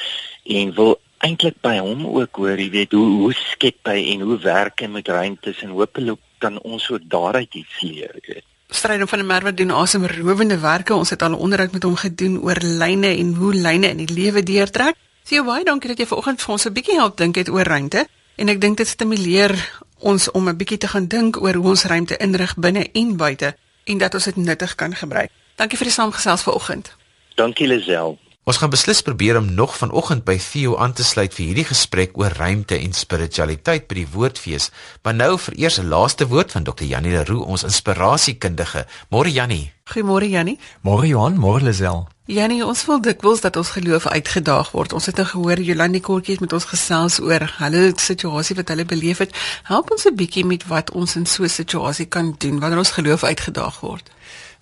en 0.45 0.73
wil 0.73 0.99
eintlik 1.25 1.61
by 1.61 1.77
hom 1.79 2.05
ook 2.05 2.35
hoor, 2.35 2.59
jy 2.59 2.69
weet, 2.69 2.91
hoe 2.91 3.21
hoe 3.23 3.33
skep 3.33 3.89
hy 3.89 4.13
en 4.13 4.21
hoe 4.21 4.37
werk 4.43 4.81
hy 4.81 4.87
met 4.87 5.07
ruimtes 5.07 5.61
en 5.63 5.69
hopelik 5.69 6.19
kan 6.37 6.59
ons 6.61 6.89
ook 6.91 7.09
daaruit 7.09 7.53
iets 7.55 7.81
leer, 7.81 8.13
weet. 8.27 8.45
Strydom 8.69 9.07
van 9.07 9.19
der 9.19 9.27
Merwe 9.27 9.53
doen 9.53 9.71
asemrowende 9.71 10.59
werke. 10.59 10.93
Ons 10.93 11.09
het 11.09 11.21
al 11.21 11.29
'n 11.29 11.39
onderhoud 11.39 11.71
met 11.71 11.83
hom 11.83 11.95
gedoen 11.95 12.41
oor 12.41 12.59
lyne 12.61 13.07
en 13.07 13.33
hoe 13.33 13.53
lyne 13.53 13.87
in 13.87 13.97
die 13.97 14.13
lewe 14.13 14.43
deurtrek. 14.43 14.95
Sê 15.23 15.43
baie 15.45 15.63
dankie 15.63 15.87
dat 15.87 15.99
jy 15.99 16.05
vanoggend 16.05 16.41
vir 16.41 16.51
ons 16.51 16.65
'n 16.65 16.73
bietjie 16.73 16.95
help 16.95 17.17
dink 17.17 17.35
het 17.35 17.49
oor 17.49 17.63
ruimte 17.63 18.07
en 18.35 18.49
ek 18.49 18.61
dink 18.61 18.77
dit 18.77 18.87
stimuleer 18.87 19.81
ons 19.99 20.31
om 20.31 20.49
'n 20.49 20.57
bietjie 20.57 20.77
te 20.77 20.87
gaan 20.87 21.07
dink 21.07 21.41
oor 21.41 21.53
hoe 21.53 21.67
ons 21.67 21.83
ruimte 21.83 22.17
inrig 22.17 22.55
binne 22.55 22.89
en 22.91 23.17
buite 23.17 23.55
en 23.83 23.97
dat 23.97 24.13
ons 24.13 24.23
dit 24.23 24.35
nuttig 24.35 24.75
kan 24.75 24.95
gebruik. 24.95 25.31
Dankie 25.55 25.77
vir 25.77 25.87
die 25.87 25.93
saamgesels 25.93 26.41
vanoggend. 26.41 26.95
Dankie 27.35 27.67
Lisel. 27.67 28.17
Ons 28.47 28.61
gaan 28.61 28.71
beslis 28.71 29.01
probeer 29.03 29.35
om 29.37 29.47
nog 29.53 29.73
vanoggend 29.75 30.23
by 30.23 30.37
Theo 30.39 30.77
aan 30.79 30.93
te 30.95 31.03
sluit 31.03 31.33
vir 31.35 31.49
hierdie 31.49 31.65
gesprek 31.67 32.13
oor 32.15 32.31
ruimte 32.31 32.77
en 32.79 32.93
spiritualiteit 32.95 33.89
by 33.89 33.97
die 33.97 34.05
Woordfees. 34.13 34.69
Maar 35.03 35.17
nou 35.17 35.33
vir 35.45 35.57
eers 35.59 35.79
'n 35.81 35.89
laaste 35.91 36.27
woord 36.31 36.51
van 36.55 36.63
Dr. 36.63 36.83
Janie 36.83 37.11
Leroux, 37.11 37.43
ons 37.43 37.63
inspirasiekundige. 37.63 38.85
Môre 39.11 39.31
Janie. 39.31 39.73
Goeiemôre 39.91 40.29
Janie. 40.29 40.59
Môre 40.81 41.07
Johan, 41.07 41.35
môre 41.35 41.63
Lisel. 41.63 42.07
Janie, 42.25 42.65
ons 42.65 42.85
wil 42.85 43.01
dikwels 43.01 43.41
dat 43.41 43.57
ons 43.57 43.69
geloof 43.69 44.07
uitgedaag 44.07 44.71
word. 44.71 44.93
Ons 44.93 45.05
het 45.05 45.15
nou 45.15 45.27
gehoor 45.27 45.59
Jolandi 45.59 45.99
Kortjie 45.99 46.33
het 46.33 46.41
met 46.41 46.53
ons 46.53 46.65
gesels 46.65 47.19
oor 47.19 47.53
hulle 47.57 47.91
situasie 47.95 48.55
wat 48.55 48.67
hulle 48.67 48.85
beleef 48.85 49.17
het. 49.17 49.35
Help 49.63 49.91
ons 49.91 50.05
'n 50.05 50.15
bietjie 50.15 50.45
met 50.45 50.67
wat 50.67 50.91
ons 50.91 51.15
in 51.15 51.25
so 51.25 51.43
'n 51.43 51.49
situasie 51.49 52.05
kan 52.05 52.35
doen 52.37 52.59
wanneer 52.59 52.79
ons 52.79 52.91
geloof 52.91 53.23
uitgedaag 53.23 53.79
word. 53.79 54.09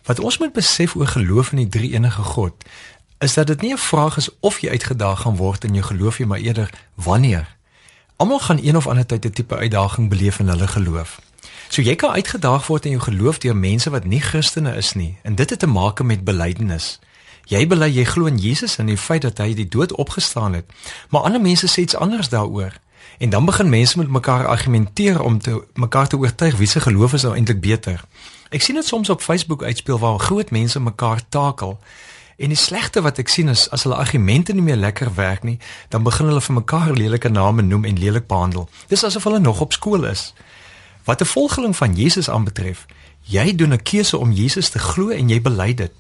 Wat 0.06 0.20
ons 0.20 0.38
moet 0.38 0.54
besef 0.54 0.96
oor 0.96 1.08
geloof 1.08 1.52
in 1.52 1.58
die 1.58 1.70
drie 1.70 1.94
enige 1.94 2.22
God 2.22 2.54
is 3.18 3.34
dat 3.34 3.48
dit 3.48 3.62
nie 3.62 3.74
'n 3.74 3.78
vraag 3.78 4.18
is 4.18 4.30
of 4.40 4.60
jy 4.60 4.70
uitgedaag 4.70 5.22
gaan 5.22 5.36
word 5.36 5.64
in 5.64 5.74
jou 5.74 5.86
geloof 5.86 6.20
nie, 6.20 6.28
maar 6.28 6.40
eerder 6.40 6.70
wanneer. 6.94 7.56
Almal 8.16 8.40
gaan 8.40 8.60
een 8.64 8.78
of 8.78 8.88
ander 8.88 9.06
tyd 9.06 9.26
'n 9.26 9.32
tipe 9.32 9.56
uitdaging 9.56 10.10
beleef 10.10 10.40
in 10.40 10.48
hulle 10.48 10.68
geloof. 10.68 11.22
So 11.68 11.82
jy 11.82 11.96
kan 11.96 12.12
uitgedaag 12.12 12.68
word 12.68 12.86
in 12.86 12.92
jou 12.92 13.04
geloof 13.04 13.38
deur 13.38 13.56
mense 13.56 13.90
wat 13.90 14.04
nie 14.04 14.22
Christene 14.22 14.76
is 14.76 14.94
nie, 14.94 15.18
en 15.22 15.36
dit 15.36 15.50
het 15.50 15.60
te 15.60 15.68
maak 15.68 16.04
met 16.04 16.24
belydenis. 16.24 17.00
Jy 17.46 17.68
bely 17.68 17.90
jy 17.90 18.04
glo 18.04 18.26
in 18.26 18.38
Jesus 18.38 18.78
en 18.78 18.86
die 18.86 18.98
feit 18.98 19.22
dat 19.22 19.38
hy 19.38 19.54
die 19.54 19.68
dood 19.68 19.94
opgestaan 19.94 20.54
het, 20.54 20.66
maar 21.10 21.22
ander 21.22 21.42
mense 21.42 21.68
sê 21.68 21.86
iets 21.86 21.96
anders 21.96 22.30
daaroor. 22.30 22.74
En 23.18 23.30
dan 23.30 23.46
begin 23.46 23.70
mense 23.70 23.98
met 23.98 24.08
mekaar 24.08 24.48
argumenteer 24.48 25.22
om 25.22 25.40
te 25.40 25.64
mekaar 25.74 26.08
te 26.08 26.18
oortuig 26.18 26.58
wie 26.58 26.68
se 26.68 26.80
geloof 26.80 27.14
is 27.14 27.22
nou 27.22 27.36
eintlik 27.36 27.60
beter. 27.60 28.04
Ek 28.50 28.62
sien 28.62 28.76
dit 28.76 28.86
soms 28.86 29.10
op 29.10 29.22
Facebook 29.22 29.64
uitspeel 29.64 30.00
waar 30.00 30.20
groot 30.20 30.52
mense 30.52 30.80
mekaar 30.80 31.22
takel. 31.30 31.80
En 32.38 32.52
die 32.52 32.60
slegte 32.60 33.02
wat 33.02 33.20
ek 33.22 33.32
sien 33.32 33.48
is 33.48 33.70
as 33.72 33.86
hulle 33.88 33.96
argumente 33.96 34.54
nie 34.54 34.64
meer 34.64 34.80
lekker 34.80 35.14
werk 35.16 35.44
nie, 35.44 35.58
dan 35.90 36.04
begin 36.04 36.28
hulle 36.28 36.42
vir 36.42 36.56
mekaar 36.56 36.92
lelike 36.94 37.30
name 37.30 37.64
noem 37.64 37.86
en 37.86 38.00
lelik 38.00 38.28
behandel. 38.28 38.70
Dis 38.88 39.04
asof 39.04 39.24
hulle 39.24 39.40
nog 39.40 39.62
op 39.64 39.74
skool 39.74 40.04
is. 40.04 40.34
Wat 41.06 41.22
'n 41.22 41.32
volgeling 41.32 41.76
van 41.76 41.96
Jesus 41.96 42.30
aanbetref, 42.30 42.86
jy 43.22 43.56
doen 43.56 43.74
'n 43.74 43.84
keuse 43.84 44.18
om 44.18 44.32
Jesus 44.32 44.70
te 44.70 44.80
glo 44.80 45.10
en 45.10 45.30
jy 45.30 45.42
bely 45.42 45.74
dit. 45.74 45.92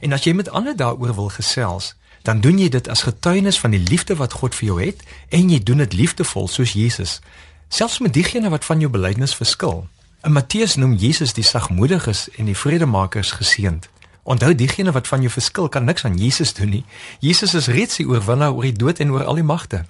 En 0.00 0.12
as 0.12 0.24
jy 0.24 0.32
met 0.32 0.50
ander 0.50 0.76
daaroor 0.76 1.14
wil 1.14 1.28
gesels, 1.28 1.94
dan 2.22 2.40
doen 2.40 2.58
jy 2.58 2.68
dit 2.68 2.88
as 2.88 3.02
getuienis 3.02 3.58
van 3.58 3.70
die 3.70 3.80
liefde 3.80 4.16
wat 4.16 4.32
God 4.32 4.54
vir 4.54 4.66
jou 4.66 4.82
het 4.82 5.02
en 5.28 5.50
jy 5.50 5.62
doen 5.62 5.78
dit 5.78 5.92
liefdevol 5.92 6.48
soos 6.48 6.72
Jesus. 6.72 7.20
Selfs 7.68 7.98
met 7.98 8.12
diegene 8.12 8.48
wat 8.48 8.64
van 8.64 8.80
jou 8.80 8.90
belydenis 8.90 9.34
verskil. 9.34 9.88
In 10.22 10.32
Matteus 10.32 10.74
noem 10.74 10.94
Jesus 10.94 11.32
die 11.32 11.44
sagmoediges 11.44 12.28
en 12.36 12.44
die 12.44 12.56
vredemakers 12.56 13.30
geseënd. 13.30 13.88
Onthou 14.26 14.54
diegene 14.54 14.90
wat 14.90 15.06
van 15.06 15.22
jou 15.22 15.30
verskil 15.30 15.68
kan 15.68 15.84
niks 15.84 16.04
aan 16.04 16.16
Jesus 16.18 16.50
doen 16.54 16.72
nie. 16.74 16.84
Jesus 17.22 17.54
is 17.54 17.68
reeds 17.70 18.00
die 18.00 18.08
oorwinnaar 18.08 18.56
oor 18.56 18.66
die 18.66 18.74
dood 18.74 18.98
en 18.98 19.12
oor 19.14 19.22
al 19.24 19.38
die 19.38 19.46
magte. 19.46 19.84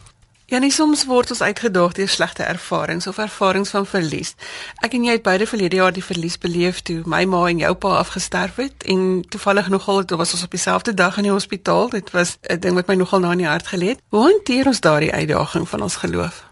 Ja, 0.47 0.59
nie 0.63 0.71
soms 0.71 1.07
word 1.09 1.33
ons 1.33 1.41
uitgedaag 1.43 1.95
deur 1.97 2.09
slegte 2.09 2.45
ervarings 2.45 3.07
of 3.11 3.17
ervarings 3.19 3.73
van 3.73 3.87
verlies. 3.89 4.35
Ek 4.85 4.93
en 4.95 5.07
jy 5.09 5.15
het 5.17 5.25
beide 5.25 5.47
verlede 5.49 5.81
jaar 5.81 5.95
die 5.97 6.05
verlies 6.05 6.37
beleef 6.39 6.83
toe 6.87 7.01
my 7.09 7.25
ma 7.25 7.41
en 7.49 7.63
jou 7.65 7.73
pa 7.75 7.95
afgesterf 8.03 8.61
het 8.61 8.85
en 8.85 9.25
toevallig 9.33 9.73
nogal 9.73 10.05
dit 10.05 10.15
was 10.21 10.37
ons 10.37 10.45
op 10.45 10.53
dieselfde 10.53 10.95
dag 10.95 11.17
in 11.17 11.31
die 11.31 11.33
hospitaal. 11.33 11.89
Dit 11.97 12.13
was 12.13 12.37
'n 12.45 12.61
ding 12.61 12.77
wat 12.77 12.87
my 12.93 12.95
nogal 12.95 13.25
na 13.25 13.33
in 13.33 13.43
die 13.43 13.49
hart 13.49 13.73
gelê 13.73 13.89
het. 13.97 14.03
Hoe 14.09 14.23
hanteer 14.23 14.67
ons 14.67 14.81
daardie 14.81 15.13
uitdaging 15.13 15.69
van 15.69 15.83
ons 15.83 15.97
geloof? 15.97 16.45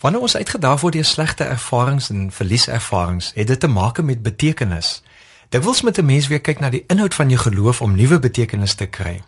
Wanneer 0.00 0.20
ons 0.20 0.36
uitgedaag 0.36 0.80
word 0.80 0.92
deur 0.92 1.04
slegte 1.04 1.44
ervarings 1.44 2.10
en 2.10 2.32
verlieservarings, 2.32 3.32
het 3.34 3.46
dit 3.46 3.60
te 3.60 3.68
maak 3.68 4.02
met 4.02 4.22
betekenis. 4.22 5.02
Dikwels 5.50 5.82
moet 5.82 5.98
'n 5.98 6.04
mens 6.04 6.26
weer 6.26 6.40
kyk 6.40 6.60
na 6.60 6.70
die 6.70 6.84
inhoud 6.86 7.14
van 7.14 7.28
jou 7.28 7.40
geloof 7.40 7.80
om 7.80 7.94
nuwe 7.94 8.18
betekenis 8.18 8.74
te 8.74 8.86
kry. 8.86 9.22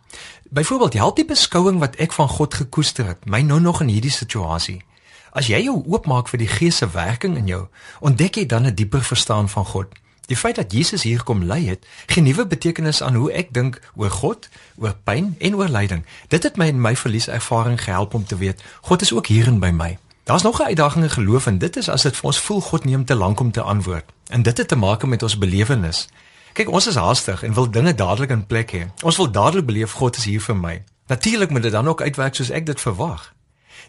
Byvoorbeeld, 0.50 0.92
help 0.92 1.16
die 1.16 1.24
beskouing 1.24 1.78
wat 1.78 1.96
ek 1.96 2.12
van 2.12 2.28
God 2.28 2.54
gekoester 2.54 3.06
het 3.06 3.24
my 3.24 3.40
nou 3.40 3.60
nog 3.60 3.80
in 3.80 3.88
hierdie 3.88 4.10
situasie. 4.10 4.84
As 5.32 5.46
jy 5.46 5.62
jou 5.62 5.82
oopmaak 5.86 6.28
vir 6.28 6.38
die 6.38 6.48
Gees 6.48 6.76
se 6.76 6.90
werking 6.90 7.36
in 7.36 7.46
jou, 7.46 7.66
ontdek 8.00 8.34
jy 8.34 8.46
dan 8.46 8.66
'n 8.66 8.74
dieper 8.74 9.02
verstaan 9.02 9.48
van 9.48 9.64
God. 9.64 9.86
Die 10.26 10.36
feit 10.36 10.56
dat 10.56 10.72
Jesus 10.72 11.02
hier 11.02 11.22
kom 11.22 11.42
lei 11.44 11.68
het, 11.68 11.86
gee 12.06 12.22
nuwe 12.22 12.46
betekenis 12.46 13.02
aan 13.02 13.14
hoe 13.14 13.32
ek 13.32 13.52
dink 13.52 13.80
oor 13.94 14.10
God, 14.10 14.48
oor 14.76 14.94
pyn 15.04 15.34
en 15.38 15.56
oor 15.56 15.68
lyding. 15.68 16.04
Dit 16.28 16.42
het 16.42 16.56
my 16.56 16.66
in 16.66 16.80
my 16.80 16.96
verlieservaring 16.96 17.82
gehelp 17.82 18.14
om 18.14 18.26
te 18.26 18.36
weet 18.36 18.62
God 18.80 19.02
is 19.02 19.12
ook 19.12 19.26
hierin 19.26 19.58
by 19.58 19.70
my. 19.70 19.98
Daar's 20.24 20.42
nog 20.42 20.60
'n 20.60 20.64
uitdaging 20.64 21.04
in 21.04 21.10
geloof 21.10 21.46
en 21.46 21.58
dit 21.58 21.76
is 21.76 21.88
as 21.88 22.02
dit 22.02 22.16
vir 22.16 22.24
ons 22.24 22.38
voel 22.38 22.60
God 22.60 22.84
neem 22.84 23.04
te 23.04 23.14
lank 23.14 23.40
om 23.40 23.50
te 23.50 23.60
antwoord. 23.60 24.04
En 24.26 24.42
dit 24.42 24.58
het 24.58 24.68
te 24.68 24.76
maak 24.76 25.04
met 25.04 25.22
ons 25.22 25.38
belewenis. 25.38 26.08
Kyk, 26.52 26.70
ons 26.70 26.86
is 26.86 26.94
haastig 26.94 27.42
en 27.42 27.54
wil 27.54 27.70
dinge 27.70 27.94
dadelik 27.94 28.30
in 28.30 28.46
plek 28.46 28.72
hê. 28.72 28.86
Ons 29.02 29.16
wil 29.16 29.30
dadelik 29.30 29.66
beleef 29.66 29.92
God 29.92 30.16
is 30.16 30.24
hier 30.24 30.40
vir 30.40 30.56
my. 30.56 30.84
Natuurlik 31.06 31.50
moet 31.50 31.62
dit 31.62 31.72
dan 31.72 31.88
ook 31.88 32.02
uitwerk 32.02 32.34
soos 32.34 32.50
ek 32.50 32.66
dit 32.66 32.80
verwag. 32.80 33.34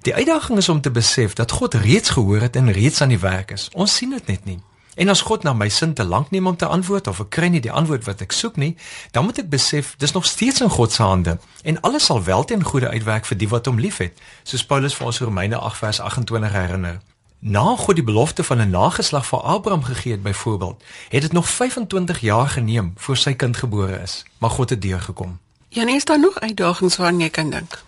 Die 0.02 0.16
uitdaging 0.16 0.58
is 0.58 0.70
om 0.70 0.82
te 0.82 0.92
besef 0.92 1.34
dat 1.34 1.52
God 1.52 1.74
reeds 1.74 2.10
gehoor 2.10 2.42
het 2.42 2.56
en 2.56 2.72
reeds 2.72 3.02
aan 3.02 3.10
die 3.10 3.20
werk 3.20 3.52
is. 3.52 3.70
Ons 3.74 3.96
sien 3.96 4.10
dit 4.10 4.28
net 4.28 4.46
nie. 4.46 4.60
En 4.96 5.10
as 5.10 5.22
God 5.22 5.44
na 5.44 5.54
my 5.54 5.70
sin 5.70 5.94
te 5.94 6.04
lank 6.04 6.30
neem 6.30 6.48
om 6.48 6.56
te 6.56 6.66
antwoord 6.66 7.08
of 7.08 7.20
ek 7.20 7.30
kry 7.34 7.48
nie 7.50 7.62
die 7.62 7.72
antwoord 7.72 8.06
wat 8.06 8.22
ek 8.22 8.32
soek 8.32 8.60
nie, 8.62 8.76
dan 9.12 9.26
moet 9.26 9.40
ek 9.42 9.50
besef 9.50 9.96
dis 9.98 10.14
nog 10.14 10.26
steeds 10.30 10.62
in 10.62 10.70
God 10.70 10.94
se 10.94 11.02
hande 11.02 11.40
en 11.64 11.80
alles 11.82 12.06
sal 12.06 12.22
wel 12.24 12.46
ten 12.46 12.64
goeie 12.64 12.88
uitwerk 12.88 13.26
vir 13.26 13.38
die 13.38 13.50
wat 13.50 13.66
hom 13.66 13.82
liefhet, 13.82 14.22
soos 14.44 14.66
Paulus 14.66 14.94
vir 14.94 15.10
ons 15.10 15.22
Romeine 15.26 15.58
8 15.58 15.82
vers 15.82 16.00
28 16.00 16.54
herinner. 16.54 17.00
Na 17.40 17.76
God 17.76 17.96
die 17.96 18.06
belofte 18.06 18.44
van 18.44 18.62
'n 18.62 18.70
nageslag 18.70 19.26
vir 19.26 19.42
Abraham 19.42 19.84
gegee 19.84 20.12
het 20.12 20.24
byvoorbeeld, 20.24 20.84
het 21.10 21.22
dit 21.22 21.32
nog 21.32 21.50
25 21.50 22.20
jaar 22.20 22.48
geneem 22.48 22.94
voor 22.96 23.18
sy 23.18 23.34
kind 23.34 23.58
gebore 23.58 24.02
is, 24.02 24.24
maar 24.38 24.50
God 24.50 24.70
het 24.70 24.82
deurgekom. 24.82 25.40
Janie, 25.70 25.96
is 25.96 26.06
daar 26.06 26.20
nog 26.20 26.40
uitdagings 26.40 26.98
waaraan 26.98 27.20
jy 27.20 27.30
kan 27.30 27.50
dink? 27.50 27.84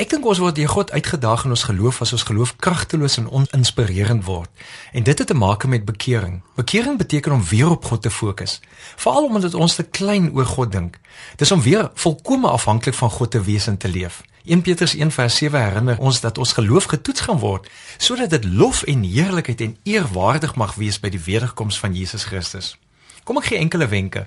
Ek 0.00 0.08
dink 0.08 0.24
ons 0.24 0.38
word 0.40 0.56
deur 0.56 0.70
God 0.72 0.90
uitgedaag 0.96 1.42
in 1.44 1.52
ons 1.52 1.62
geloof 1.68 1.98
as 2.00 2.14
ons 2.16 2.22
geloof 2.24 2.54
kragteloos 2.64 3.18
en 3.20 3.26
oninspirerend 3.36 4.22
word. 4.24 4.48
En 4.96 5.04
dit 5.04 5.18
het 5.20 5.28
te 5.28 5.36
maak 5.36 5.66
met 5.68 5.84
bekering. 5.84 6.38
Bekering 6.56 6.96
beteken 6.96 7.34
om 7.36 7.42
weer 7.44 7.68
op 7.68 7.84
God 7.84 8.02
te 8.02 8.10
fokus, 8.10 8.60
veral 8.96 9.28
omdat 9.28 9.54
ons 9.54 9.74
te 9.76 9.84
klein 9.84 10.30
oor 10.32 10.48
God 10.48 10.72
dink. 10.72 10.96
Dis 11.36 11.52
om 11.52 11.60
weer 11.60 11.90
volkome 12.00 12.48
afhanklik 12.48 12.96
van 12.96 13.12
God 13.12 13.30
te 13.36 13.42
wees 13.44 13.68
en 13.68 13.76
te 13.76 13.92
leef. 13.92 14.22
1 14.48 14.62
Petrus 14.64 14.96
1:7 14.96 15.52
herinner 15.52 15.98
ons 15.98 16.20
dat 16.20 16.38
ons 16.38 16.52
geloof 16.52 16.84
getoets 16.84 17.20
gaan 17.20 17.38
word 17.38 17.68
sodat 17.98 18.30
dit 18.30 18.44
lof 18.44 18.82
en 18.82 19.02
heerlikheid 19.02 19.60
en 19.60 19.76
eer 19.84 20.08
waardig 20.12 20.54
mag 20.54 20.74
wees 20.80 21.00
by 21.00 21.12
die 21.12 21.20
wederkoms 21.20 21.78
van 21.78 21.92
Jesus 21.92 22.24
Christus. 22.24 22.78
Kom 23.24 23.36
ek 23.36 23.52
gee 23.52 23.58
enkele 23.58 23.88
wenke. 23.88 24.26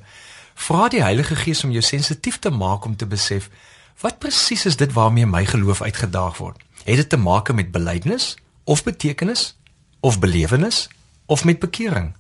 Vra 0.53 0.87
die 0.87 1.01
Heilige 1.01 1.35
Gees 1.35 1.63
om 1.63 1.71
jou 1.71 1.81
sensitief 1.81 2.37
te 2.39 2.49
maak 2.49 2.85
om 2.85 2.95
te 2.95 3.09
besef 3.09 3.49
Wat 4.01 4.19
presies 4.19 4.65
is 4.65 4.75
dit 4.75 4.93
waarmee 4.93 5.25
my 5.25 5.45
geloof 5.45 5.81
uitgedaag 5.81 6.37
word? 6.37 6.61
Het 6.83 6.95
dit 6.95 7.09
te 7.09 7.17
maak 7.17 7.53
met 7.53 7.71
belydenis 7.71 8.35
of 8.63 8.83
betekenis 8.83 9.57
of 9.99 10.19
belewenis 10.19 10.89
of 11.25 11.43
met 11.43 11.59
bekering? 11.59 12.13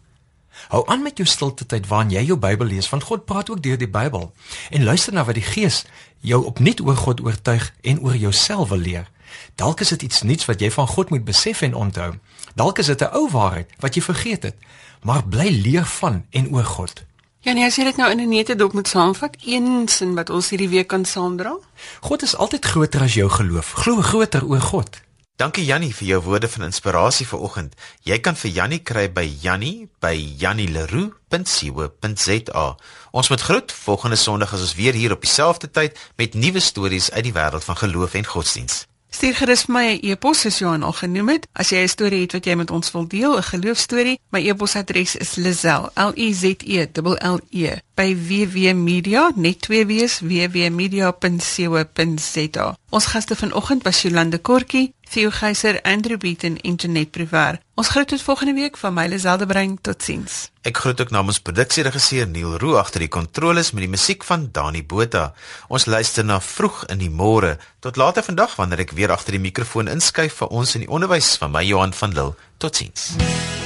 Hou 0.67 0.83
aan 0.87 1.01
met 1.01 1.17
jou 1.17 1.27
stilte 1.27 1.65
tyd 1.65 1.87
waarin 1.87 2.11
jy 2.13 2.23
jou 2.23 2.37
Bybel 2.39 2.67
lees, 2.67 2.89
want 2.89 3.03
God 3.03 3.25
praat 3.25 3.49
ook 3.49 3.63
deur 3.63 3.77
die 3.77 3.89
Bybel. 3.89 4.31
En 4.69 4.83
luister 4.83 5.13
na 5.13 5.23
wat 5.23 5.35
die 5.35 5.45
Gees 5.45 5.83
jou 6.19 6.43
opnuut 6.45 6.81
oor 6.81 6.95
God 6.95 7.21
oortuig 7.21 7.73
en 7.81 7.99
oor 7.99 8.15
jouself 8.15 8.69
wil 8.69 8.77
leer. 8.77 9.09
Dalk 9.55 9.79
is 9.79 9.89
dit 9.95 10.01
iets 10.01 10.21
nuuts 10.21 10.45
wat 10.45 10.61
jy 10.61 10.69
van 10.71 10.87
God 10.87 11.09
moet 11.09 11.25
besef 11.25 11.61
en 11.61 11.73
onthou. 11.73 12.13
Dalk 12.55 12.79
is 12.79 12.85
dit 12.85 13.01
'n 13.01 13.13
ou 13.13 13.29
waarheid 13.29 13.69
wat 13.79 13.95
jy 13.95 14.01
vergeet 14.01 14.43
het, 14.43 14.55
maar 15.01 15.27
bly 15.27 15.49
leer 15.49 15.85
van 15.85 16.25
en 16.29 16.53
oor 16.53 16.65
God. 16.65 17.03
Ja 17.43 17.51
nee, 17.51 17.65
as 17.67 17.75
jy 17.75 17.83
dit 17.83 17.97
nou 17.99 18.07
in 18.11 18.21
'n 18.23 18.29
nette 18.29 18.55
dop 18.55 18.73
moet 18.73 18.87
saamvat, 18.87 19.35
een 19.43 19.87
sin 19.87 20.15
wat 20.15 20.29
ons 20.29 20.49
hierdie 20.49 20.69
week 20.69 20.87
kan 20.87 21.05
saamdra. 21.05 21.57
God 21.99 22.23
is 22.23 22.35
altyd 22.35 22.65
groter 22.65 23.01
as 23.01 23.13
jou 23.13 23.29
geloof. 23.29 23.71
Glo 23.71 24.01
groter 24.01 24.45
oor 24.45 24.61
God. 24.61 25.01
Dankie 25.35 25.65
Jannie 25.65 25.95
vir 25.95 26.07
jou 26.07 26.21
woorde 26.21 26.49
van 26.49 26.63
inspirasie 26.63 27.27
vanoggend. 27.27 27.75
Jy 28.01 28.19
kan 28.19 28.35
vir 28.35 28.51
Jannie 28.51 28.79
kry 28.79 29.11
by 29.11 29.37
Jannie 29.41 29.89
by 29.99 30.35
jannieleroe.co.za. 30.37 32.75
Ons 33.11 33.29
moet 33.29 33.41
groet 33.41 33.71
volgende 33.71 34.15
Sondag 34.15 34.53
as 34.53 34.61
ons 34.61 34.75
weer 34.75 34.93
hier 34.93 35.11
op 35.11 35.21
dieselfde 35.21 35.71
tyd 35.71 35.99
met 36.15 36.33
nuwe 36.33 36.59
stories 36.59 37.11
uit 37.11 37.23
die 37.23 37.33
wêreld 37.33 37.63
van 37.63 37.77
geloof 37.77 38.13
en 38.13 38.25
godsdiens. 38.25 38.87
Stuur 39.13 39.35
gerus 39.37 39.61
vir 39.67 39.73
my 39.75 39.85
'n 39.93 39.99
e-pos 40.09 40.39
soos 40.41 40.57
Johan 40.59 40.83
al 40.83 40.95
genoem 40.97 41.29
het. 41.29 41.47
As 41.53 41.69
jy 41.69 41.77
'n 41.83 41.87
storie 41.87 42.21
het 42.21 42.31
wat 42.33 42.45
jy 42.45 42.55
met 42.55 42.71
ons 42.71 42.91
wil 42.91 43.07
deel, 43.07 43.37
'n 43.37 43.43
geloofstorie, 43.43 44.19
my 44.31 44.49
e-posadres 44.49 45.15
is 45.15 45.35
lizel, 45.35 45.89
L 45.95 46.11
I 46.17 46.33
Z 46.33 46.43
E 46.65 46.87
L 46.93 47.17
L 47.35 47.39
E 47.49 47.69
by 47.95 48.15
www.media 48.15 49.31
net 49.35 49.61
twee 49.61 49.85
wees 49.85 50.19
www.media.co.za. 50.19 52.77
Ons 52.93 53.07
gaste 53.09 53.33
vanoggend 53.35 53.81
was 53.83 54.01
Jolande 54.01 54.37
Kortjie, 54.37 54.93
Theo 55.09 55.31
Geyser, 55.33 55.81
Andrew 55.81 56.17
Beaton 56.17 56.59
en 56.61 56.75
Janet 56.75 57.09
Privaar. 57.11 57.57
Ons 57.73 57.89
groet 57.89 58.07
tot 58.07 58.21
volgende 58.21 58.53
week 58.53 58.77
van 58.77 58.93
my 58.93 59.07
Liselde 59.07 59.47
Brein. 59.49 59.79
Totsiens. 59.81 60.51
Ek 60.61 60.77
groet 60.77 61.01
ook 61.01 61.09
namens 61.09 61.41
produksieregisseur 61.41 62.27
Neil 62.29 62.53
Roo 62.61 62.77
agter 62.77 63.01
die 63.01 63.09
kontroles 63.09 63.71
met 63.73 63.87
die 63.87 63.89
musiek 63.89 64.21
van 64.23 64.45
Dani 64.53 64.83
Botha. 64.85 65.31
Ons 65.73 65.89
luister 65.89 66.25
na 66.25 66.37
vroeg 66.37 66.85
in 66.93 67.01
die 67.01 67.09
môre. 67.09 67.55
Tot 67.81 67.97
later 67.97 68.29
vandag 68.29 68.53
wanneer 68.61 68.85
ek 68.85 68.93
weer 68.93 69.15
agter 69.17 69.33
die 69.33 69.41
mikrofoon 69.41 69.89
inskuif 69.89 70.43
vir 70.43 70.53
ons 70.53 70.77
in 70.77 70.85
die 70.85 70.93
onderwys 70.93 71.33
van 71.41 71.57
my 71.57 71.65
Johan 71.65 71.97
van 71.97 72.13
Lille. 72.13 72.37
Totsiens. 72.61 73.15
Hmm. 73.17 73.62